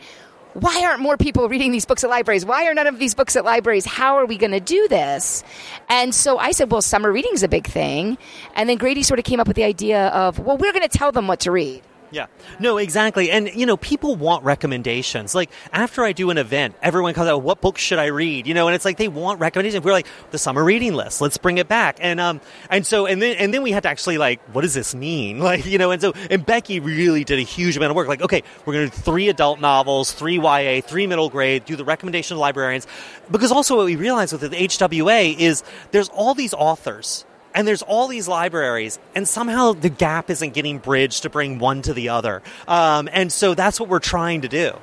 why 0.54 0.84
aren't 0.84 1.02
more 1.02 1.18
people 1.18 1.48
reading 1.56 1.72
these 1.72 1.86
books 1.86 2.04
at 2.04 2.10
libraries? 2.10 2.48
Why 2.48 2.66
are 2.66 2.74
none 2.74 2.88
of 2.88 2.98
these 2.98 3.14
books 3.14 3.36
at 3.36 3.46
libraries? 3.46 3.86
How 3.86 4.16
are 4.16 4.26
we 4.26 4.40
going 4.40 4.54
to 4.54 4.60
do 4.60 4.88
this? 4.88 5.44
And 5.88 6.16
so 6.16 6.40
I 6.40 6.50
said, 6.50 6.72
well, 6.72 6.82
summer 6.82 7.12
reading 7.12 7.34
is 7.36 7.44
a 7.44 7.48
big 7.48 7.68
thing. 7.68 8.18
And 8.56 8.68
then 8.68 8.78
Grady 8.78 9.04
sort 9.04 9.20
of 9.20 9.24
came 9.24 9.40
up 9.40 9.48
with 9.48 9.56
the 9.56 9.66
idea 9.66 10.08
of, 10.08 10.40
well, 10.40 10.58
we're 10.58 10.74
going 10.74 10.82
to 10.82 10.98
tell 10.98 11.12
them 11.12 11.28
what 11.28 11.42
to 11.42 11.52
read. 11.52 11.84
Yeah. 12.15 12.28
No, 12.62 12.78
exactly. 12.78 13.30
And, 13.30 13.54
you 13.54 13.65
know, 13.65 13.75
people 13.75 14.15
want 14.15 14.45
recommendations. 14.45 15.36
Like, 15.36 15.51
after 15.73 16.01
I 16.01 16.13
do 16.13 16.30
an 16.30 16.38
event, 16.38 16.75
everyone 16.82 17.13
comes 17.13 17.28
out, 17.28 17.43
what 17.43 17.60
books 17.60 17.82
should 17.82 17.99
I 17.99 18.06
read? 18.06 18.47
You 18.47 18.54
know, 18.54 18.69
and 18.69 18.73
it's 18.73 18.86
like 18.86 18.95
they 18.95 19.10
want 19.10 19.41
recommendations. 19.41 19.84
We're 19.84 19.91
like, 19.91 20.08
the 20.32 20.38
summer 20.38 20.63
reading 20.63 20.93
list, 20.93 21.19
let's 21.19 21.38
bring 21.38 21.58
it 21.58 21.67
back. 21.67 21.97
And, 21.99 22.21
um, 22.21 22.39
and 22.69 22.88
so, 22.88 23.06
and 23.06 23.21
then, 23.21 23.36
and 23.36 23.54
then 23.54 23.63
we 23.63 23.71
had 23.71 23.84
to 23.84 23.89
actually, 23.89 24.17
like, 24.17 24.39
what 24.54 24.62
does 24.62 24.73
this 24.73 24.95
mean? 24.95 25.39
Like, 25.45 25.65
you 25.65 25.78
know, 25.78 25.91
and 25.91 26.01
so, 26.01 26.13
and 26.32 26.43
Becky 26.43 26.80
really 26.80 27.23
did 27.23 27.38
a 27.38 27.43
huge 27.43 27.78
amount 27.78 27.91
of 27.91 27.95
work. 27.95 28.08
Like, 28.08 28.21
okay, 28.21 28.41
we're 28.65 28.73
going 28.73 28.89
to 28.89 28.95
do 28.95 29.01
three 29.04 29.30
adult 29.30 29.60
novels, 29.60 30.12
three 30.12 30.39
YA, 30.39 30.82
three 30.82 31.06
middle 31.06 31.30
grade, 31.30 31.65
do 31.65 31.75
the 31.75 31.86
recommendation 31.86 32.36
of 32.36 32.39
librarians. 32.39 32.88
Because 33.30 33.51
also 33.51 33.75
what 33.75 33.86
we 33.86 33.95
realized 33.95 34.32
with 34.32 34.41
the 34.41 34.49
HWA 34.49 35.38
is 35.38 35.63
there's 35.91 36.10
all 36.10 36.34
these 36.34 36.54
authors 36.56 37.25
and 37.56 37.68
there's 37.68 37.82
all 37.82 38.08
these 38.08 38.28
libraries, 38.28 39.00
and 39.15 39.28
somehow 39.28 39.74
the 39.74 39.89
gap 39.89 40.30
isn't 40.30 40.54
getting 40.54 40.78
bridged 40.78 41.24
to 41.24 41.30
bring 41.30 41.58
one 41.58 41.82
to 41.84 41.94
the 41.94 42.10
other. 42.10 42.44
Um, 42.68 43.10
and 43.12 43.32
so 43.32 43.56
that's 43.56 43.80
what 43.80 43.89
we're 43.89 44.00
trying 44.00 44.41
to 44.41 44.48
do. 44.48 44.74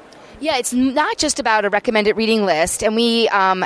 Yeah, 0.40 0.56
it's 0.56 0.72
not 0.72 1.18
just 1.18 1.38
about 1.38 1.64
a 1.64 1.70
recommended 1.70 2.16
reading 2.16 2.44
list, 2.44 2.82
and 2.82 2.96
we. 2.96 3.28
Um, 3.28 3.64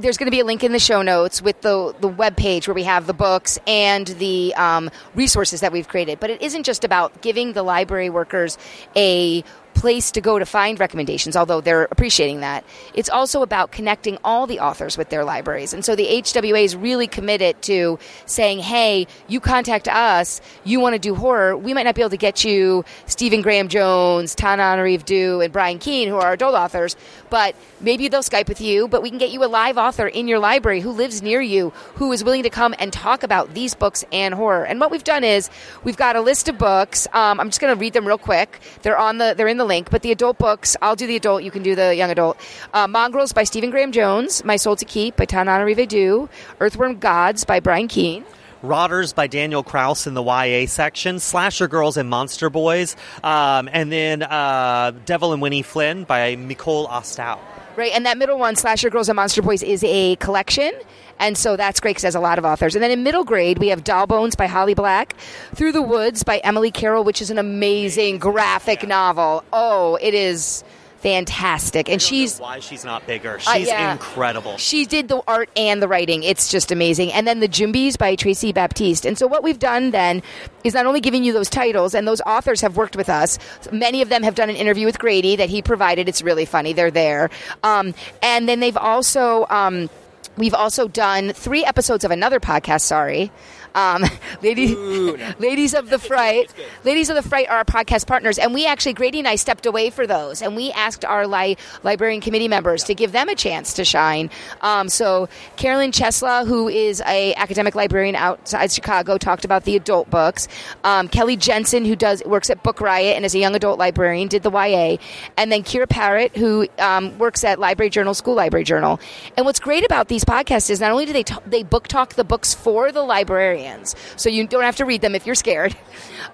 there's 0.00 0.16
going 0.16 0.28
to 0.28 0.30
be 0.30 0.38
a 0.38 0.44
link 0.44 0.62
in 0.62 0.70
the 0.70 0.78
show 0.78 1.02
notes 1.02 1.42
with 1.42 1.60
the 1.62 1.92
the 2.00 2.06
web 2.06 2.36
page 2.36 2.68
where 2.68 2.74
we 2.74 2.84
have 2.84 3.06
the 3.08 3.14
books 3.14 3.58
and 3.66 4.06
the 4.06 4.54
um, 4.54 4.90
resources 5.16 5.60
that 5.60 5.72
we've 5.72 5.88
created. 5.88 6.20
But 6.20 6.30
it 6.30 6.40
isn't 6.40 6.62
just 6.62 6.84
about 6.84 7.20
giving 7.20 7.52
the 7.52 7.64
library 7.64 8.08
workers 8.08 8.58
a 8.94 9.42
place 9.78 10.10
to 10.12 10.20
go 10.20 10.38
to 10.38 10.46
find 10.46 10.80
recommendations, 10.80 11.36
although 11.36 11.60
they're 11.60 11.84
appreciating 11.90 12.40
that. 12.40 12.64
It's 12.94 13.08
also 13.08 13.42
about 13.42 13.72
connecting 13.72 14.18
all 14.24 14.46
the 14.46 14.60
authors 14.60 14.98
with 14.98 15.08
their 15.08 15.24
libraries. 15.24 15.72
And 15.72 15.84
so 15.84 15.94
the 15.96 16.06
HWA 16.06 16.62
is 16.64 16.76
really 16.76 17.06
committed 17.06 17.60
to 17.62 17.98
saying, 18.26 18.58
hey, 18.60 19.06
you 19.28 19.40
contact 19.40 19.88
us, 19.88 20.40
you 20.64 20.80
want 20.80 20.94
to 20.94 20.98
do 20.98 21.14
horror, 21.14 21.56
we 21.56 21.74
might 21.74 21.84
not 21.84 21.94
be 21.94 22.02
able 22.02 22.10
to 22.10 22.16
get 22.16 22.44
you 22.44 22.84
Stephen 23.06 23.42
Graham 23.42 23.68
Jones, 23.68 24.34
Tananarive 24.34 25.04
Due, 25.04 25.40
and 25.40 25.52
Brian 25.52 25.78
Keene, 25.78 26.08
who 26.08 26.16
are 26.16 26.32
adult 26.32 26.54
authors, 26.54 26.96
but 27.30 27.54
maybe 27.80 28.08
they'll 28.08 28.22
Skype 28.28 28.48
with 28.48 28.60
you, 28.60 28.88
but 28.88 29.02
we 29.02 29.08
can 29.08 29.18
get 29.18 29.30
you 29.30 29.42
a 29.44 29.46
live 29.46 29.78
author 29.78 30.06
in 30.06 30.28
your 30.28 30.38
library 30.38 30.80
who 30.80 30.90
lives 30.90 31.22
near 31.22 31.40
you, 31.40 31.70
who 31.94 32.12
is 32.12 32.22
willing 32.22 32.42
to 32.42 32.50
come 32.50 32.74
and 32.78 32.92
talk 32.92 33.22
about 33.22 33.54
these 33.54 33.74
books 33.74 34.04
and 34.12 34.34
horror. 34.34 34.64
And 34.64 34.80
what 34.80 34.90
we've 34.90 35.04
done 35.04 35.24
is 35.24 35.48
we've 35.84 35.96
got 35.96 36.16
a 36.16 36.20
list 36.20 36.48
of 36.48 36.58
books. 36.58 37.06
Um, 37.12 37.40
I'm 37.40 37.48
just 37.48 37.60
going 37.60 37.74
to 37.74 37.80
read 37.80 37.92
them 37.94 38.06
real 38.06 38.18
quick. 38.18 38.60
They're 38.82 38.98
on 38.98 39.18
the 39.18 39.34
they're 39.36 39.48
in 39.48 39.56
the 39.56 39.64
link, 39.68 39.90
but 39.90 40.02
the 40.02 40.10
adult 40.10 40.38
books, 40.38 40.76
I'll 40.82 40.96
do 40.96 41.06
the 41.06 41.16
adult, 41.16 41.42
you 41.42 41.50
can 41.50 41.62
do 41.62 41.74
the 41.74 41.94
young 41.94 42.10
adult. 42.10 42.38
Uh, 42.74 42.88
Mongrels 42.88 43.32
by 43.32 43.44
Stephen 43.44 43.70
Graham 43.70 43.92
Jones, 43.92 44.44
My 44.44 44.56
Soul 44.56 44.76
to 44.76 44.84
Keep 44.84 45.16
by 45.16 45.26
Tananarive 45.26 45.86
Due, 45.86 46.28
Earthworm 46.60 46.98
Gods 46.98 47.44
by 47.44 47.60
Brian 47.60 47.88
Keene. 47.88 48.24
Rotters 48.62 49.12
by 49.12 49.28
Daniel 49.28 49.62
Kraus 49.62 50.08
in 50.08 50.14
the 50.14 50.22
YA 50.22 50.66
section, 50.66 51.20
Slasher 51.20 51.68
Girls 51.68 51.96
and 51.96 52.10
Monster 52.10 52.50
Boys, 52.50 52.96
um, 53.22 53.68
and 53.72 53.92
then 53.92 54.22
uh, 54.24 54.92
Devil 55.06 55.32
and 55.32 55.40
Winnie 55.40 55.62
Flynn 55.62 56.02
by 56.02 56.34
Nicole 56.34 56.88
Ostow. 56.88 57.38
Right, 57.78 57.92
and 57.92 58.04
that 58.06 58.18
middle 58.18 58.40
one, 58.40 58.56
Slasher 58.56 58.90
Girls 58.90 59.08
and 59.08 59.14
Monster 59.14 59.40
Boys, 59.40 59.62
is 59.62 59.84
a 59.84 60.16
collection. 60.16 60.72
And 61.20 61.38
so 61.38 61.56
that's 61.56 61.78
great 61.78 61.92
because 61.92 62.02
it 62.02 62.08
has 62.08 62.14
a 62.16 62.20
lot 62.20 62.36
of 62.36 62.44
authors. 62.44 62.74
And 62.74 62.82
then 62.82 62.90
in 62.90 63.04
middle 63.04 63.22
grade, 63.22 63.60
we 63.60 63.68
have 63.68 63.84
Doll 63.84 64.08
Bones 64.08 64.34
by 64.34 64.46
Holly 64.46 64.74
Black, 64.74 65.14
Through 65.54 65.70
the 65.70 65.80
Woods 65.80 66.24
by 66.24 66.38
Emily 66.38 66.72
Carroll, 66.72 67.04
which 67.04 67.22
is 67.22 67.30
an 67.30 67.38
amazing 67.38 68.18
graphic 68.18 68.84
novel. 68.88 69.44
Oh, 69.52 69.96
it 70.02 70.12
is 70.12 70.64
fantastic. 70.98 71.88
And 71.88 72.00
she's 72.00 72.38
why 72.38 72.60
she's 72.60 72.84
not 72.84 73.06
bigger. 73.06 73.38
She's 73.38 73.68
uh, 73.68 73.70
yeah. 73.70 73.92
incredible. 73.92 74.56
She 74.56 74.84
did 74.84 75.08
the 75.08 75.22
art 75.26 75.50
and 75.56 75.82
the 75.82 75.88
writing. 75.88 76.22
It's 76.22 76.50
just 76.50 76.70
amazing. 76.70 77.12
And 77.12 77.26
then 77.26 77.40
the 77.40 77.48
Jumbies 77.48 77.96
by 77.96 78.16
Tracy 78.16 78.52
Baptiste. 78.52 79.06
And 79.06 79.18
so 79.18 79.26
what 79.26 79.42
we've 79.42 79.58
done 79.58 79.90
then 79.90 80.22
is 80.64 80.74
not 80.74 80.86
only 80.86 81.00
giving 81.00 81.24
you 81.24 81.32
those 81.32 81.48
titles, 81.48 81.94
and 81.94 82.06
those 82.06 82.20
authors 82.22 82.60
have 82.60 82.76
worked 82.76 82.96
with 82.96 83.08
us. 83.08 83.38
Many 83.72 84.02
of 84.02 84.08
them 84.08 84.22
have 84.22 84.34
done 84.34 84.50
an 84.50 84.56
interview 84.56 84.86
with 84.86 84.98
Grady 84.98 85.36
that 85.36 85.48
he 85.48 85.62
provided. 85.62 86.08
It's 86.08 86.22
really 86.22 86.44
funny. 86.44 86.72
They're 86.72 86.90
there. 86.90 87.30
Um, 87.62 87.94
and 88.22 88.48
then 88.48 88.60
they've 88.60 88.76
also. 88.76 89.46
Um, 89.50 89.88
We've 90.36 90.54
also 90.54 90.86
done 90.86 91.32
three 91.32 91.64
episodes 91.64 92.04
of 92.04 92.12
another 92.12 92.38
podcast. 92.38 92.82
Sorry, 92.82 93.32
um, 93.78 94.04
ladies, 94.42 94.72
Ooh, 94.72 95.16
no. 95.16 95.34
ladies 95.38 95.74
of 95.74 95.88
the 95.88 95.98
fright, 96.10 96.52
ladies 96.84 97.08
of 97.10 97.16
the 97.16 97.22
fright 97.22 97.48
are 97.48 97.58
our 97.58 97.64
podcast 97.64 98.06
partners, 98.06 98.38
and 98.38 98.52
we 98.52 98.66
actually 98.66 98.92
Grady 98.92 99.20
and 99.20 99.28
I 99.28 99.36
stepped 99.36 99.66
away 99.66 99.90
for 99.90 100.06
those, 100.06 100.42
and 100.42 100.56
we 100.56 100.72
asked 100.72 101.04
our 101.04 101.26
li- 101.26 101.56
librarian 101.82 102.20
committee 102.20 102.48
members 102.48 102.84
to 102.84 102.94
give 102.94 103.12
them 103.12 103.28
a 103.28 103.34
chance 103.34 103.72
to 103.74 103.84
shine. 103.84 104.30
Um, 104.60 104.88
so 104.88 105.28
Carolyn 105.56 105.92
Ciesla, 105.92 106.46
who 106.46 106.68
is 106.68 107.02
a 107.06 107.34
academic 107.34 107.74
librarian 107.74 108.16
outside 108.16 108.72
Chicago, 108.72 109.18
talked 109.18 109.44
about 109.44 109.64
the 109.64 109.76
adult 109.76 110.10
books. 110.10 110.48
Um, 110.84 111.08
Kelly 111.08 111.36
Jensen, 111.36 111.84
who 111.84 111.94
does 111.96 112.22
works 112.24 112.50
at 112.50 112.62
Book 112.62 112.80
Riot 112.80 113.16
and 113.16 113.24
is 113.24 113.34
a 113.34 113.38
young 113.38 113.54
adult 113.54 113.78
librarian, 113.78 114.28
did 114.28 114.42
the 114.42 114.50
YA, 114.50 114.96
and 115.36 115.52
then 115.52 115.62
Kiera 115.62 115.88
Parrott, 115.88 116.36
who 116.36 116.66
um, 116.78 117.16
works 117.18 117.44
at 117.44 117.58
Library 117.58 117.90
Journal, 117.90 118.14
School 118.14 118.34
Library 118.34 118.64
Journal. 118.64 118.98
And 119.36 119.46
what's 119.46 119.60
great 119.60 119.84
about 119.84 120.08
these 120.08 120.24
podcasts 120.24 120.70
is 120.70 120.80
not 120.80 120.90
only 120.90 121.06
do 121.06 121.12
they 121.12 121.22
t- 121.22 121.34
they 121.46 121.62
book 121.62 121.86
talk 121.88 122.14
the 122.14 122.24
books 122.24 122.54
for 122.54 122.90
the 122.90 123.02
librarian 123.02 123.67
so 124.16 124.28
you 124.28 124.46
don't 124.46 124.62
have 124.62 124.76
to 124.76 124.84
read 124.84 125.00
them 125.00 125.14
if 125.14 125.26
you're 125.26 125.34
scared. 125.34 125.76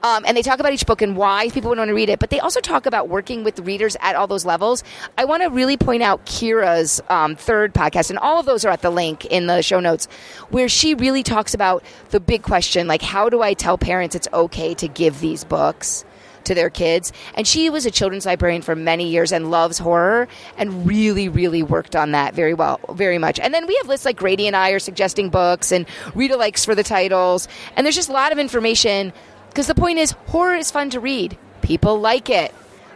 Um, 0.03 0.25
and 0.27 0.37
they 0.37 0.42
talk 0.42 0.61
about 0.61 0.73
each 0.73 0.87
book 0.87 1.03
and 1.03 1.16
why 1.16 1.49
people 1.51 1.68
would 1.70 1.79
want 1.79 1.88
to 1.88 1.94
read 1.94 2.09
it. 2.09 2.18
But 2.18 2.31
they 2.31 2.40
also 2.40 2.61
talk 2.61 2.87
about 2.87 3.09
working 3.09 3.44
with 3.44 3.59
readers 3.61 3.97
at 4.01 4.16
all 4.16 4.27
those 4.27 4.44
levels. 4.44 4.83
I 5.16 5.25
want 5.25 5.42
to 5.42 5.49
really 5.49 5.77
point 5.77 6.03
out 6.03 6.27
Kiera's 6.27 7.01
um, 7.09 7.37
third 7.37 7.73
podcast, 7.73 8.11
and 8.11 8.18
all 8.18 8.40
of 8.40 8.47
those 8.47 8.64
are 8.64 8.70
at 8.70 8.83
the 8.83 8.90
link 8.90 9.25
in 9.27 9.47
the 9.47 9.62
show 9.62 9.81
notes, 9.81 10.07
where 10.51 10.68
she 10.68 10.94
really 10.94 11.23
talks 11.23 11.55
about 11.55 11.85
the 12.11 12.20
big 12.20 12.42
question 12.42 12.87
like, 12.87 13.03
how 13.03 13.29
do 13.29 13.42
I 13.42 13.55
tell 13.55 13.79
parents 13.79 14.14
it's 14.14 14.29
okay 14.33 14.75
to 14.75 14.88
give 14.88 15.20
these 15.20 15.44
books? 15.44 16.05
To 16.45 16.55
their 16.55 16.71
kids. 16.71 17.13
And 17.35 17.47
she 17.47 17.71
was 17.71 17.87
a 17.87 17.91
children's 17.91 18.27
librarian 18.27 18.63
for 18.63 18.77
many 18.77 19.09
years 19.09 19.33
and 19.33 19.51
loves 19.51 19.79
horror 19.79 20.29
and 20.57 20.87
really, 20.87 21.29
really 21.29 21.63
worked 21.63 21.97
on 21.97 22.13
that 22.13 22.35
very 22.35 22.55
well, 22.55 22.81
very 22.91 23.19
much. 23.19 23.41
And 23.41 23.55
then 23.55 23.67
we 23.67 23.77
have 23.77 23.89
lists 23.89 24.05
like 24.05 24.17
Grady 24.17 24.47
and 24.47 24.55
I 24.55 24.71
are 24.71 24.79
suggesting 24.79 25.31
books 25.31 25.73
and 25.73 25.87
read-alikes 26.15 26.65
for 26.65 26.75
the 26.75 26.83
titles. 26.83 27.49
And 27.77 27.87
there's 27.87 27.97
just 27.97 28.09
a 28.09 28.13
lot 28.13 28.33
of 28.33 28.39
information 28.39 29.13
because 29.49 29.67
the 29.67 29.75
point 29.75 29.99
is 29.99 30.13
horror 30.27 30.55
is 30.55 30.71
fun 30.71 30.91
to 30.91 31.01
read. 31.01 31.39
People 31.63 32.01
like 32.01 32.29
it. 32.29 32.55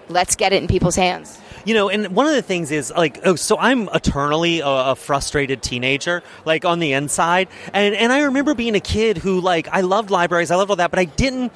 Let's 0.09 0.37
get 0.37 0.53
it 0.53 0.63
in 0.63 0.69
people's 0.69 0.97
hands 0.97 1.39
you 1.69 1.75
know, 1.75 1.91
and 1.91 2.09
one 2.17 2.27
of 2.27 2.33
the 2.33 2.41
things 2.41 2.71
is 2.71 2.91
like, 2.91 3.21
oh, 3.25 3.37
so 3.37 3.59
I'm 3.59 3.91
eternally 3.93 4.61
a, 4.61 4.67
a, 4.67 4.97
frustrated 4.97 5.63
teenager, 5.63 6.23
like 6.47 6.65
on 6.65 6.79
the 6.79 6.95
inside, 6.95 7.49
and 7.75 7.95
and 7.95 8.11
I 8.11 8.23
remember 8.23 8.55
being 8.55 8.75
a 8.75 8.81
kid 8.81 9.19
who 9.19 9.43
like 9.43 9.69
I 9.69 9.83
loved 9.83 10.11
libraries, 10.11 10.51
I 10.51 10.57
loved 10.57 10.71
all 10.71 10.77
that, 10.77 10.91
but 10.91 10.99
I 10.99 11.05
didn't 11.05 11.53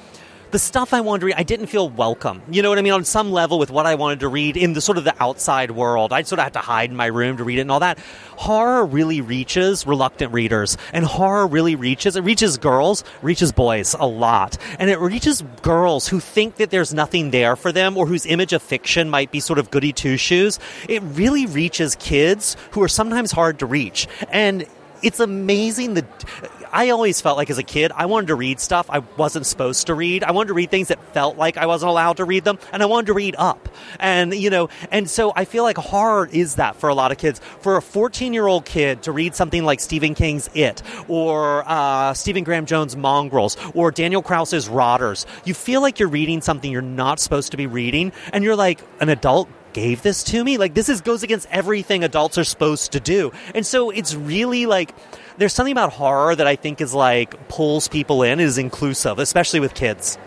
the 0.53 0.59
stuff 0.59 0.93
I 0.93 1.01
wanted 1.01 1.21
to 1.21 1.25
read, 1.25 1.35
I 1.35 1.41
didn't 1.41 1.65
feel 1.65 1.89
welcome. 1.89 2.43
You 2.47 2.61
know 2.61 2.69
what 2.69 2.77
I 2.77 2.83
mean? 2.83 2.93
On 2.93 3.03
some 3.03 3.31
level, 3.31 3.57
with 3.57 3.71
what 3.71 3.87
I 3.87 3.95
wanted 3.95 4.19
to 4.19 4.27
read 4.27 4.55
in 4.55 4.73
the 4.73 4.81
sort 4.81 4.99
of 4.99 5.03
the 5.03 5.15
outside 5.21 5.71
world, 5.71 6.13
I'd 6.13 6.27
sort 6.27 6.37
of 6.37 6.43
have 6.43 6.53
to 6.53 6.59
hide 6.59 6.91
in 6.91 6.95
my 6.95 7.07
room 7.07 7.37
to 7.37 7.43
read 7.43 7.57
it 7.57 7.61
and 7.61 7.71
all 7.71 7.79
that. 7.79 7.97
Horror 8.37 8.85
really 8.85 9.19
reaches 9.19 9.87
reluctant 9.87 10.31
readers, 10.31 10.77
and 10.93 11.05
horror 11.05 11.47
really 11.47 11.75
reaches 11.75 12.15
it 12.15 12.23
reaches 12.23 12.59
girls, 12.59 13.03
reaches 13.23 13.51
boys 13.51 13.95
a 13.99 14.05
lot, 14.05 14.59
and 14.77 14.91
it 14.91 14.99
reaches 14.99 15.41
girls 15.63 16.07
who 16.07 16.19
think 16.19 16.57
that 16.57 16.69
there's 16.69 16.93
nothing 16.93 17.31
there 17.31 17.55
for 17.55 17.71
them 17.71 17.97
or 17.97 18.05
whose 18.05 18.27
image 18.27 18.53
of 18.53 18.61
fiction 18.61 19.09
might 19.09 19.31
be 19.31 19.39
sort 19.39 19.57
of 19.57 19.71
goody 19.71 19.91
two 19.91 20.17
shoes. 20.17 20.59
It 20.87 21.01
really 21.01 21.47
reaches 21.47 21.95
kids 21.95 22.57
who 22.71 22.83
are 22.83 22.87
sometimes 22.87 23.31
hard 23.31 23.57
to 23.57 23.65
reach, 23.65 24.07
and 24.29 24.67
it's 25.01 25.19
amazing 25.19 25.95
the 25.95 26.05
I 26.73 26.89
always 26.89 27.21
felt 27.21 27.37
like 27.37 27.51
as 27.51 27.59
a 27.59 27.63
kid, 27.63 27.91
I 27.95 28.07
wanted 28.07 28.27
to 28.27 28.35
read 28.35 28.59
stuff 28.59 28.89
I 28.89 28.99
wasn't 29.15 29.45
supposed 29.45 29.87
to 29.87 29.93
read. 29.93 30.23
I 30.23 30.31
wanted 30.31 30.47
to 30.47 30.53
read 30.55 30.71
things 30.71 30.87
that 30.87 30.99
felt 31.13 31.37
like 31.37 31.55
I 31.55 31.67
wasn't 31.67 31.91
allowed 31.91 32.17
to 32.17 32.25
read 32.25 32.43
them, 32.43 32.57
and 32.71 32.81
I 32.81 32.87
wanted 32.87 33.07
to 33.07 33.13
read 33.13 33.35
up. 33.37 33.69
And, 33.99 34.33
you 34.33 34.49
know, 34.49 34.69
and 34.91 35.07
so 35.07 35.31
I 35.35 35.45
feel 35.45 35.63
like 35.63 35.77
horror 35.77 36.27
is 36.31 36.55
that 36.55 36.75
for 36.75 36.89
a 36.89 36.95
lot 36.95 37.11
of 37.11 37.19
kids. 37.19 37.39
For 37.61 37.77
a 37.77 37.81
14 37.81 38.33
year 38.33 38.47
old 38.47 38.65
kid 38.65 39.03
to 39.03 39.11
read 39.11 39.35
something 39.35 39.63
like 39.63 39.79
Stephen 39.79 40.15
King's 40.15 40.49
It, 40.55 40.81
or 41.07 41.63
uh, 41.67 42.15
Stephen 42.15 42.43
Graham 42.43 42.65
Jones' 42.65 42.97
Mongrels, 42.97 43.55
or 43.75 43.91
Daniel 43.91 44.23
Kraus's 44.23 44.67
Rotters, 44.67 45.27
you 45.45 45.53
feel 45.53 45.81
like 45.81 45.99
you're 45.99 46.09
reading 46.09 46.41
something 46.41 46.71
you're 46.71 46.81
not 46.81 47.19
supposed 47.19 47.51
to 47.51 47.57
be 47.57 47.67
reading, 47.67 48.11
and 48.33 48.43
you're 48.43 48.55
like, 48.55 48.81
an 48.99 49.09
adult 49.09 49.47
gave 49.73 50.01
this 50.01 50.23
to 50.23 50.43
me? 50.43 50.57
Like, 50.57 50.73
this 50.73 50.89
is, 50.89 51.01
goes 51.01 51.23
against 51.23 51.47
everything 51.51 52.03
adults 52.03 52.37
are 52.37 52.43
supposed 52.43 52.93
to 52.93 52.99
do. 52.99 53.31
And 53.53 53.65
so 53.65 53.89
it's 53.89 54.15
really 54.15 54.65
like, 54.65 54.93
there's 55.37 55.53
something 55.53 55.71
about 55.71 55.93
horror 55.93 56.35
that 56.35 56.47
I 56.47 56.55
think 56.55 56.81
is 56.81 56.93
like 56.93 57.47
pulls 57.49 57.87
people 57.87 58.23
in, 58.23 58.39
is 58.39 58.57
inclusive, 58.57 59.19
especially 59.19 59.59
with 59.59 59.73
kids. 59.73 60.17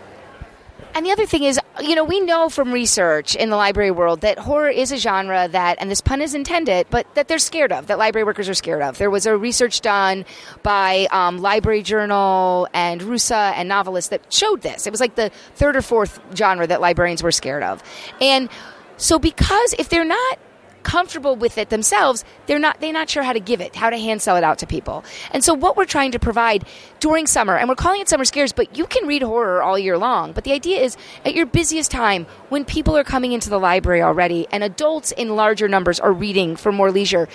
And 0.97 1.05
the 1.05 1.11
other 1.11 1.27
thing 1.27 1.43
is, 1.43 1.59
you 1.79 1.93
know, 1.93 2.03
we 2.03 2.19
know 2.19 2.49
from 2.49 2.71
research 2.71 3.35
in 3.35 3.51
the 3.51 3.55
library 3.55 3.91
world 3.91 4.21
that 4.21 4.39
horror 4.39 4.69
is 4.69 4.91
a 4.91 4.97
genre 4.97 5.47
that, 5.47 5.77
and 5.79 5.91
this 5.91 6.01
pun 6.01 6.21
is 6.21 6.33
intended, 6.33 6.87
but 6.89 7.05
that 7.13 7.27
they're 7.27 7.37
scared 7.37 7.71
of, 7.71 7.85
that 7.85 7.99
library 7.99 8.23
workers 8.23 8.49
are 8.49 8.55
scared 8.55 8.81
of. 8.81 8.97
There 8.97 9.11
was 9.11 9.27
a 9.27 9.37
research 9.37 9.81
done 9.81 10.25
by 10.63 11.07
um, 11.11 11.37
Library 11.37 11.83
Journal 11.83 12.67
and 12.73 13.01
RUSA 13.01 13.53
and 13.55 13.69
NoveList 13.69 14.09
that 14.09 14.33
showed 14.33 14.63
this. 14.63 14.87
It 14.87 14.89
was 14.89 14.99
like 14.99 15.13
the 15.13 15.29
third 15.53 15.75
or 15.75 15.83
fourth 15.83 16.19
genre 16.35 16.65
that 16.65 16.81
librarians 16.81 17.21
were 17.21 17.31
scared 17.31 17.61
of. 17.61 17.83
And 18.19 18.49
so, 18.97 19.19
because 19.19 19.75
if 19.77 19.89
they're 19.89 20.03
not 20.03 20.39
comfortable 20.87 21.35
with 21.35 21.57
it 21.57 21.69
themselves, 21.69 22.23
they're 22.45 22.57
not 22.57 22.79
they're 22.79 22.93
not 22.93 23.09
sure 23.09 23.21
how 23.21 23.33
to 23.33 23.41
give 23.41 23.59
it, 23.59 23.75
how 23.75 23.89
to 23.89 23.97
hand 23.97 24.21
sell 24.21 24.37
it 24.37 24.43
out 24.43 24.59
to 24.59 24.65
people. 24.65 25.03
And 25.31 25.43
so 25.43 25.53
what 25.53 25.75
we're 25.75 25.83
trying 25.83 26.13
to 26.13 26.19
provide 26.19 26.63
during 27.01 27.27
summer, 27.27 27.57
and 27.57 27.67
we're 27.67 27.75
calling 27.75 27.99
it 27.99 28.07
summer 28.07 28.23
scares, 28.23 28.53
but 28.53 28.77
you 28.77 28.87
can 28.87 29.05
read 29.05 29.21
horror 29.21 29.61
all 29.61 29.77
year 29.77 29.97
long. 29.97 30.31
But 30.31 30.45
the 30.45 30.53
idea 30.53 30.79
is 30.81 30.95
at 31.25 31.35
your 31.35 31.45
busiest 31.45 31.91
time 31.91 32.25
when 32.47 32.63
people 32.63 32.95
are 32.95 33.03
coming 33.03 33.33
into 33.33 33.49
the 33.49 33.59
library 33.59 34.01
already 34.01 34.47
and 34.49 34.63
adults 34.63 35.11
in 35.11 35.35
larger 35.35 35.67
numbers 35.67 35.99
are 35.99 36.13
reading 36.13 36.55
for 36.55 36.71
more 36.71 36.89
leisure 36.89 37.27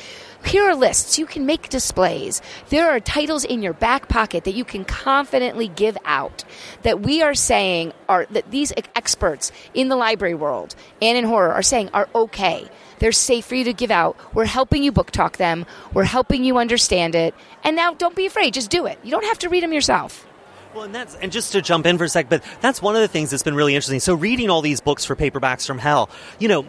here 0.44 0.64
are 0.64 0.74
lists. 0.74 1.18
You 1.18 1.26
can 1.26 1.46
make 1.46 1.68
displays. 1.68 2.42
There 2.68 2.90
are 2.90 3.00
titles 3.00 3.44
in 3.44 3.62
your 3.62 3.72
back 3.72 4.08
pocket 4.08 4.44
that 4.44 4.54
you 4.54 4.64
can 4.64 4.84
confidently 4.84 5.68
give 5.68 5.96
out 6.04 6.44
that 6.82 7.00
we 7.00 7.22
are 7.22 7.34
saying 7.34 7.92
are 8.08 8.26
that 8.30 8.50
these 8.50 8.72
experts 8.94 9.52
in 9.72 9.88
the 9.88 9.96
library 9.96 10.34
world 10.34 10.74
and 11.00 11.16
in 11.16 11.24
horror 11.24 11.52
are 11.52 11.62
saying 11.62 11.90
are 11.94 12.08
okay. 12.14 12.68
They're 13.02 13.10
safe 13.10 13.46
for 13.46 13.56
you 13.56 13.64
to 13.64 13.72
give 13.72 13.90
out. 13.90 14.16
We're 14.32 14.44
helping 14.44 14.84
you 14.84 14.92
book 14.92 15.10
talk 15.10 15.36
them. 15.36 15.66
We're 15.92 16.04
helping 16.04 16.44
you 16.44 16.58
understand 16.58 17.16
it. 17.16 17.34
And 17.64 17.74
now 17.74 17.94
don't 17.94 18.14
be 18.14 18.26
afraid. 18.26 18.54
Just 18.54 18.70
do 18.70 18.86
it. 18.86 18.96
You 19.02 19.10
don't 19.10 19.24
have 19.24 19.40
to 19.40 19.48
read 19.48 19.64
them 19.64 19.72
yourself. 19.72 20.24
Well, 20.72 20.84
and 20.84 20.94
that's 20.94 21.16
and 21.16 21.32
just 21.32 21.50
to 21.50 21.62
jump 21.62 21.84
in 21.84 21.98
for 21.98 22.04
a 22.04 22.08
sec, 22.08 22.28
but 22.28 22.44
that's 22.60 22.80
one 22.80 22.94
of 22.94 23.00
the 23.00 23.08
things 23.08 23.30
that's 23.30 23.42
been 23.42 23.56
really 23.56 23.74
interesting. 23.74 23.98
So, 23.98 24.14
reading 24.14 24.50
all 24.50 24.62
these 24.62 24.80
books 24.80 25.04
for 25.04 25.16
paperbacks 25.16 25.66
from 25.66 25.78
hell, 25.78 26.10
you 26.38 26.46
know, 26.46 26.64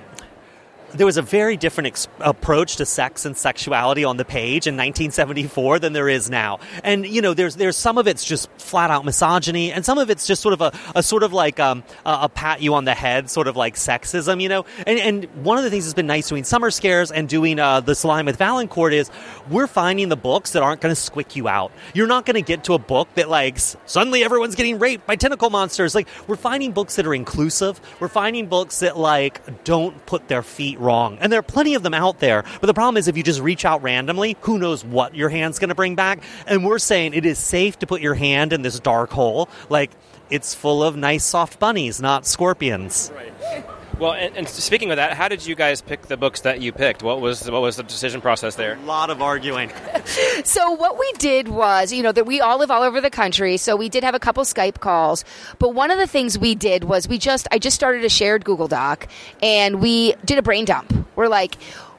there 0.94 1.06
was 1.06 1.18
a 1.18 1.22
very 1.22 1.58
different 1.58 1.88
ex- 1.88 2.08
approach 2.20 2.78
to 2.78 2.86
sex 2.86 3.26
and 3.26 3.38
sexuality 3.38 4.04
on 4.04 4.18
the 4.18 4.26
page 4.26 4.68
in 4.68 4.76
1974 4.76 5.80
than 5.80 5.94
there 5.94 6.10
is 6.10 6.30
now. 6.30 6.60
And 6.84 7.06
you 7.06 7.22
know, 7.22 7.34
there's 7.34 7.56
there's 7.56 7.78
some 7.78 7.98
of 7.98 8.08
it's 8.08 8.24
just 8.24 8.50
flat 8.58 8.92
out 8.92 9.06
misogyny, 9.06 9.72
and 9.72 9.86
some 9.86 9.98
of 9.98 10.10
it's 10.10 10.28
just 10.28 10.42
sort 10.42 10.54
of 10.54 10.62
a, 10.62 10.74
a 10.96 11.04
sort 11.04 11.24
of 11.24 11.34
like 11.34 11.60
um, 11.60 11.84
a, 12.06 12.20
a, 12.24 12.30
pat 12.30 12.62
you 12.62 12.74
on 12.76 12.86
the 12.86 12.94
head, 12.94 13.30
sort 13.30 13.48
of 13.48 13.56
like 13.56 13.76
sexism. 13.76 14.42
You 14.42 14.50
know, 14.50 14.66
and 14.86 15.00
and 15.00 15.26
one 15.44 15.58
of 15.58 15.64
the 15.64 15.70
things 15.70 15.86
that's 15.86 15.94
been 15.94 16.08
nice 16.08 16.30
doing 16.30 16.44
summer 16.44 16.72
scares 16.72 17.12
and 17.12 17.28
doing 17.28 17.60
uh, 17.60 17.80
the 17.80 17.96
Slime 17.96 18.26
with 18.26 18.38
Valancourt 18.38 18.94
is 18.94 19.10
we're 19.50 19.68
finding 19.68 20.10
the 20.10 20.18
books 20.18 20.52
that 20.52 20.64
aren't 20.64 20.82
going 20.82 20.94
to 20.94 21.00
squick 21.00 21.36
you 21.36 21.48
out. 21.48 21.72
You're 21.94 22.08
not 22.08 22.26
going 22.26 22.36
to 22.36 22.42
get 22.42 22.66
to 22.66 22.74
a 22.74 22.80
book 22.80 23.08
that 23.16 23.30
like 23.30 23.58
suddenly 23.86 24.24
everyone's 24.24 24.56
getting 24.56 24.80
raped 24.80 25.06
by 25.08 25.16
tentacle 25.16 25.50
monsters. 25.50 25.96
Like 25.96 26.08
we're 26.28 26.36
finding 26.36 26.72
books 26.72 26.96
that 26.96 27.08
are 27.08 27.14
inclusive. 27.14 27.80
We're 28.00 28.08
finding 28.08 28.48
books 28.48 28.80
that 28.80 28.98
like 28.98 29.64
don't 29.64 30.06
put 30.06 30.28
their 30.28 30.44
feet 30.44 30.80
wrong. 30.84 31.18
And 31.20 31.32
there 31.32 31.40
are 31.40 31.44
plenty 31.44 31.74
of 31.76 31.84
them 31.84 31.94
out 31.94 32.20
there. 32.20 32.44
But 32.62 32.68
the 32.68 32.74
problem 32.74 32.98
is 32.98 33.08
if 33.08 33.18
you 33.18 33.24
just 33.24 33.42
reach 33.42 33.66
out 33.66 33.82
randomly, 33.82 34.38
who 34.42 34.60
knows 34.60 34.86
what 34.86 35.16
your 35.16 35.30
hand's 35.30 35.60
going 35.60 35.70
to 35.70 35.76
bring 35.76 35.96
back? 35.96 36.22
And 36.46 36.66
we're 36.66 36.80
saying 36.80 37.14
it 37.14 37.26
is 37.26 37.40
safe 37.40 37.80
to 37.80 37.88
put 37.88 38.02
your 38.02 38.16
hand 38.16 38.54
in 38.54 38.62
this 38.62 38.80
dark 38.80 39.10
hole. 39.10 39.50
Like, 39.70 39.92
it's 40.30 40.54
full 40.54 40.84
of 40.84 40.96
nice 40.96 41.24
soft 41.24 41.60
bunnies, 41.60 42.02
not 42.02 42.26
scorpions. 42.26 43.12
Right. 43.16 43.66
Well, 44.04 44.12
and, 44.12 44.36
and, 44.36 44.50
speaking 44.50 44.92
of 44.92 44.98
that, 44.98 45.14
how 45.14 45.30
did 45.30 45.46
you 45.46 45.56
guys 45.56 45.80
pick 45.80 46.02
the 46.08 46.18
books 46.18 46.42
that 46.42 46.60
you 46.60 46.74
picked? 46.74 47.04
What 47.04 47.22
was 47.22 47.50
what 47.50 47.62
was 47.62 47.78
the 47.78 47.84
decision 47.84 48.20
process 48.20 48.56
there? 48.56 48.74
A 48.74 48.80
lot 48.82 49.10
of 49.10 49.22
arguing. 49.22 49.72
so 50.44 50.72
what 50.72 51.00
we 51.00 51.10
did 51.20 51.48
was, 51.48 51.94
you 51.94 52.04
know, 52.04 52.12
that 52.12 52.26
we 52.26 52.42
all 52.42 52.58
live 52.58 52.70
all 52.70 52.84
over 52.84 53.00
the 53.00 53.10
country, 53.10 53.56
so 53.56 53.78
we 53.78 53.88
did 53.88 54.04
have 54.04 54.14
a 54.14 54.20
couple 54.20 54.44
Skype 54.44 54.82
calls. 54.82 55.24
But 55.58 55.70
one 55.70 55.90
of 55.90 56.00
the 56.00 56.06
things 56.06 56.38
we 56.38 56.54
did 56.54 56.84
was 56.84 57.08
we 57.08 57.18
just 57.18 57.48
I 57.50 57.60
just 57.60 57.76
started 57.76 58.04
a 58.04 58.10
shared 58.10 58.44
Google 58.44 58.68
Doc, 58.68 59.08
and 59.42 59.82
we 59.82 60.16
did 60.26 60.38
a 60.38 60.42
brain 60.42 60.66
dump. 60.66 60.94
We're 61.16 61.30
like 61.30 61.56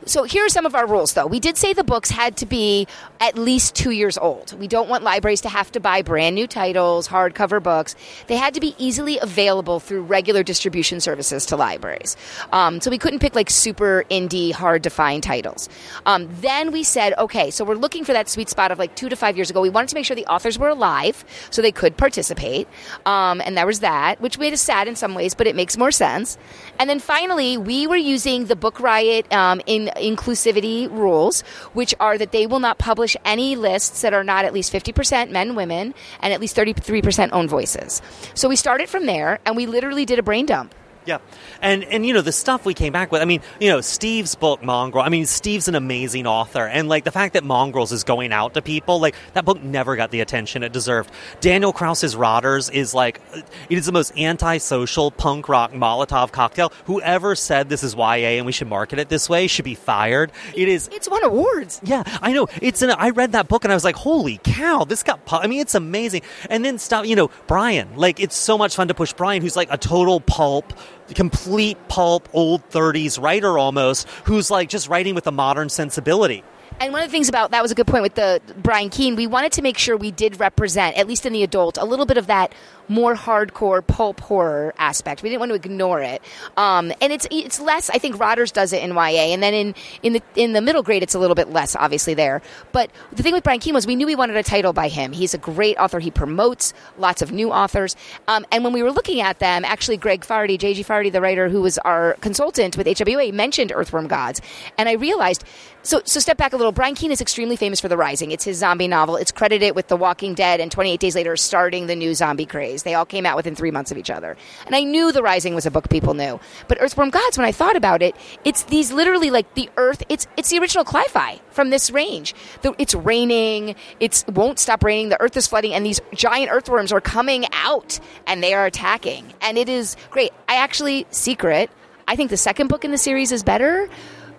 so 0.07 0.25
here 0.25 0.45
are 0.45 0.49
some 0.49 0.67
of 0.67 0.75
our 0.75 0.87
rules, 0.87 1.15
though. 1.15 1.27
We 1.27 1.41
did 1.41 1.57
say 1.57 1.73
the 1.73 1.85
books 1.85 2.11
had 2.11 2.37
to 2.39 2.47
be 2.47 2.87
at 3.21 3.37
least 3.37 3.75
two 3.75 3.91
years 3.91 4.19
old. 4.19 4.59
We 4.59 4.69
don't 4.69 4.89
want 4.89 5.03
libraries 5.03 5.41
to 5.43 5.49
have 5.49 5.73
to 5.73 5.81
buy 5.81 6.03
brand 6.03 6.35
new 6.35 6.47
titles, 6.47 7.09
hardcover 7.09 7.63
books. 7.63 7.95
They 8.27 8.37
had 8.37 8.55
to 8.55 8.61
be 8.61 8.75
easily 8.79 9.19
available 9.19 9.81
through 9.81 10.03
regular 10.03 10.43
distribution 10.43 11.01
services 11.01 11.47
to 11.47 11.57
libraries. 11.57 12.17
Um, 12.53 12.81
so 12.81 12.91
we 12.91 12.99
couldn't 12.99 13.21
pick 13.21 13.35
like 13.35 13.51
super 13.51 14.05
indie, 14.11 14.53
hard 14.53 14.83
to 14.85 14.91
find 14.91 15.23
titles. 15.23 15.69
Um, 16.07 16.29
then 16.41 16.73
we 16.73 16.83
said, 16.83 17.15
okay, 17.19 17.51
so 17.51 17.65
we're 17.65 17.75
looking 17.75 18.05
for 18.05 18.13
that 18.13 18.29
sweet 18.29 18.49
spot 18.49 18.71
of 18.71 18.79
like 18.79 18.95
two 18.95 19.09
to 19.09 19.17
five 19.17 19.37
years 19.37 19.51
ago. 19.51 19.61
We 19.61 19.71
wanted 19.71 19.89
to 19.89 19.95
make 19.95 20.05
sure 20.05 20.15
the 20.15 20.27
authors 20.27 20.59
were 20.59 20.69
alive 20.69 21.25
so 21.51 21.63
they 21.63 21.73
could 21.73 21.97
participate. 21.97 22.69
Um, 23.07 23.41
and 23.45 23.57
there 23.57 23.67
was 23.67 23.81
that, 23.81 24.21
which 24.21 24.39
made 24.39 24.53
us 24.53 24.61
sad 24.61 24.89
in 24.89 24.97
some 24.97 25.15
ways, 25.15 25.35
but 25.35 25.47
it 25.47 25.57
makes 25.57 25.77
more 25.77 25.91
sense. 25.91 26.37
And 26.79 26.91
then 26.91 27.01
finally, 27.01 27.57
we 27.57 27.87
were 27.87 27.97
using 27.97 28.47
the 28.47 28.57
Book 28.57 28.81
Riot 28.81 29.33
um, 29.33 29.61
in 29.67 29.91
inclusivity 29.97 30.91
rules, 30.91 31.43
which 31.73 31.95
are 32.01 32.19
that 32.19 32.33
they 32.33 32.47
will 32.47 32.61
not 32.61 32.79
publish 32.79 33.17
any 33.25 33.57
lists 33.57 34.03
that 34.03 34.13
are 34.13 34.25
not 34.25 34.45
at 34.45 34.53
least 34.53 34.73
50% 34.73 35.31
men, 35.31 35.55
women, 35.55 35.95
and 36.21 36.33
at 36.33 36.41
least 36.41 36.57
33% 36.57 37.31
own 37.33 37.49
voices. 37.49 38.03
So 38.35 38.49
we 38.49 38.57
started 38.57 38.89
from 38.89 39.07
there, 39.07 39.41
and 39.47 39.57
we 39.57 39.67
literally 39.67 40.05
did 40.05 40.19
a 40.19 40.23
brain 40.23 40.47
dump. 40.47 40.75
Yeah, 41.07 41.19
and 41.61 41.85
and 41.85 42.07
you 42.07 42.15
know 42.15 42.23
the 42.23 42.33
stuff 42.33 42.65
we 42.65 42.73
came 42.73 42.93
back 42.93 43.13
with. 43.13 43.21
I 43.21 43.27
mean, 43.27 43.43
you 43.61 43.69
know 43.69 43.83
Steve's 43.83 44.35
book 44.35 44.63
Mongrel. 44.63 45.05
I 45.05 45.11
mean, 45.11 45.27
Steve's 45.27 45.69
an 45.69 45.75
amazing 45.75 46.27
author, 46.27 46.67
and 46.67 46.89
like 46.89 47.05
the 47.05 47.13
fact 47.13 47.35
that 47.35 47.45
Mongrels 47.45 47.93
is 47.93 48.05
going 48.05 48.33
out 48.33 48.55
to 48.55 48.63
people, 48.63 49.01
like 49.01 49.15
that 49.35 49.45
book 49.45 49.63
never 49.63 49.97
got 49.97 50.11
the 50.11 50.21
attention 50.21 50.63
it 50.63 50.73
deserved. 50.73 51.11
Daniel 51.41 51.75
Kraus's 51.75 52.17
Rotters 52.17 52.71
is 52.71 52.95
like 52.95 53.21
it 53.69 53.77
is 53.77 53.85
the 53.85 53.93
most 53.93 54.17
antisocial 54.17 55.11
punk 55.11 55.49
rock 55.49 55.73
Molotov 55.73 56.33
cocktail. 56.33 56.73
Whoever 56.87 57.35
said 57.35 57.69
this 57.69 57.83
is 57.83 57.95
YA 57.95 58.39
and 58.39 58.47
we 58.47 58.53
should 58.53 58.69
market 58.69 58.99
it 58.99 59.11
this 59.11 59.29
way 59.29 59.47
should 59.47 59.67
be 59.67 59.75
fired. 59.75 60.33
It 60.55 60.69
is. 60.69 60.89
It's 60.91 61.09
won 61.09 61.23
awards. 61.23 61.81
Yeah, 61.85 62.03
I 62.23 62.33
know. 62.33 62.49
It's 62.63 62.81
an. 62.81 62.91
I 62.91 63.11
read 63.11 63.33
that 63.33 63.49
book 63.49 63.65
and 63.65 63.73
I 63.73 63.77
was 63.77 63.85
like, 63.85 63.97
holy 63.97 64.41
cow, 64.43 64.85
this 64.85 65.03
got. 65.03 65.21
I 65.31 65.49
mean, 65.49 65.61
it's 65.61 65.75
amazing. 65.75 66.23
And 66.49 66.65
then 66.65 66.79
stop. 66.79 67.05
You 67.05 67.17
know, 67.17 67.31
Brian. 67.47 67.95
Like 67.97 68.21
it's 68.21 68.37
so 68.37 68.57
much 68.57 68.75
fun 68.75 68.89
to 68.89 68.95
push 68.95 69.13
Brian, 69.13 69.43
who's 69.43 69.57
like 69.57 69.69
a 69.71 69.77
total 69.77 70.21
pulp 70.21 70.73
complete 71.15 71.77
pulp 71.89 72.29
old 72.33 72.69
30s 72.71 73.21
writer 73.21 73.59
almost 73.59 74.09
who's 74.25 74.51
like 74.51 74.69
just 74.69 74.89
writing 74.89 75.15
with 75.15 75.27
a 75.27 75.33
modern 75.33 75.69
sensibility 75.69 76.43
and 76.81 76.93
one 76.93 77.03
of 77.03 77.09
the 77.09 77.13
things 77.13 77.29
about 77.29 77.51
that 77.53 77.63
was 77.63 77.73
a 77.73 77.75
good 77.75 77.87
point 77.87 78.03
with 78.03 78.15
the 78.15 78.41
Brian 78.59 78.91
Keene. 78.91 79.17
We 79.17 79.27
wanted 79.27 79.53
to 79.53 79.63
make 79.63 79.79
sure 79.79 79.97
we 79.97 80.11
did 80.11 80.41
represent, 80.41 80.97
at 80.97 81.07
least 81.07 81.27
in 81.27 81.33
the 81.33 81.43
adult, 81.43 81.79
a 81.79 81.85
little 81.85 82.07
bit 82.07 82.19
of 82.19 82.27
that 82.27 82.53
more 82.89 83.15
hardcore 83.15 83.87
pulp 83.87 84.21
horror 84.21 84.75
aspect. 84.79 85.23
We 85.23 85.29
didn't 85.29 85.41
want 85.41 85.51
to 85.51 85.55
ignore 85.55 86.01
it. 86.01 86.23
Um, 86.57 86.93
and 87.01 87.13
it's 87.13 87.27
it's 87.31 87.61
less. 87.61 87.91
I 87.91 87.99
think 87.99 88.19
Rotters 88.19 88.53
does 88.53 88.73
it 88.73 88.83
in 88.83 88.91
YA, 88.91 89.33
and 89.33 89.43
then 89.43 89.55
in 89.55 89.75
in 90.03 90.13
the 90.15 90.23
in 90.35 90.53
the 90.53 90.61
middle 90.61 90.83
grade, 90.83 91.03
it's 91.03 91.15
a 91.15 91.19
little 91.19 91.35
bit 91.35 91.51
less 91.51 91.77
obviously 91.77 92.15
there. 92.15 92.43
But 92.73 92.91
the 93.13 93.23
thing 93.23 93.33
with 93.33 93.45
Brian 93.45 93.61
Keene 93.61 93.75
was 93.75 93.87
we 93.87 93.97
knew 93.97 94.07
we 94.07 94.17
wanted 94.17 94.37
a 94.37 94.43
title 94.43 94.73
by 94.73 94.89
him. 94.89 95.13
He's 95.13 95.35
a 95.35 95.39
great 95.39 95.77
author. 95.79 96.01
He 96.01 96.11
promotes 96.11 96.75
lots 96.99 97.23
of 97.23 97.33
new 97.33 97.51
authors. 97.51 97.97
Um, 98.29 98.45
and 98.53 98.65
when 98.65 98.73
we 98.73 98.83
were 98.83 98.93
looking 98.93 99.21
at 99.21 99.39
them, 99.39 99.65
actually, 99.65 99.97
Greg 99.97 100.25
Faherty, 100.25 100.59
J.G. 100.59 100.83
Faherty, 100.83 101.11
the 101.11 101.21
writer 101.21 101.49
who 101.49 101.63
was 101.63 101.79
our 101.79 102.15
consultant 102.21 102.77
with 102.77 102.87
HWA, 102.87 103.33
mentioned 103.33 103.73
Earthworm 103.75 104.09
Gods, 104.09 104.41
and 104.79 104.89
I 104.89 104.93
realized. 104.93 105.45
So 105.85 106.01
so 106.07 106.19
step 106.19 106.39
back 106.39 106.55
a 106.55 106.57
little. 106.57 106.73
Brian 106.73 106.95
Keene 106.95 107.13
is 107.13 107.21
extremely 107.21 107.57
famous 107.57 107.79
for 107.79 107.89
The 107.89 107.97
Rising. 107.99 108.31
It's 108.31 108.45
his 108.45 108.57
zombie 108.57 108.89
novel. 108.89 109.17
It's 109.17 109.31
credited 109.31 109.77
with 109.77 109.89
The 109.89 109.99
Walking 109.99 110.33
Dead, 110.33 110.59
and 110.59 110.73
28 110.73 110.99
Days 110.99 111.15
Later, 111.15 111.37
starting 111.37 111.87
the 111.87 111.95
new 111.95 112.15
zombie 112.15 112.47
craze. 112.47 112.85
They 112.85 112.95
all 112.95 113.05
came 113.05 113.27
out 113.27 113.37
within 113.37 113.55
three 113.55 113.71
months 113.71 113.91
of 113.91 113.99
each 113.99 114.09
other. 114.09 114.35
And 114.65 114.75
I 114.75 114.83
knew 114.83 115.13
The 115.13 115.23
Rising 115.23 115.55
was 115.55 115.67
a 115.67 115.71
book 115.71 115.91
people 115.91 116.15
knew. 116.15 116.41
But 116.69 116.79
Earthworm 116.81 117.11
Gods, 117.11 117.37
when 117.37 117.47
I 117.47 117.53
thought 117.53 117.77
about 117.77 118.01
it, 118.01 118.17
it's 118.47 118.63
these 118.63 118.93
literally 118.93 119.31
like 119.31 119.53
the 119.55 119.69
Earth. 119.77 120.03
It's 120.09 120.27
it's 120.39 120.49
the 120.49 120.59
original 120.59 120.85
Cli-Fi 120.85 121.39
from 121.51 121.69
this 121.69 121.91
range. 121.91 122.35
The, 122.63 122.75
it's 122.79 122.95
raining. 122.95 123.77
It 124.01 124.25
won't 124.29 124.59
stop 124.59 124.83
raining. 124.83 125.11
The 125.11 125.21
Earth 125.21 125.37
is 125.37 125.47
flooding, 125.47 125.75
and 125.75 125.85
these 125.85 126.01
giant 126.15 126.51
earthworms 126.51 126.93
are 126.93 127.01
coming 127.03 127.45
out 127.53 128.01
and 128.27 128.43
they 128.43 128.55
are 128.55 128.65
attacking. 128.65 129.35
And 129.43 129.59
it 129.59 129.69
is 129.69 129.97
great. 130.11 130.33
I 130.49 130.57
actually 130.57 131.07
secret. 131.11 131.71
I 132.07 132.17
think 132.17 132.31
the 132.31 132.37
second 132.37 132.69
book 132.69 132.85
in 132.85 132.91
the 132.91 132.99
series 132.99 133.33
is 133.33 133.43
better, 133.43 133.89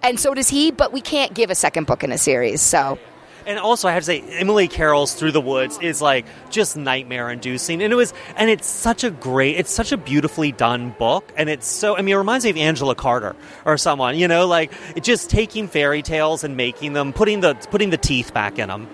and 0.03 0.19
so 0.19 0.33
does 0.33 0.49
he. 0.49 0.71
But 0.71 0.93
we 0.93 1.01
can't 1.01 1.33
give 1.33 1.49
a 1.49 1.55
second 1.55 1.87
book 1.87 2.03
in 2.03 2.11
a 2.11 2.17
series, 2.17 2.61
so 2.61 2.99
and 3.45 3.59
also 3.59 3.87
I 3.87 3.91
have 3.91 4.01
to 4.01 4.05
say 4.05 4.21
Emily 4.21 4.67
Carroll's 4.67 5.13
Through 5.13 5.31
the 5.31 5.41
Woods 5.41 5.77
is 5.81 6.01
like 6.01 6.25
just 6.49 6.75
nightmare 6.75 7.29
inducing 7.29 7.81
and 7.81 7.91
it 7.91 7.95
was 7.95 8.13
and 8.35 8.49
it's 8.49 8.67
such 8.67 9.03
a 9.03 9.11
great 9.11 9.57
it's 9.57 9.71
such 9.71 9.91
a 9.91 9.97
beautifully 9.97 10.51
done 10.51 10.91
book 10.91 11.31
and 11.37 11.49
it's 11.49 11.67
so 11.67 11.95
I 11.97 12.01
mean 12.01 12.15
it 12.15 12.17
reminds 12.17 12.45
me 12.45 12.51
of 12.51 12.57
Angela 12.57 12.95
Carter 12.95 13.35
or 13.65 13.77
someone 13.77 14.17
you 14.17 14.27
know 14.27 14.47
like 14.47 14.71
just 15.01 15.29
taking 15.29 15.67
fairy 15.67 16.01
tales 16.01 16.43
and 16.43 16.57
making 16.57 16.93
them 16.93 17.13
putting 17.13 17.41
the 17.41 17.55
putting 17.69 17.89
the 17.89 17.97
teeth 17.97 18.33
back 18.33 18.59
in 18.59 18.69
them 18.69 18.87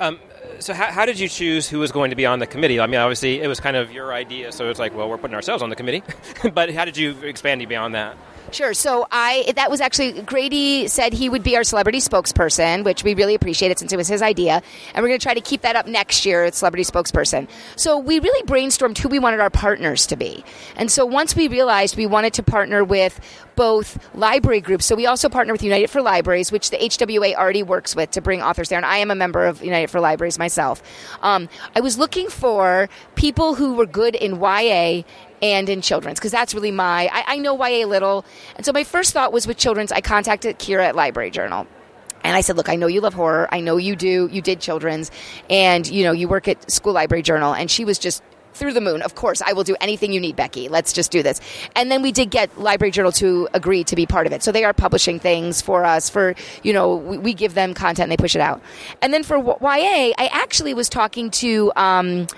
um, 0.00 0.18
so 0.58 0.74
how, 0.74 0.90
how, 0.90 1.06
did 1.06 1.18
you 1.20 1.28
choose 1.28 1.68
who 1.68 1.78
was 1.78 1.92
going 1.92 2.10
to 2.10 2.16
be 2.16 2.26
on 2.26 2.40
the 2.40 2.46
committee? 2.46 2.80
I 2.80 2.88
mean, 2.88 2.98
obviously 2.98 3.40
it 3.40 3.46
was 3.46 3.60
kind 3.60 3.76
of 3.76 3.92
your 3.92 4.12
idea, 4.12 4.50
so 4.50 4.68
it's 4.68 4.80
like, 4.80 4.96
well, 4.96 5.08
we're 5.08 5.18
putting 5.18 5.36
ourselves 5.36 5.62
on 5.62 5.70
the 5.70 5.76
committee. 5.76 6.02
but 6.54 6.74
how 6.74 6.84
did 6.84 6.96
you 6.96 7.16
expand 7.22 7.66
beyond 7.68 7.94
that? 7.94 8.16
Sure. 8.52 8.74
So 8.74 9.06
I 9.10 9.50
that 9.56 9.70
was 9.70 9.80
actually 9.80 10.20
Grady 10.22 10.86
said 10.86 11.14
he 11.14 11.30
would 11.30 11.42
be 11.42 11.56
our 11.56 11.64
celebrity 11.64 12.00
spokesperson, 12.00 12.84
which 12.84 13.02
we 13.02 13.14
really 13.14 13.34
appreciated 13.34 13.78
since 13.78 13.94
it 13.94 13.96
was 13.96 14.08
his 14.08 14.20
idea, 14.20 14.62
and 14.94 15.02
we're 15.02 15.08
going 15.08 15.18
to 15.18 15.22
try 15.22 15.32
to 15.32 15.40
keep 15.40 15.62
that 15.62 15.74
up 15.74 15.86
next 15.86 16.26
year. 16.26 16.52
Celebrity 16.52 16.84
spokesperson. 16.84 17.48
So 17.76 17.96
we 17.96 18.18
really 18.18 18.46
brainstormed 18.46 18.98
who 18.98 19.08
we 19.08 19.18
wanted 19.18 19.40
our 19.40 19.48
partners 19.48 20.06
to 20.08 20.16
be, 20.16 20.44
and 20.76 20.90
so 20.90 21.06
once 21.06 21.34
we 21.34 21.48
realized 21.48 21.96
we 21.96 22.04
wanted 22.04 22.34
to 22.34 22.42
partner 22.42 22.84
with 22.84 23.18
both 23.56 23.98
library 24.14 24.60
groups. 24.60 24.84
So 24.84 24.94
we 24.94 25.06
also 25.06 25.28
partner 25.28 25.52
with 25.52 25.62
United 25.62 25.88
for 25.88 26.02
Libraries, 26.02 26.52
which 26.52 26.70
the 26.70 26.76
HWA 26.76 27.34
already 27.34 27.62
works 27.62 27.96
with 27.96 28.10
to 28.12 28.20
bring 28.20 28.42
authors 28.42 28.68
there. 28.68 28.78
And 28.78 28.86
I 28.86 28.98
am 28.98 29.10
a 29.10 29.14
member 29.14 29.46
of 29.46 29.62
United 29.62 29.90
for 29.90 30.00
Libraries 30.00 30.38
myself. 30.38 30.82
Um, 31.22 31.48
I 31.74 31.80
was 31.80 31.98
looking 31.98 32.28
for 32.28 32.88
people 33.14 33.54
who 33.54 33.74
were 33.74 33.86
good 33.86 34.14
in 34.14 34.40
YA 34.40 35.02
and 35.42 35.68
in 35.68 35.82
children's 35.82 36.18
because 36.18 36.32
that's 36.32 36.54
really 36.54 36.70
my 36.70 37.10
I, 37.12 37.34
I 37.34 37.38
know 37.38 37.54
YA 37.56 37.84
a 37.84 37.86
little, 37.86 38.24
and 38.56 38.64
so 38.64 38.72
my 38.72 38.84
first 38.84 39.12
thought 39.12 39.32
was 39.32 39.46
with 39.46 39.58
children's. 39.58 39.92
I 39.92 40.00
contacted 40.00 40.58
Kiera 40.58 40.86
at 40.86 40.96
Library 40.96 41.30
Journal. 41.30 41.66
And 42.24 42.36
I 42.36 42.40
said, 42.40 42.56
"Look, 42.56 42.68
I 42.68 42.76
know 42.76 42.86
you 42.86 43.00
love 43.00 43.14
horror. 43.14 43.48
I 43.50 43.58
know 43.58 43.76
you 43.78 43.96
do. 43.96 44.28
You 44.30 44.40
did 44.40 44.60
children's, 44.60 45.10
and 45.50 45.84
you 45.88 46.04
know 46.04 46.12
you 46.12 46.28
work 46.28 46.46
at 46.46 46.70
School 46.70 46.92
Library 46.92 47.22
Journal." 47.22 47.52
And 47.52 47.68
she 47.68 47.84
was 47.84 47.98
just 47.98 48.22
through 48.54 48.72
the 48.72 48.80
moon. 48.80 49.02
Of 49.02 49.14
course, 49.16 49.42
I 49.42 49.54
will 49.54 49.64
do 49.64 49.74
anything 49.80 50.12
you 50.12 50.20
need, 50.20 50.36
Becky. 50.36 50.68
Let's 50.68 50.92
just 50.92 51.10
do 51.10 51.22
this. 51.22 51.40
And 51.74 51.90
then 51.90 52.02
we 52.02 52.12
did 52.12 52.30
get 52.30 52.56
Library 52.60 52.92
Journal 52.92 53.10
to 53.12 53.48
agree 53.54 53.82
to 53.84 53.96
be 53.96 54.06
part 54.06 54.28
of 54.28 54.32
it. 54.32 54.42
So 54.42 54.52
they 54.52 54.62
are 54.62 54.72
publishing 54.72 55.18
things 55.18 55.60
for 55.60 55.84
us. 55.84 56.08
For 56.08 56.36
you 56.62 56.72
know, 56.72 56.94
we, 56.94 57.18
we 57.18 57.34
give 57.34 57.54
them 57.54 57.74
content 57.74 58.04
and 58.04 58.12
they 58.12 58.22
push 58.22 58.36
it 58.36 58.40
out. 58.40 58.62
And 59.00 59.12
then 59.12 59.24
for 59.24 59.38
YA, 59.38 59.54
I 60.16 60.30
actually 60.32 60.74
was 60.74 60.88
talking 60.88 61.30
to. 61.32 61.72
Um, 61.74 62.28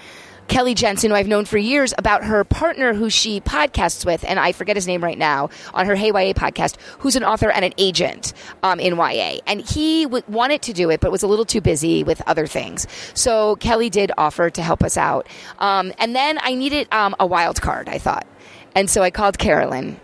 Kelly 0.49 0.75
Jensen, 0.75 1.11
who 1.11 1.17
I've 1.17 1.27
known 1.27 1.45
for 1.45 1.59
years, 1.59 1.95
about 1.99 2.25
her 2.25 2.45
partner 2.45 2.95
who 2.95 3.11
she 3.11 3.41
podcasts 3.41 4.05
with, 4.05 4.25
and 4.27 4.39
I 4.39 4.53
forget 4.53 4.77
his 4.77 4.87
name 4.87 5.03
right 5.03 5.19
now, 5.19 5.51
on 5.73 5.87
her 5.87 5.95
Hey 5.95 6.09
YA 6.09 6.33
podcast, 6.33 6.77
who's 6.99 7.17
an 7.17 7.25
author 7.25 7.51
and 7.51 7.65
an 7.65 7.73
agent 7.79 8.33
um, 8.63 8.79
in 8.81 8.97
YA. 8.97 9.39
And 9.47 9.61
he 9.61 10.05
w- 10.05 10.25
wanted 10.29 10.63
to 10.63 10.73
do 10.73 10.91
it, 10.91 11.01
but 11.01 11.11
was 11.11 11.23
a 11.23 11.27
little 11.27 11.45
too 11.45 11.61
busy 11.61 12.05
with 12.05 12.23
other 12.27 12.47
things. 12.47 12.87
So 13.15 13.57
Kelly 13.57 13.91
did 13.91 14.13
offer 14.19 14.51
to 14.51 14.63
help 14.63 14.83
us 14.83 14.97
out. 14.97 15.27
Um, 15.59 15.93
and 15.99 16.15
then 16.15 16.39
I 16.41 16.55
needed 16.55 16.93
um, 16.93 17.15
a 17.19 17.27
wild 17.27 17.61
card, 17.61 17.89
I 17.89 17.99
thought. 17.99 18.27
And 18.75 18.91
so 18.91 19.03
I 19.03 19.11
called 19.11 19.39
Carolyn 19.39 20.01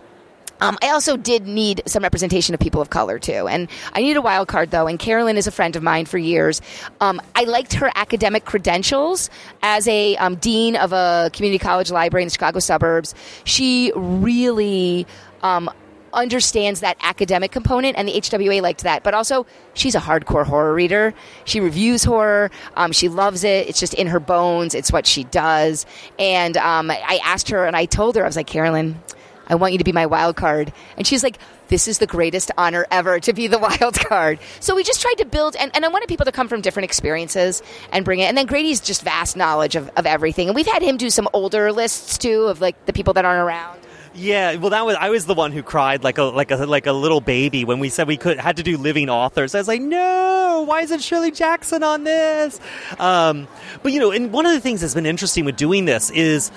um, 0.60 0.78
I 0.82 0.90
also 0.90 1.16
did 1.16 1.46
need 1.46 1.82
some 1.86 2.02
representation 2.02 2.54
of 2.54 2.60
people 2.60 2.80
of 2.80 2.90
color 2.90 3.18
too, 3.18 3.48
and 3.48 3.68
I 3.92 4.02
need 4.02 4.16
a 4.16 4.22
wild 4.22 4.48
card 4.48 4.70
though. 4.70 4.86
And 4.86 4.98
Carolyn 4.98 5.36
is 5.36 5.46
a 5.46 5.50
friend 5.50 5.76
of 5.76 5.82
mine 5.82 6.06
for 6.06 6.18
years. 6.18 6.60
Um, 7.00 7.20
I 7.34 7.44
liked 7.44 7.74
her 7.74 7.90
academic 7.94 8.44
credentials 8.44 9.30
as 9.62 9.86
a 9.88 10.16
um, 10.16 10.36
dean 10.36 10.76
of 10.76 10.92
a 10.92 11.30
community 11.32 11.58
college 11.58 11.90
library 11.90 12.22
in 12.22 12.26
the 12.26 12.32
Chicago 12.32 12.58
suburbs. 12.58 13.14
She 13.44 13.92
really 13.94 15.06
um, 15.42 15.70
understands 16.12 16.80
that 16.80 16.96
academic 17.02 17.52
component, 17.52 17.96
and 17.96 18.08
the 18.08 18.12
HWA 18.12 18.62
liked 18.62 18.82
that. 18.82 19.02
But 19.02 19.14
also, 19.14 19.46
she's 19.74 19.94
a 19.94 20.00
hardcore 20.00 20.44
horror 20.44 20.74
reader. 20.74 21.14
She 21.44 21.60
reviews 21.60 22.04
horror. 22.04 22.50
Um, 22.76 22.92
she 22.92 23.08
loves 23.08 23.44
it. 23.44 23.68
It's 23.68 23.80
just 23.80 23.94
in 23.94 24.08
her 24.08 24.20
bones. 24.20 24.74
It's 24.74 24.92
what 24.92 25.06
she 25.06 25.24
does. 25.24 25.86
And 26.18 26.56
um, 26.56 26.90
I 26.90 27.20
asked 27.24 27.50
her, 27.50 27.64
and 27.64 27.76
I 27.76 27.86
told 27.86 28.16
her, 28.16 28.22
I 28.22 28.26
was 28.26 28.36
like, 28.36 28.46
Carolyn 28.46 29.00
I 29.50 29.56
want 29.56 29.72
you 29.72 29.78
to 29.78 29.84
be 29.84 29.92
my 29.92 30.06
wild 30.06 30.36
card. 30.36 30.72
And 30.96 31.06
she's 31.06 31.22
like, 31.22 31.38
this 31.68 31.88
is 31.88 31.98
the 31.98 32.06
greatest 32.06 32.50
honor 32.56 32.86
ever 32.90 33.20
to 33.20 33.32
be 33.32 33.48
the 33.48 33.58
wild 33.80 33.94
card. 33.94 34.38
So 34.60 34.74
we 34.74 34.84
just 34.84 35.02
tried 35.02 35.14
to 35.14 35.24
build, 35.26 35.56
and, 35.56 35.70
and 35.74 35.84
I 35.84 35.88
wanted 35.88 36.08
people 36.08 36.24
to 36.26 36.32
come 36.32 36.48
from 36.48 36.60
different 36.60 36.84
experiences 36.84 37.62
and 37.92 38.04
bring 38.04 38.20
it. 38.20 38.24
And 38.24 38.38
then 38.38 38.46
Grady's 38.46 38.80
just 38.80 39.02
vast 39.02 39.36
knowledge 39.36 39.76
of, 39.76 39.90
of 39.96 40.06
everything. 40.06 40.48
And 40.48 40.54
we've 40.54 40.66
had 40.66 40.82
him 40.82 40.96
do 40.96 41.10
some 41.10 41.28
older 41.32 41.72
lists 41.72 42.16
too 42.16 42.44
of 42.44 42.60
like 42.60 42.86
the 42.86 42.92
people 42.92 43.14
that 43.14 43.24
aren't 43.24 43.42
around. 43.42 43.80
Yeah, 44.12 44.56
well, 44.56 44.70
that 44.70 44.84
was 44.84 44.96
I 44.98 45.10
was 45.10 45.26
the 45.26 45.34
one 45.34 45.52
who 45.52 45.62
cried 45.62 46.02
like 46.02 46.18
a 46.18 46.24
like 46.24 46.50
a 46.50 46.56
like 46.56 46.86
a 46.86 46.92
little 46.92 47.20
baby 47.20 47.64
when 47.64 47.78
we 47.78 47.88
said 47.88 48.08
we 48.08 48.16
could 48.16 48.40
had 48.40 48.56
to 48.56 48.64
do 48.64 48.76
living 48.76 49.08
authors. 49.08 49.54
I 49.54 49.58
was 49.58 49.68
like, 49.68 49.80
no, 49.80 50.64
why 50.66 50.80
isn't 50.82 50.98
Shirley 51.00 51.30
Jackson 51.30 51.84
on 51.84 52.02
this? 52.02 52.58
Um, 52.98 53.46
but 53.84 53.92
you 53.92 54.00
know, 54.00 54.10
and 54.10 54.32
one 54.32 54.46
of 54.46 54.52
the 54.52 54.60
things 54.60 54.80
that's 54.80 54.94
been 54.94 55.06
interesting 55.06 55.44
with 55.44 55.56
doing 55.56 55.84
this 55.84 56.10
is 56.10 56.50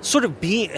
sort 0.00 0.24
of 0.24 0.40
being 0.40 0.70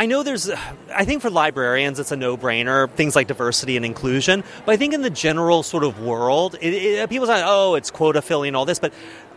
I 0.00 0.06
know 0.06 0.22
there's, 0.22 0.48
I 0.48 1.04
think 1.04 1.20
for 1.20 1.28
librarians 1.28 2.00
it's 2.00 2.10
a 2.10 2.16
no 2.16 2.38
brainer, 2.38 2.90
things 2.92 3.14
like 3.14 3.26
diversity 3.26 3.76
and 3.76 3.84
inclusion, 3.84 4.42
but 4.64 4.72
I 4.72 4.78
think 4.78 4.94
in 4.94 5.02
the 5.02 5.10
general 5.10 5.62
sort 5.62 5.84
of 5.84 6.00
world, 6.00 6.56
it, 6.58 6.72
it, 6.72 7.10
people 7.10 7.26
say, 7.26 7.42
oh, 7.44 7.74
it's 7.74 7.90
quota 7.90 8.22
filling, 8.22 8.48
and 8.48 8.56
all 8.56 8.64
this, 8.64 8.78
but 8.78 8.94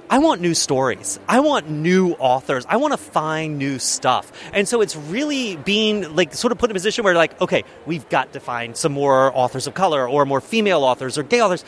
I 0.09 0.19
want 0.19 0.39
new 0.39 0.53
stories. 0.53 1.19
I 1.27 1.41
want 1.41 1.69
new 1.69 2.13
authors. 2.13 2.65
I 2.69 2.77
want 2.77 2.93
to 2.93 2.97
find 2.97 3.57
new 3.57 3.77
stuff. 3.77 4.31
And 4.53 4.65
so 4.65 4.79
it's 4.79 4.95
really 4.95 5.57
being 5.57 6.15
like 6.15 6.33
sort 6.33 6.53
of 6.53 6.59
put 6.59 6.69
in 6.69 6.71
a 6.71 6.75
position 6.75 7.03
where 7.03 7.13
like, 7.13 7.41
okay, 7.41 7.65
we've 7.85 8.07
got 8.07 8.31
to 8.31 8.39
find 8.39 8.77
some 8.77 8.93
more 8.93 9.35
authors 9.35 9.67
of 9.67 9.73
color 9.73 10.07
or 10.07 10.25
more 10.25 10.39
female 10.39 10.85
authors 10.85 11.17
or 11.17 11.23
gay 11.23 11.41
authors 11.41 11.65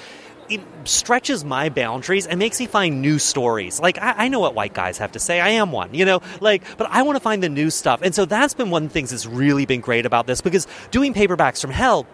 it 0.49 0.61
stretches 0.83 1.43
my 1.43 1.69
boundaries 1.69 2.27
and 2.27 2.39
makes 2.39 2.59
me 2.59 2.65
find 2.65 3.01
new 3.01 3.19
stories. 3.19 3.79
Like 3.79 3.97
I, 3.97 4.25
I, 4.25 4.27
know 4.27 4.39
what 4.39 4.55
white 4.55 4.73
guys 4.73 4.97
have 4.97 5.11
to 5.13 5.19
say. 5.19 5.39
I 5.39 5.49
am 5.49 5.71
one, 5.71 5.93
you 5.93 6.05
know. 6.05 6.21
Like, 6.39 6.63
but 6.77 6.87
I 6.89 7.01
want 7.01 7.15
to 7.15 7.19
find 7.19 7.41
the 7.41 7.49
new 7.49 7.69
stuff, 7.69 8.01
and 8.01 8.13
so 8.13 8.25
that's 8.25 8.53
been 8.53 8.69
one 8.69 8.83
of 8.83 8.89
the 8.89 8.93
things 8.93 9.11
that's 9.11 9.25
really 9.25 9.65
been 9.65 9.81
great 9.81 10.05
about 10.05 10.27
this 10.27 10.41
because 10.41 10.67
doing 10.91 11.13
paperbacks 11.13 11.61
from 11.61 11.71
hell 11.71 12.05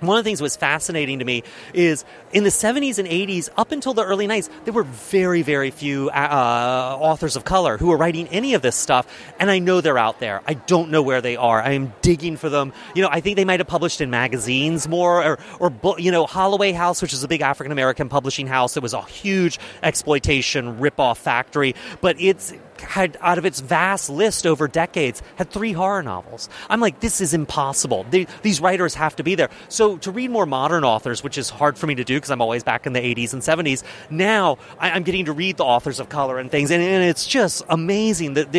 one 0.00 0.18
of 0.18 0.24
the 0.24 0.28
things 0.28 0.38
that 0.38 0.44
was 0.44 0.56
fascinating 0.56 1.18
to 1.18 1.24
me 1.24 1.42
is 1.74 2.04
in 2.32 2.44
the 2.44 2.50
70s 2.50 2.98
and 2.98 3.08
80s, 3.08 3.48
up 3.56 3.72
until 3.72 3.94
the 3.94 4.04
early 4.04 4.26
90s, 4.26 4.48
there 4.64 4.72
were 4.72 4.84
very, 4.84 5.42
very 5.42 5.70
few 5.70 6.10
uh, 6.10 6.96
authors 7.00 7.36
of 7.36 7.44
color 7.44 7.76
who 7.76 7.88
were 7.88 7.96
writing 7.96 8.28
any 8.28 8.54
of 8.54 8.62
this 8.62 8.76
stuff. 8.76 9.06
And 9.38 9.50
I 9.50 9.58
know 9.58 9.80
they're 9.80 9.98
out 9.98 10.20
there. 10.20 10.42
I 10.46 10.54
don't 10.54 10.90
know 10.90 11.02
where 11.02 11.20
they 11.20 11.36
are. 11.36 11.60
I 11.60 11.72
am 11.72 11.92
digging 12.02 12.36
for 12.36 12.48
them. 12.48 12.72
You 12.94 13.02
know, 13.02 13.08
I 13.10 13.20
think 13.20 13.36
they 13.36 13.44
might 13.44 13.60
have 13.60 13.66
published 13.66 14.00
in 14.00 14.10
magazines 14.10 14.88
more, 14.88 15.24
or, 15.24 15.38
or 15.58 15.98
you 15.98 16.10
know, 16.10 16.26
Holloway 16.26 16.72
House, 16.72 17.02
which 17.02 17.12
is 17.12 17.22
a 17.22 17.28
big 17.28 17.40
African 17.40 17.72
American 17.72 18.08
publishing 18.08 18.46
house. 18.46 18.76
It 18.76 18.82
was 18.82 18.94
a 18.94 19.02
huge 19.02 19.58
exploitation 19.82 20.78
ripoff 20.78 21.18
factory, 21.18 21.74
but 22.00 22.20
it's 22.20 22.52
had 22.80 23.16
out 23.20 23.38
of 23.38 23.44
its 23.44 23.60
vast 23.60 24.10
list 24.10 24.46
over 24.46 24.68
decades 24.68 25.22
had 25.36 25.50
three 25.50 25.72
horror 25.72 26.02
novels. 26.02 26.48
I'm 26.68 26.80
like, 26.80 27.00
this 27.00 27.20
is 27.20 27.34
impossible. 27.34 28.06
They, 28.10 28.26
these 28.42 28.60
writers 28.60 28.94
have 28.94 29.16
to 29.16 29.22
be 29.22 29.34
there. 29.34 29.50
So 29.68 29.96
to 29.98 30.10
read 30.10 30.30
more 30.30 30.46
modern 30.46 30.84
authors, 30.84 31.22
which 31.22 31.38
is 31.38 31.50
hard 31.50 31.78
for 31.78 31.86
me 31.86 31.94
to 31.96 32.04
do 32.04 32.16
because 32.16 32.30
I'm 32.30 32.40
always 32.40 32.64
back 32.64 32.86
in 32.86 32.92
the 32.92 33.00
80s 33.00 33.32
and 33.32 33.42
70s. 33.42 33.82
Now 34.10 34.58
I, 34.78 34.90
am 34.96 35.02
getting 35.02 35.26
to 35.26 35.32
read 35.32 35.56
the 35.56 35.64
authors 35.64 36.00
of 36.00 36.08
color 36.08 36.38
and 36.38 36.50
things, 36.50 36.70
and, 36.70 36.82
and 36.82 37.04
it's 37.04 37.26
just 37.26 37.62
amazing 37.68 38.34
that 38.34 38.54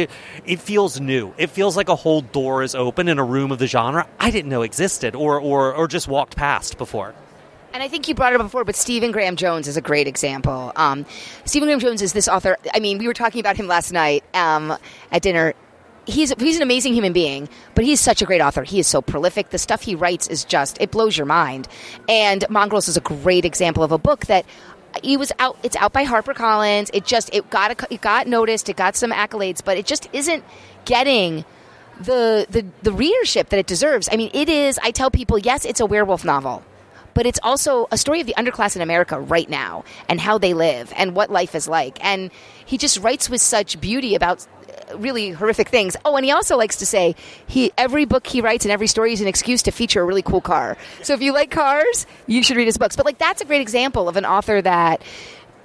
it 0.46 0.60
feels 0.60 1.00
new. 1.00 1.34
It 1.38 1.50
feels 1.50 1.76
like 1.78 1.90
a 1.90 1.96
whole 1.96 2.22
door 2.22 2.64
is 2.64 2.76
open 2.76 3.08
in 3.08 3.20
a 3.20 3.24
room 3.24 3.52
of 3.52 3.60
the 3.60 3.68
genre 3.68 4.08
I 4.20 4.32
didn't 4.32 4.50
know 4.50 4.62
existed 4.62 5.16
or 5.16 5.40
or, 5.40 5.74
or 5.74 5.88
just 5.88 6.08
walked 6.08 6.36
past 6.36 6.78
before. 6.78 7.14
And 7.74 7.82
I 7.82 7.88
think 7.88 8.08
you 8.08 8.16
brought 8.16 8.34
it 8.34 8.40
up 8.40 8.46
before, 8.46 8.66
but 8.66 8.76
Stephen 8.76 9.12
Graham 9.12 9.36
Jones 9.38 9.68
is 9.68 9.78
a 9.78 9.82
great 9.82 10.08
example. 10.08 10.74
Um, 10.76 11.06
Stephen 11.46 11.68
Graham 11.68 11.80
Jones 11.80 12.02
is 12.02 12.12
this 12.14 12.28
author. 12.28 12.58
I 12.74 12.80
mean, 12.80 12.98
we 12.98 13.08
were 13.08 13.14
talking 13.14 13.40
about 13.40 13.56
him 13.56 13.68
last 13.68 13.92
night 13.94 14.24
um, 14.34 14.78
at 15.12 15.22
dinner. 15.22 15.54
He's 16.06 16.34
he's 16.40 16.58
an 16.58 16.64
amazing 16.64 16.94
human 16.94 17.14
being, 17.14 17.48
but 17.76 17.86
he's 17.86 18.02
such 18.02 18.22
a 18.22 18.26
great 18.26 18.42
author. 18.42 18.64
He 18.64 18.80
is 18.80 18.88
so 18.88 19.02
prolific. 19.02 19.52
The 19.52 19.58
stuff 19.58 19.84
he 19.84 19.96
writes 19.96 20.28
is 20.28 20.44
just 20.44 20.82
it 20.82 20.92
blows 20.92 21.16
your 21.16 21.28
mind. 21.28 21.68
And 22.10 22.44
Mongrels 22.50 22.88
is 22.88 22.98
a 22.98 23.02
great 23.02 23.46
example 23.46 23.84
of 23.84 23.92
a 23.92 23.98
book 23.98 24.26
that 24.26 24.46
he 25.04 25.16
was 25.16 25.32
out. 25.40 25.58
It's 25.64 25.76
out 25.78 25.94
by 25.94 26.04
HarperCollins. 26.04 26.90
It 26.94 27.06
just 27.06 27.34
it 27.34 27.50
got 27.50 27.72
a, 27.72 27.94
it 27.94 28.02
got 28.02 28.28
noticed. 28.28 28.68
It 28.68 28.76
got 28.76 28.96
some 28.96 29.12
accolades, 29.12 29.64
but 29.64 29.78
it 29.78 29.86
just 29.86 30.10
isn't 30.12 30.44
getting 30.86 31.46
the 32.00 32.48
the 32.50 32.66
the 32.82 32.92
readership 32.92 33.50
that 33.50 33.60
it 33.60 33.68
deserves. 33.68 34.10
I 34.12 34.18
mean, 34.18 34.32
it 34.34 34.50
is. 34.50 34.80
I 34.84 34.92
tell 34.92 35.12
people, 35.12 35.38
yes, 35.38 35.64
it's 35.66 35.80
a 35.80 35.86
werewolf 35.86 36.26
novel 36.26 36.64
but 37.14 37.26
it's 37.26 37.40
also 37.44 37.88
a 37.92 37.98
story 37.98 38.22
of 38.22 38.28
the 38.28 38.36
underclass 38.38 38.76
in 38.76 38.82
America 38.82 39.20
right 39.20 39.50
now 39.50 39.84
and 40.10 40.20
how 40.20 40.38
they 40.38 40.54
live 40.54 40.92
and 40.96 41.16
what 41.16 41.30
life 41.30 41.56
is 41.56 41.68
like. 41.68 42.04
And 42.04 42.32
he 42.66 42.78
just 42.78 43.00
writes 43.00 43.30
with 43.30 43.42
such 43.42 43.80
beauty 43.82 44.16
about 44.16 44.46
uh, 44.92 44.98
really 44.98 45.32
horrific 45.32 45.70
things. 45.70 45.96
Oh, 46.06 46.16
and 46.16 46.26
he 46.26 46.32
also 46.32 46.58
likes 46.58 46.78
to 46.78 46.86
say 46.86 47.16
he 47.48 47.72
every 47.78 48.06
book 48.06 48.28
he 48.28 48.42
writes 48.42 48.66
and 48.66 48.72
every 48.72 48.88
story 48.88 49.14
is 49.14 49.22
an 49.22 49.28
excuse 49.28 49.62
to 49.64 49.72
feature 49.72 50.02
a 50.02 50.06
really 50.06 50.22
cool 50.22 50.42
car. 50.42 50.78
So 51.04 51.14
if 51.14 51.22
you 51.22 51.34
like 51.34 51.52
cars, 51.52 52.06
you 52.28 52.44
should 52.44 52.58
read 52.58 52.68
his 52.68 52.78
books. 52.78 52.96
But 52.96 53.06
like 53.06 53.18
that's 53.18 53.42
a 53.42 53.46
great 53.46 53.62
example 53.62 54.08
of 54.08 54.18
an 54.18 54.26
author 54.26 54.62
that 54.62 55.02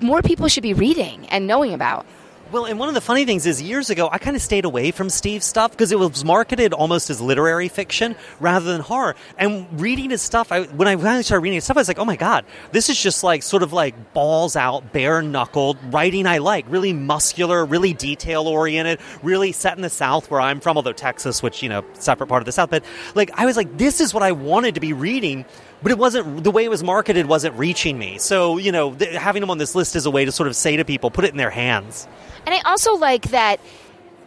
more 0.00 0.22
people 0.22 0.48
should 0.48 0.62
be 0.62 0.74
reading 0.74 1.26
and 1.28 1.46
knowing 1.46 1.72
about. 1.72 2.06
Well, 2.52 2.64
and 2.64 2.78
one 2.78 2.88
of 2.88 2.94
the 2.94 3.00
funny 3.00 3.24
things 3.24 3.44
is 3.44 3.60
years 3.60 3.90
ago, 3.90 4.08
I 4.10 4.18
kind 4.18 4.36
of 4.36 4.40
stayed 4.40 4.64
away 4.64 4.92
from 4.92 5.10
Steve's 5.10 5.44
stuff 5.44 5.72
because 5.72 5.90
it 5.90 5.98
was 5.98 6.24
marketed 6.24 6.72
almost 6.72 7.10
as 7.10 7.20
literary 7.20 7.66
fiction 7.66 8.14
rather 8.38 8.66
than 8.66 8.80
horror. 8.80 9.16
And 9.36 9.80
reading 9.80 10.10
his 10.10 10.22
stuff, 10.22 10.52
I, 10.52 10.62
when 10.62 10.86
I 10.86 10.94
finally 10.94 11.24
started 11.24 11.42
reading 11.42 11.56
his 11.56 11.64
stuff, 11.64 11.76
I 11.76 11.80
was 11.80 11.88
like, 11.88 11.98
oh 11.98 12.04
my 12.04 12.14
God, 12.14 12.44
this 12.70 12.88
is 12.88 13.02
just 13.02 13.24
like 13.24 13.42
sort 13.42 13.64
of 13.64 13.72
like 13.72 14.14
balls 14.14 14.54
out, 14.54 14.92
bare 14.92 15.22
knuckled 15.22 15.76
writing 15.92 16.28
I 16.28 16.38
like. 16.38 16.66
Really 16.68 16.92
muscular, 16.92 17.64
really 17.64 17.92
detail 17.92 18.46
oriented, 18.46 19.00
really 19.24 19.50
set 19.50 19.74
in 19.74 19.82
the 19.82 19.90
South 19.90 20.30
where 20.30 20.40
I'm 20.40 20.60
from, 20.60 20.76
although 20.76 20.92
Texas, 20.92 21.42
which, 21.42 21.64
you 21.64 21.68
know, 21.68 21.84
separate 21.94 22.28
part 22.28 22.42
of 22.42 22.46
the 22.46 22.52
South. 22.52 22.70
But 22.70 22.84
like, 23.16 23.32
I 23.34 23.44
was 23.44 23.56
like, 23.56 23.76
this 23.76 24.00
is 24.00 24.14
what 24.14 24.22
I 24.22 24.30
wanted 24.30 24.76
to 24.76 24.80
be 24.80 24.92
reading 24.92 25.46
but 25.86 25.92
it 25.92 25.98
wasn't 25.98 26.42
the 26.42 26.50
way 26.50 26.64
it 26.64 26.68
was 26.68 26.82
marketed 26.82 27.26
wasn't 27.26 27.54
reaching 27.54 27.96
me. 27.96 28.18
So 28.18 28.58
you 28.58 28.72
know 28.72 28.92
th- 28.92 29.14
having 29.14 29.40
them 29.40 29.50
on 29.50 29.58
this 29.58 29.76
list 29.76 29.94
is 29.94 30.04
a 30.04 30.10
way 30.10 30.24
to 30.24 30.32
sort 30.32 30.48
of 30.48 30.56
say 30.56 30.76
to 30.76 30.84
people 30.84 31.12
put 31.12 31.24
it 31.24 31.30
in 31.30 31.36
their 31.36 31.48
hands. 31.48 32.08
And 32.44 32.52
I 32.52 32.60
also 32.62 32.96
like 32.96 33.30
that 33.30 33.60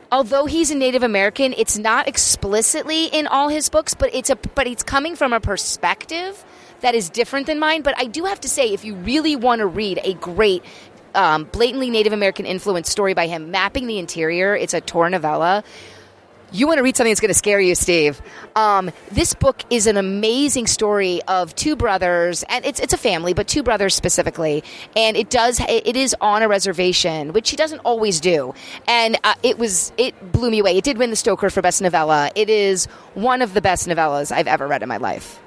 although 0.10 0.46
he's 0.46 0.72
a 0.72 0.76
Native 0.76 1.04
American, 1.04 1.54
it's 1.58 1.78
not 1.78 2.08
explicitly 2.08 3.08
in 3.08 3.28
all 3.28 3.50
his 3.50 3.68
books, 3.68 3.94
but 3.94 4.10
it's 4.16 4.30
a 4.30 4.38
but 4.38 4.68
it's 4.68 4.84
coming 4.84 5.18
from 5.18 5.34
a 5.34 5.42
perspective 5.42 6.46
that 6.80 6.96
is 6.96 7.10
different 7.10 7.46
than 7.46 7.60
mine. 7.60 7.82
But 7.82 7.94
I 7.98 8.06
do 8.06 8.24
have 8.24 8.40
to 8.40 8.48
say, 8.48 8.72
if 8.72 8.86
you 8.86 8.96
really 8.96 9.36
want 9.36 9.60
to 9.60 9.68
read 9.68 10.00
a 10.02 10.14
great 10.14 10.64
um, 11.14 11.44
blatantly 11.44 11.90
Native 11.90 12.14
American 12.14 12.46
influence 12.46 12.90
story 12.90 13.14
by 13.14 13.28
him, 13.28 13.52
mapping 13.52 13.86
the 13.86 14.00
interior, 14.00 14.56
it's 14.56 14.74
a 14.74 14.80
Tor 14.80 15.10
novella 15.10 15.66
You 16.52 16.66
want 16.66 16.78
to 16.80 16.84
read 16.84 16.98
something 16.98 17.12
that's 17.12 17.20
going 17.20 17.30
to 17.30 17.36
scare 17.38 17.60
you, 17.60 17.76
Steve. 17.76 18.22
Um, 18.56 18.92
this 19.12 19.34
book 19.34 19.64
is 19.70 19.86
an 19.86 19.98
amazing 19.98 20.68
story 20.68 21.22
of 21.28 21.54
two 21.56 21.76
brothers, 21.76 22.44
and 22.50 22.66
it's 22.66 22.80
it's 22.80 22.94
a 22.94 22.98
family, 22.98 23.34
but 23.34 23.48
two 23.48 23.62
brothers 23.62 23.94
specifically. 23.94 24.64
And 24.96 25.16
it 25.16 25.30
does 25.30 25.60
it 25.60 25.96
is 25.96 26.16
on 26.22 26.42
a 26.42 26.48
reservation, 26.48 27.34
which 27.34 27.52
he 27.52 27.56
doesn't 27.56 27.80
always 27.80 28.20
do. 28.20 28.54
And 28.88 29.20
uh, 29.24 29.36
it 29.44 29.60
was 29.60 29.92
it 29.98 30.32
blew 30.32 30.50
me 30.50 30.60
away. 30.60 30.78
It 30.78 30.84
did 30.84 30.98
win 30.98 31.12
the 31.12 31.16
Stoker 31.16 31.50
for 31.50 31.62
best 31.62 31.82
novella. 31.82 32.32
It 32.36 32.50
is 32.50 32.86
one 33.14 33.42
of 33.42 33.54
the 33.54 33.62
best 33.62 33.88
novellas 33.88 34.32
I've 34.32 34.48
ever 34.48 34.68
read 34.68 34.82
in 34.82 34.90
my 34.90 34.98
life. 34.98 35.40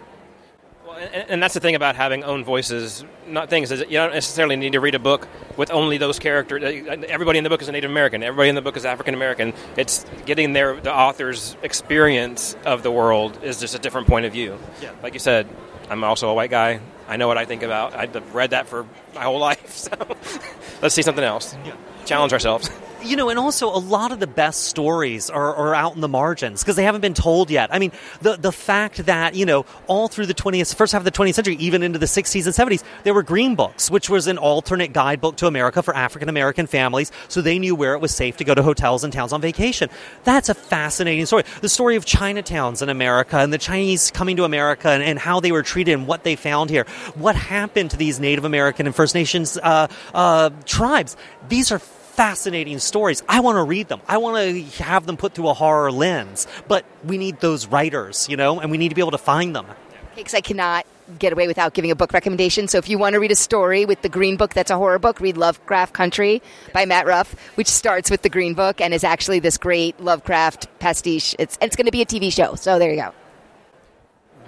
And, 0.97 1.31
and, 1.31 1.43
that's 1.43 1.55
the 1.55 1.61
thing 1.61 1.75
about 1.75 1.97
having 1.97 2.25
own 2.25 2.45
voices, 2.45 3.05
not 3.27 3.51
things. 3.51 3.71
Is 3.71 3.81
you 3.81 3.99
don't 3.99 4.13
necessarily 4.13 4.57
need 4.57 4.73
to 4.73 4.81
read 4.81 4.95
a 4.95 4.99
book 4.99 5.29
with 5.57 5.71
only 5.71 5.99
those 5.99 6.19
characters. 6.19 6.63
Uh, 6.63 7.03
everybody 7.09 7.39
in 7.39 7.45
the 7.45 7.51
book 7.51 7.63
is 7.63 7.69
a 7.69 7.73
Native 7.73 7.91
American. 7.91 8.23
Everybody 8.23 8.49
in 8.49 8.55
the 8.55 8.63
book 8.63 8.77
is 8.77 8.85
African 8.85 9.15
American. 9.15 9.53
It's 9.77 10.05
getting 10.27 10.53
their 10.53 10.81
the 10.81 10.95
author's 10.95 11.57
experience 11.63 12.57
of 12.65 12.83
the 12.83 12.91
world 12.91 13.39
is 13.43 13.61
just 13.61 13.75
a 13.75 13.79
different 13.79 14.07
point 14.07 14.27
of 14.27 14.33
view. 14.33 14.59
Yeah. 14.81 14.93
Like 15.03 15.15
you 15.15 15.21
said, 15.21 15.49
I'm 15.91 16.05
also 16.05 16.29
a 16.29 16.35
white 16.35 16.51
guy. 16.51 16.81
I 17.09 17.17
know 17.17 17.29
what 17.29 17.39
I 17.39 17.45
think 17.45 17.63
about. 17.63 17.95
I've 17.95 18.35
read 18.35 18.51
that 18.51 18.67
for 18.67 18.87
my 19.15 19.23
whole 19.23 19.39
life. 19.51 19.71
So 19.71 19.91
let's 20.83 20.95
see 20.95 21.03
something 21.03 21.25
else. 21.25 21.55
Yeah. 21.65 21.75
Challenge 22.05 22.33
ourselves 22.33 22.71
you 23.05 23.17
know, 23.17 23.29
and 23.29 23.39
also 23.39 23.69
a 23.69 23.79
lot 23.79 24.13
of 24.13 24.21
the 24.21 24.27
best 24.27 24.65
stories 24.65 25.31
are, 25.31 25.55
are 25.55 25.75
out 25.75 25.95
in 25.95 26.01
the 26.01 26.09
margins 26.09 26.63
because 26.63 26.77
they 26.77 26.85
haven't 26.85 27.01
been 27.01 27.15
told 27.15 27.51
yet. 27.51 27.73
I 27.73 27.79
mean, 27.79 27.93
the 28.21 28.37
the 28.37 28.53
fact 28.53 29.07
that 29.07 29.35
you 29.35 29.47
know 29.47 29.67
all 29.87 30.09
through 30.09 30.27
the 30.27 30.35
20th, 30.35 30.75
first 30.75 30.93
half 30.93 31.01
of 31.01 31.05
the 31.05 31.11
20th 31.11 31.35
century, 31.35 31.57
even 31.57 31.83
into 31.83 31.99
the 31.99 32.07
60s 32.07 32.47
and 32.47 32.55
70s, 32.55 32.85
there 33.03 33.15
were 33.15 33.23
green 33.23 33.55
books, 33.55 33.91
which 33.91 34.09
was 34.09 34.27
an 34.27 34.39
alternate 34.39 34.93
guidebook 34.93 35.37
to 35.37 35.47
America 35.47 35.83
for 35.83 35.95
African 35.95 36.29
American 36.29 36.67
families, 36.67 37.13
so 37.29 37.41
they 37.41 37.59
knew 37.59 37.75
where 37.75 37.95
it 37.95 38.01
was 38.01 38.15
safe 38.15 38.37
to 38.39 38.45
go 38.45 38.55
to 38.55 38.63
hotels 38.63 39.05
and 39.05 39.13
towns 39.13 39.33
on 39.33 39.41
vacation. 39.41 39.91
That's 40.25 40.49
a 40.49 40.55
fascinating 40.55 41.27
story. 41.27 41.45
The 41.61 41.69
story 41.69 41.97
of 41.97 42.05
Chinatowns 42.05 42.83
in 42.83 42.89
America 42.89 43.39
and 43.39 43.53
the 43.53 43.59
Chinese 43.59 44.11
coming 44.11 44.37
to 44.37 44.45
America 44.45 44.89
and, 44.89 45.03
and 45.03 45.19
how 45.19 45.41
they 45.41 45.53
were 45.53 45.63
treated 45.63 45.93
and 45.93 46.07
what 46.07 46.25
they 46.25 46.37
found 46.37 46.71
here. 46.71 46.85
What 47.15 47.37
happened 47.37 47.91
to 47.93 47.97
these 47.97 48.21
Native 48.21 48.45
American 48.45 48.87
and 48.87 48.95
First 48.95 49.15
Nations 49.15 49.59
uh, 49.59 49.89
uh, 50.15 50.51
tribes? 50.65 51.17
These 51.49 51.73
are 51.73 51.81
fascinating 52.23 52.79
stories. 52.79 53.21
I 53.29 53.41
want 53.41 53.57
to 53.57 53.65
read 53.65 53.89
them. 53.89 54.01
I 54.07 54.19
want 54.19 54.37
to 54.37 54.85
have 54.85 55.07
them 55.07 55.17
put 55.17 55.35
through 55.35 55.49
a 55.49 55.55
horror 55.55 55.91
lens. 55.91 56.47
But 56.69 56.85
we 57.03 57.19
need 57.19 57.41
those 57.41 57.67
writers, 57.67 58.29
you 58.29 58.37
know, 58.37 58.61
and 58.61 58.71
we 58.71 58.79
need 58.79 58.91
to 58.91 58.95
be 58.95 59.01
able 59.01 59.11
to 59.11 59.19
find 59.19 59.57
them. 59.57 59.67
Because 60.15 60.33
I 60.33 60.41
cannot 60.41 60.87
get 61.19 61.33
away 61.33 61.49
without 61.49 61.75
giving 61.75 61.91
a 61.91 61.97
book 61.97 62.13
recommendation. 62.13 62.69
So 62.69 62.79
if 62.79 62.89
you 62.89 62.97
want 62.97 63.15
to 63.15 63.19
read 63.19 63.33
a 63.33 63.35
story 63.35 63.85
with 63.85 64.03
the 64.03 64.09
Green 64.09 64.37
Book 64.37 64.55
that's 64.55 64.71
a 64.71 64.77
horror 64.77 65.01
book, 65.01 65.19
read 65.19 65.37
Lovecraft 65.37 65.95
Country 65.95 66.41
by 66.73 66.85
Matt 66.85 67.07
Ruff, 67.07 67.35
which 67.57 67.67
starts 67.67 68.09
with 68.09 68.23
the 68.23 68.29
Green 68.29 68.55
Book 68.55 68.81
and 68.81 68.95
is 68.95 69.03
actually 69.03 69.41
this 69.41 69.59
great 69.59 69.99
Lovecraft 69.99 70.69
pastiche. 70.79 71.35
It's 71.41 71.59
it's 71.61 71.75
going 71.75 71.87
to 71.87 71.93
be 71.93 72.03
a 72.03 72.07
TV 72.07 72.33
show. 72.33 72.55
So 72.55 72.79
there 72.79 72.91
you 72.91 73.03
go. 73.03 73.13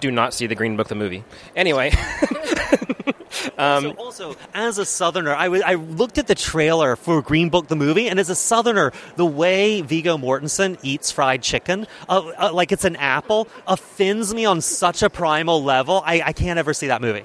Do 0.05 0.11
not 0.11 0.35
see 0.35 0.47
the 0.47 0.55
Green 0.55 0.77
Book 0.77 0.89
the 0.89 0.95
movie. 0.95 1.25
Anyway. 1.57 1.91
Um, 3.59 3.95
also, 3.99 4.29
also, 4.29 4.37
as 4.55 4.79
a 4.79 4.85
Southerner, 4.85 5.35
I, 5.35 5.45
w- 5.45 5.63
I 5.65 5.75
looked 5.75 6.19
at 6.19 6.29
the 6.29 6.35
trailer 6.35 6.97
for 6.97 7.21
Green 7.21 7.51
Book 7.51 7.67
the 7.67 7.77
movie, 7.77 8.09
and 8.09 8.19
as 8.19 8.31
a 8.31 8.35
Southerner, 8.35 8.93
the 9.17 9.27
way 9.27 9.81
Viggo 9.81 10.17
Mortensen 10.17 10.79
eats 10.83 11.11
fried 11.11 11.43
chicken, 11.43 11.87
uh, 12.09 12.33
uh, 12.39 12.53
like 12.53 12.71
it's 12.73 12.85
an 12.85 12.97
apple, 12.97 13.49
offends 13.67 14.33
me 14.33 14.45
on 14.45 14.61
such 14.61 15.03
a 15.03 15.11
primal 15.11 15.63
level. 15.63 16.03
I, 16.07 16.23
I 16.23 16.33
can't 16.33 16.59
ever 16.59 16.73
see 16.73 16.87
that 16.87 17.03
movie. 17.03 17.25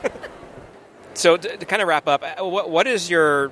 so, 1.14 1.36
to, 1.36 1.56
to, 1.56 1.66
kind 1.66 1.82
of 1.82 1.88
wrap 1.88 2.08
up, 2.08 2.22
uh, 2.22 2.44
what, 2.44 2.70
what 2.70 2.86
is 2.86 3.10
your 3.10 3.50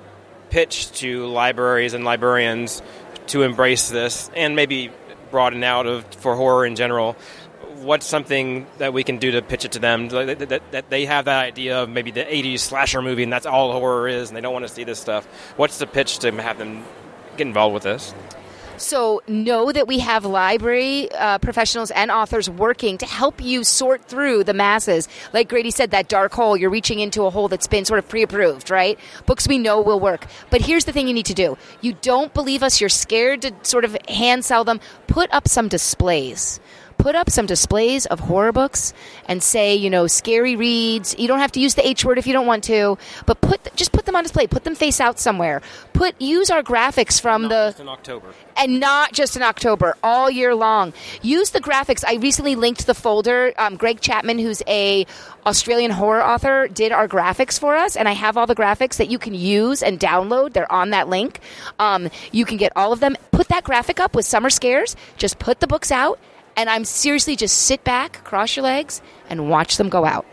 pitch 0.49 0.91
to 0.93 1.27
libraries 1.27 1.93
and 1.93 2.05
librarians 2.05 2.81
to 3.27 3.43
embrace 3.43 3.89
this, 3.89 4.31
and 4.35 4.55
maybe 4.55 4.91
broaden 5.29 5.63
out 5.63 5.85
of 5.85 6.05
for 6.15 6.35
horror 6.35 6.65
in 6.65 6.75
general? 6.75 7.15
What's 7.81 8.05
something 8.05 8.67
that 8.77 8.93
we 8.93 9.03
can 9.03 9.17
do 9.17 9.31
to 9.31 9.41
pitch 9.41 9.65
it 9.65 9.73
to 9.73 9.79
them 9.79 10.09
that, 10.09 10.49
that, 10.49 10.71
that, 10.71 10.89
they 10.89 11.05
have 11.05 11.25
that 11.25 11.45
idea 11.45 11.83
of 11.83 11.89
maybe 11.89 12.11
the 12.11 12.23
80s 12.23 12.59
slasher 12.59 13.01
movie 13.01 13.23
and 13.23 13.31
that's 13.31 13.45
all 13.45 13.71
horror 13.71 14.07
is 14.07 14.29
and 14.29 14.37
they 14.37 14.41
don't 14.41 14.53
want 14.53 14.67
to 14.67 14.73
see 14.73 14.83
this 14.83 14.99
stuff 14.99 15.25
what's 15.57 15.79
the 15.79 15.87
pitch 15.87 16.19
to 16.19 16.31
have 16.41 16.57
them 16.57 16.83
get 17.37 17.47
involved 17.47 17.73
with 17.73 17.83
this 17.83 18.13
so 18.79 19.21
know 19.27 19.71
that 19.71 19.87
we 19.87 19.99
have 19.99 20.23
library 20.23 21.11
uh, 21.11 21.37
professionals 21.39 21.91
and 21.91 22.09
authors 22.11 22.49
working 22.49 22.97
to 22.99 23.05
help 23.05 23.41
you 23.41 23.63
sort 23.63 24.05
through 24.05 24.45
the 24.45 24.53
masses. 24.53 25.09
Like 25.33 25.49
Grady 25.49 25.71
said, 25.71 25.91
that 25.91 26.07
dark 26.07 26.31
hole, 26.31 26.55
you're 26.55 26.69
reaching 26.69 26.99
into 26.99 27.25
a 27.25 27.29
hole 27.29 27.49
that's 27.49 27.67
been 27.67 27.83
sort 27.83 27.99
of 27.99 28.07
pre 28.07 28.23
approved, 28.23 28.69
right? 28.69 28.97
Books 29.25 29.47
we 29.47 29.57
know 29.57 29.81
will 29.81 29.99
work. 29.99 30.27
But 30.49 30.61
here's 30.61 30.85
the 30.85 30.93
thing 30.93 31.07
you 31.07 31.13
need 31.13 31.25
to 31.25 31.33
do 31.33 31.57
you 31.81 31.93
don't 32.01 32.33
believe 32.33 32.63
us, 32.63 32.79
you're 32.79 32.89
scared 32.89 33.41
to 33.41 33.53
sort 33.63 33.83
of 33.83 33.97
hand 34.07 34.45
sell 34.45 34.63
them. 34.63 34.79
Put 35.07 35.33
up 35.33 35.47
some 35.47 35.67
displays 35.67 36.59
put 36.99 37.15
up 37.15 37.29
some 37.29 37.47
displays 37.47 38.05
of 38.05 38.19
horror 38.19 38.51
books 38.51 38.93
and 39.27 39.41
say, 39.41 39.73
you 39.73 39.89
know, 39.89 40.05
scary 40.05 40.55
reads. 40.55 41.17
You 41.17 41.27
don't 41.27 41.39
have 41.39 41.51
to 41.53 41.59
use 41.59 41.73
the 41.73 41.87
H 41.87 42.05
word 42.05 42.19
if 42.19 42.27
you 42.27 42.33
don't 42.33 42.45
want 42.45 42.65
to, 42.65 42.97
but 43.25 43.41
put 43.41 43.75
just 43.75 43.91
put 43.91 44.05
them 44.05 44.15
on 44.15 44.23
display. 44.23 44.45
Put 44.45 44.65
them 44.65 44.75
face 44.75 44.99
out 44.99 45.17
somewhere. 45.17 45.61
Put 45.93 46.21
use 46.21 46.51
our 46.51 46.61
graphics 46.61 47.19
from 47.19 47.43
not 47.43 47.49
the 47.49 47.65
just 47.69 47.79
in 47.79 47.89
October 47.89 48.33
and 48.57 48.79
not 48.79 49.13
just 49.13 49.35
in 49.37 49.41
October, 49.41 49.95
all 50.03 50.29
year 50.29 50.53
long. 50.53 50.93
Use 51.21 51.51
the 51.51 51.61
graphics. 51.61 52.03
I 52.05 52.15
recently 52.15 52.55
linked 52.55 52.85
the 52.85 52.93
folder. 52.93 53.53
Um, 53.57 53.77
Greg 53.77 54.01
Chapman, 54.01 54.37
who's 54.37 54.61
a 54.67 55.07
Australian 55.45 55.91
horror 55.91 56.21
author, 56.21 56.67
did 56.67 56.91
our 56.91 57.07
graphics 57.07 57.57
for 57.57 57.75
us, 57.75 57.95
and 57.95 58.09
I 58.09 58.11
have 58.11 58.35
all 58.35 58.45
the 58.45 58.55
graphics 58.55 58.97
that 58.97 59.09
you 59.09 59.17
can 59.17 59.33
use 59.33 59.81
and 59.81 59.97
download. 59.97 60.51
They're 60.51 60.71
on 60.71 60.89
that 60.89 61.07
link. 61.07 61.39
Um, 61.79 62.09
you 62.33 62.43
can 62.43 62.57
get 62.57 62.73
all 62.75 62.91
of 62.91 62.99
them. 62.99 63.15
Put 63.31 63.47
that 63.47 63.63
graphic 63.63 64.01
up 64.01 64.13
with 64.13 64.25
summer 64.25 64.49
scares. 64.49 64.97
Just 65.17 65.39
put 65.39 65.61
the 65.61 65.67
books 65.67 65.91
out 65.91 66.19
and 66.59 66.69
I'm 66.69 66.83
seriously 66.83 67.37
just 67.37 67.57
sit 67.57 67.85
back, 67.85 68.21
cross 68.25 68.57
your 68.57 68.63
legs, 68.63 69.01
and 69.29 69.49
watch 69.49 69.77
them 69.77 69.87
go 69.87 70.03
out. 70.03 70.25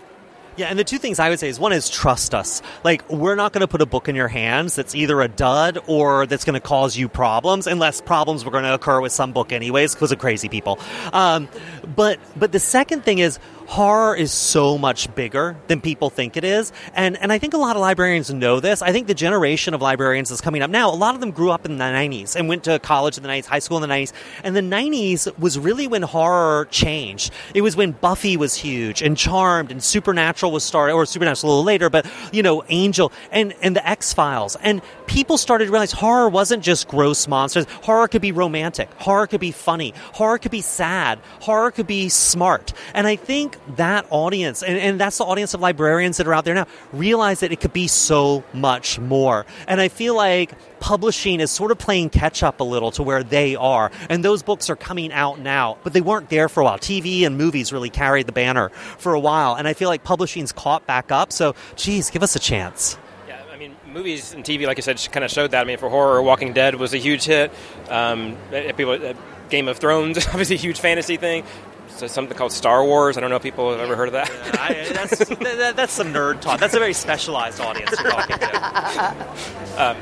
Yeah, 0.56 0.66
and 0.66 0.78
the 0.78 0.82
two 0.82 0.98
things 0.98 1.20
I 1.20 1.28
would 1.28 1.38
say 1.38 1.48
is 1.48 1.60
one 1.60 1.72
is 1.72 1.88
trust 1.88 2.34
us. 2.34 2.62
Like, 2.82 3.08
we're 3.08 3.36
not 3.36 3.52
going 3.52 3.60
to 3.60 3.68
put 3.68 3.80
a 3.80 3.86
book 3.86 4.08
in 4.08 4.16
your 4.16 4.26
hands 4.26 4.74
that's 4.74 4.96
either 4.96 5.20
a 5.20 5.28
dud 5.28 5.78
or 5.86 6.26
that's 6.26 6.44
going 6.44 6.54
to 6.54 6.60
cause 6.60 6.96
you 6.96 7.08
problems, 7.08 7.68
unless 7.68 8.00
problems 8.00 8.44
were 8.44 8.50
going 8.50 8.64
to 8.64 8.74
occur 8.74 9.00
with 9.00 9.12
some 9.12 9.32
book 9.32 9.52
anyways 9.52 9.94
because 9.94 10.10
of 10.10 10.18
crazy 10.18 10.48
people. 10.48 10.80
Um, 11.12 11.48
but 11.94 12.18
but 12.34 12.50
the 12.50 12.58
second 12.58 13.04
thing 13.04 13.18
is 13.18 13.38
horror 13.66 14.14
is 14.14 14.32
so 14.32 14.78
much 14.78 15.12
bigger 15.14 15.56
than 15.66 15.80
people 15.80 16.08
think 16.08 16.36
it 16.36 16.44
is. 16.44 16.72
And, 16.94 17.16
and 17.18 17.32
I 17.32 17.38
think 17.38 17.54
a 17.54 17.58
lot 17.58 17.76
of 17.76 17.82
librarians 17.82 18.32
know 18.32 18.60
this. 18.60 18.82
I 18.82 18.92
think 18.92 19.06
the 19.06 19.14
generation 19.14 19.74
of 19.74 19.82
librarians 19.82 20.28
that's 20.28 20.40
coming 20.40 20.62
up 20.62 20.70
now, 20.70 20.90
a 20.90 20.94
lot 20.94 21.14
of 21.14 21.20
them 21.20 21.32
grew 21.32 21.50
up 21.50 21.64
in 21.64 21.76
the 21.76 21.84
90s 21.84 22.36
and 22.36 22.48
went 22.48 22.64
to 22.64 22.78
college 22.78 23.16
in 23.16 23.22
the 23.22 23.28
90s, 23.28 23.46
high 23.46 23.58
school 23.58 23.82
in 23.82 23.88
the 23.88 23.94
90s. 23.94 24.12
And 24.44 24.54
the 24.54 24.60
90s 24.60 25.36
was 25.38 25.58
really 25.58 25.88
when 25.88 26.02
horror 26.02 26.66
changed. 26.70 27.32
It 27.54 27.62
was 27.62 27.76
when 27.76 27.92
Buffy 27.92 28.36
was 28.36 28.54
huge 28.54 29.02
and 29.02 29.16
Charmed 29.16 29.70
and 29.70 29.82
Supernatural 29.82 30.52
was 30.52 30.64
started, 30.64 30.94
or 30.94 31.04
Supernatural 31.04 31.50
a 31.50 31.52
little 31.52 31.64
later, 31.64 31.90
but, 31.90 32.06
you 32.32 32.42
know, 32.42 32.62
Angel 32.68 33.12
and, 33.30 33.54
and 33.62 33.74
the 33.74 33.86
X 33.86 34.12
Files. 34.12 34.56
And 34.62 34.80
people 35.06 35.38
started 35.38 35.66
to 35.66 35.70
realize 35.70 35.92
horror 35.92 36.28
wasn't 36.28 36.62
just 36.62 36.88
gross 36.88 37.26
monsters. 37.26 37.66
Horror 37.82 38.08
could 38.08 38.22
be 38.22 38.32
romantic. 38.32 38.88
Horror 38.94 39.26
could 39.26 39.40
be 39.40 39.52
funny. 39.52 39.92
Horror 40.12 40.38
could 40.38 40.50
be 40.50 40.60
sad. 40.60 41.18
Horror 41.40 41.70
could 41.70 41.86
be 41.86 42.08
smart. 42.08 42.72
And 42.94 43.06
I 43.06 43.16
think 43.16 43.55
that 43.76 44.06
audience, 44.10 44.62
and, 44.62 44.78
and 44.78 45.00
that's 45.00 45.18
the 45.18 45.24
audience 45.24 45.54
of 45.54 45.60
librarians 45.60 46.16
that 46.18 46.26
are 46.26 46.34
out 46.34 46.44
there 46.44 46.54
now, 46.54 46.66
realize 46.92 47.40
that 47.40 47.52
it 47.52 47.60
could 47.60 47.72
be 47.72 47.88
so 47.88 48.44
much 48.52 48.98
more. 48.98 49.46
And 49.66 49.80
I 49.80 49.88
feel 49.88 50.14
like 50.14 50.52
publishing 50.80 51.40
is 51.40 51.50
sort 51.50 51.70
of 51.70 51.78
playing 51.78 52.10
catch 52.10 52.42
up 52.42 52.60
a 52.60 52.64
little 52.64 52.90
to 52.92 53.02
where 53.02 53.22
they 53.22 53.56
are. 53.56 53.90
And 54.08 54.24
those 54.24 54.42
books 54.42 54.70
are 54.70 54.76
coming 54.76 55.12
out 55.12 55.38
now, 55.38 55.78
but 55.82 55.92
they 55.92 56.00
weren't 56.00 56.28
there 56.28 56.48
for 56.48 56.60
a 56.60 56.64
while. 56.64 56.78
TV 56.78 57.26
and 57.26 57.36
movies 57.38 57.72
really 57.72 57.90
carried 57.90 58.26
the 58.26 58.32
banner 58.32 58.68
for 58.68 59.14
a 59.14 59.20
while. 59.20 59.54
And 59.54 59.66
I 59.66 59.72
feel 59.72 59.88
like 59.88 60.04
publishing's 60.04 60.52
caught 60.52 60.86
back 60.86 61.10
up. 61.10 61.32
So, 61.32 61.54
geez, 61.76 62.10
give 62.10 62.22
us 62.22 62.36
a 62.36 62.38
chance 62.38 62.98
Yeah, 63.26 63.42
I 63.52 63.56
mean, 63.56 63.74
movies 63.92 64.32
and 64.32 64.44
TV, 64.44 64.66
like 64.66 64.78
I 64.78 64.80
said, 64.80 65.00
kind 65.10 65.24
of 65.24 65.30
showed 65.30 65.50
that. 65.52 65.60
I 65.60 65.64
mean, 65.64 65.78
for 65.78 65.88
horror, 65.88 66.22
Walking 66.22 66.52
Dead 66.52 66.76
was 66.76 66.94
a 66.94 66.98
huge 66.98 67.24
hit. 67.24 67.50
Um, 67.88 68.36
people, 68.76 68.92
uh, 68.92 69.14
Game 69.48 69.68
of 69.68 69.78
Thrones, 69.78 70.26
obviously 70.28 70.56
a 70.56 70.58
huge 70.58 70.80
fantasy 70.80 71.16
thing 71.16 71.44
something 71.88 72.36
called 72.36 72.52
Star 72.52 72.84
Wars. 72.84 73.16
I 73.16 73.20
don't 73.20 73.30
know 73.30 73.36
if 73.36 73.42
people 73.42 73.70
have 73.70 73.80
ever 73.80 73.96
heard 73.96 74.08
of 74.08 74.12
that. 74.12 74.28
Yeah, 74.28 74.62
I, 74.62 74.92
that's, 74.92 75.18
that, 75.28 75.76
that's 75.76 75.92
some 75.92 76.12
nerd 76.12 76.40
talk. 76.40 76.60
That's 76.60 76.74
a 76.74 76.78
very 76.78 76.92
specialized 76.92 77.60
audience 77.60 77.90
you're 78.00 78.10
talking 78.10 78.38
to. 78.38 79.26
Um, 79.76 79.96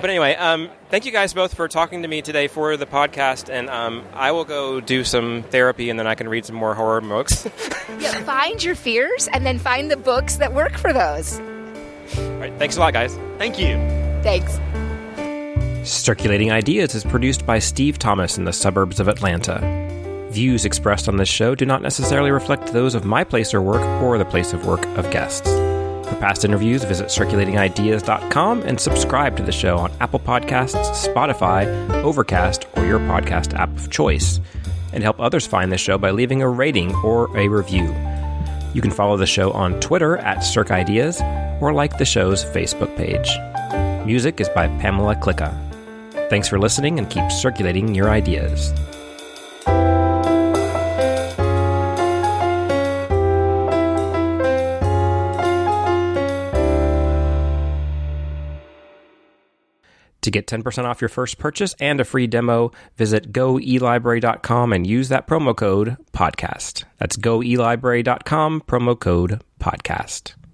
but 0.00 0.10
anyway, 0.10 0.36
um, 0.36 0.70
thank 0.90 1.06
you 1.06 1.12
guys 1.12 1.32
both 1.32 1.54
for 1.54 1.66
talking 1.66 2.02
to 2.02 2.08
me 2.08 2.22
today 2.22 2.46
for 2.46 2.76
the 2.76 2.86
podcast, 2.86 3.50
and 3.50 3.68
um, 3.68 4.04
I 4.12 4.30
will 4.30 4.44
go 4.44 4.80
do 4.80 5.02
some 5.02 5.44
therapy, 5.44 5.90
and 5.90 5.98
then 5.98 6.06
I 6.06 6.14
can 6.14 6.28
read 6.28 6.44
some 6.44 6.54
more 6.54 6.74
horror 6.74 7.00
books. 7.00 7.48
yeah, 7.98 8.12
find 8.22 8.62
your 8.62 8.74
fears, 8.74 9.28
and 9.32 9.44
then 9.44 9.58
find 9.58 9.90
the 9.90 9.96
books 9.96 10.36
that 10.36 10.52
work 10.52 10.76
for 10.76 10.92
those. 10.92 11.40
All 11.40 12.38
right, 12.38 12.52
thanks 12.58 12.76
a 12.76 12.80
lot, 12.80 12.92
guys. 12.92 13.18
Thank 13.38 13.58
you. 13.58 13.76
Thanks. 14.22 14.58
Circulating 15.88 16.52
Ideas 16.52 16.94
is 16.94 17.02
produced 17.02 17.46
by 17.46 17.58
Steve 17.58 17.98
Thomas 17.98 18.38
in 18.38 18.44
the 18.44 18.52
suburbs 18.52 19.00
of 19.00 19.08
Atlanta. 19.08 19.87
Views 20.30 20.66
expressed 20.66 21.08
on 21.08 21.16
this 21.16 21.28
show 21.28 21.54
do 21.54 21.64
not 21.64 21.80
necessarily 21.80 22.30
reflect 22.30 22.72
those 22.72 22.94
of 22.94 23.04
my 23.04 23.24
place 23.24 23.54
or 23.54 23.62
work 23.62 23.80
or 24.02 24.18
the 24.18 24.24
place 24.24 24.52
of 24.52 24.66
work 24.66 24.84
of 24.98 25.10
guests. 25.10 25.48
For 25.48 26.16
past 26.20 26.44
interviews, 26.44 26.84
visit 26.84 27.06
circulatingideas.com 27.06 28.62
and 28.62 28.78
subscribe 28.78 29.36
to 29.38 29.42
the 29.42 29.52
show 29.52 29.78
on 29.78 29.92
Apple 30.00 30.20
Podcasts, 30.20 31.06
Spotify, 31.06 31.66
Overcast, 32.02 32.66
or 32.76 32.84
your 32.84 32.98
podcast 33.00 33.54
app 33.54 33.74
of 33.76 33.90
choice. 33.90 34.40
And 34.92 35.02
help 35.02 35.18
others 35.18 35.46
find 35.46 35.72
the 35.72 35.78
show 35.78 35.96
by 35.98 36.10
leaving 36.10 36.42
a 36.42 36.48
rating 36.48 36.94
or 36.96 37.34
a 37.36 37.48
review. 37.48 37.94
You 38.74 38.82
can 38.82 38.90
follow 38.90 39.16
the 39.16 39.26
show 39.26 39.50
on 39.52 39.80
Twitter 39.80 40.18
at 40.18 40.38
CircIdeas 40.38 41.60
or 41.60 41.72
like 41.72 41.98
the 41.98 42.04
show's 42.04 42.44
Facebook 42.44 42.94
page. 42.96 43.28
Music 44.06 44.40
is 44.40 44.48
by 44.50 44.68
Pamela 44.80 45.14
Klicka. 45.16 45.52
Thanks 46.28 46.48
for 46.48 46.58
listening 46.58 46.98
and 46.98 47.08
keep 47.08 47.30
circulating 47.30 47.94
your 47.94 48.10
ideas. 48.10 48.72
To 60.22 60.30
get 60.30 60.46
10% 60.46 60.84
off 60.84 61.00
your 61.00 61.08
first 61.08 61.38
purchase 61.38 61.74
and 61.80 62.00
a 62.00 62.04
free 62.04 62.26
demo, 62.26 62.72
visit 62.96 63.32
goelibrary.com 63.32 64.72
and 64.72 64.86
use 64.86 65.08
that 65.10 65.26
promo 65.26 65.56
code 65.56 65.96
podcast. 66.12 66.84
That's 66.98 67.16
goelibrary.com, 67.16 68.62
promo 68.62 68.98
code 68.98 69.42
podcast. 69.60 70.34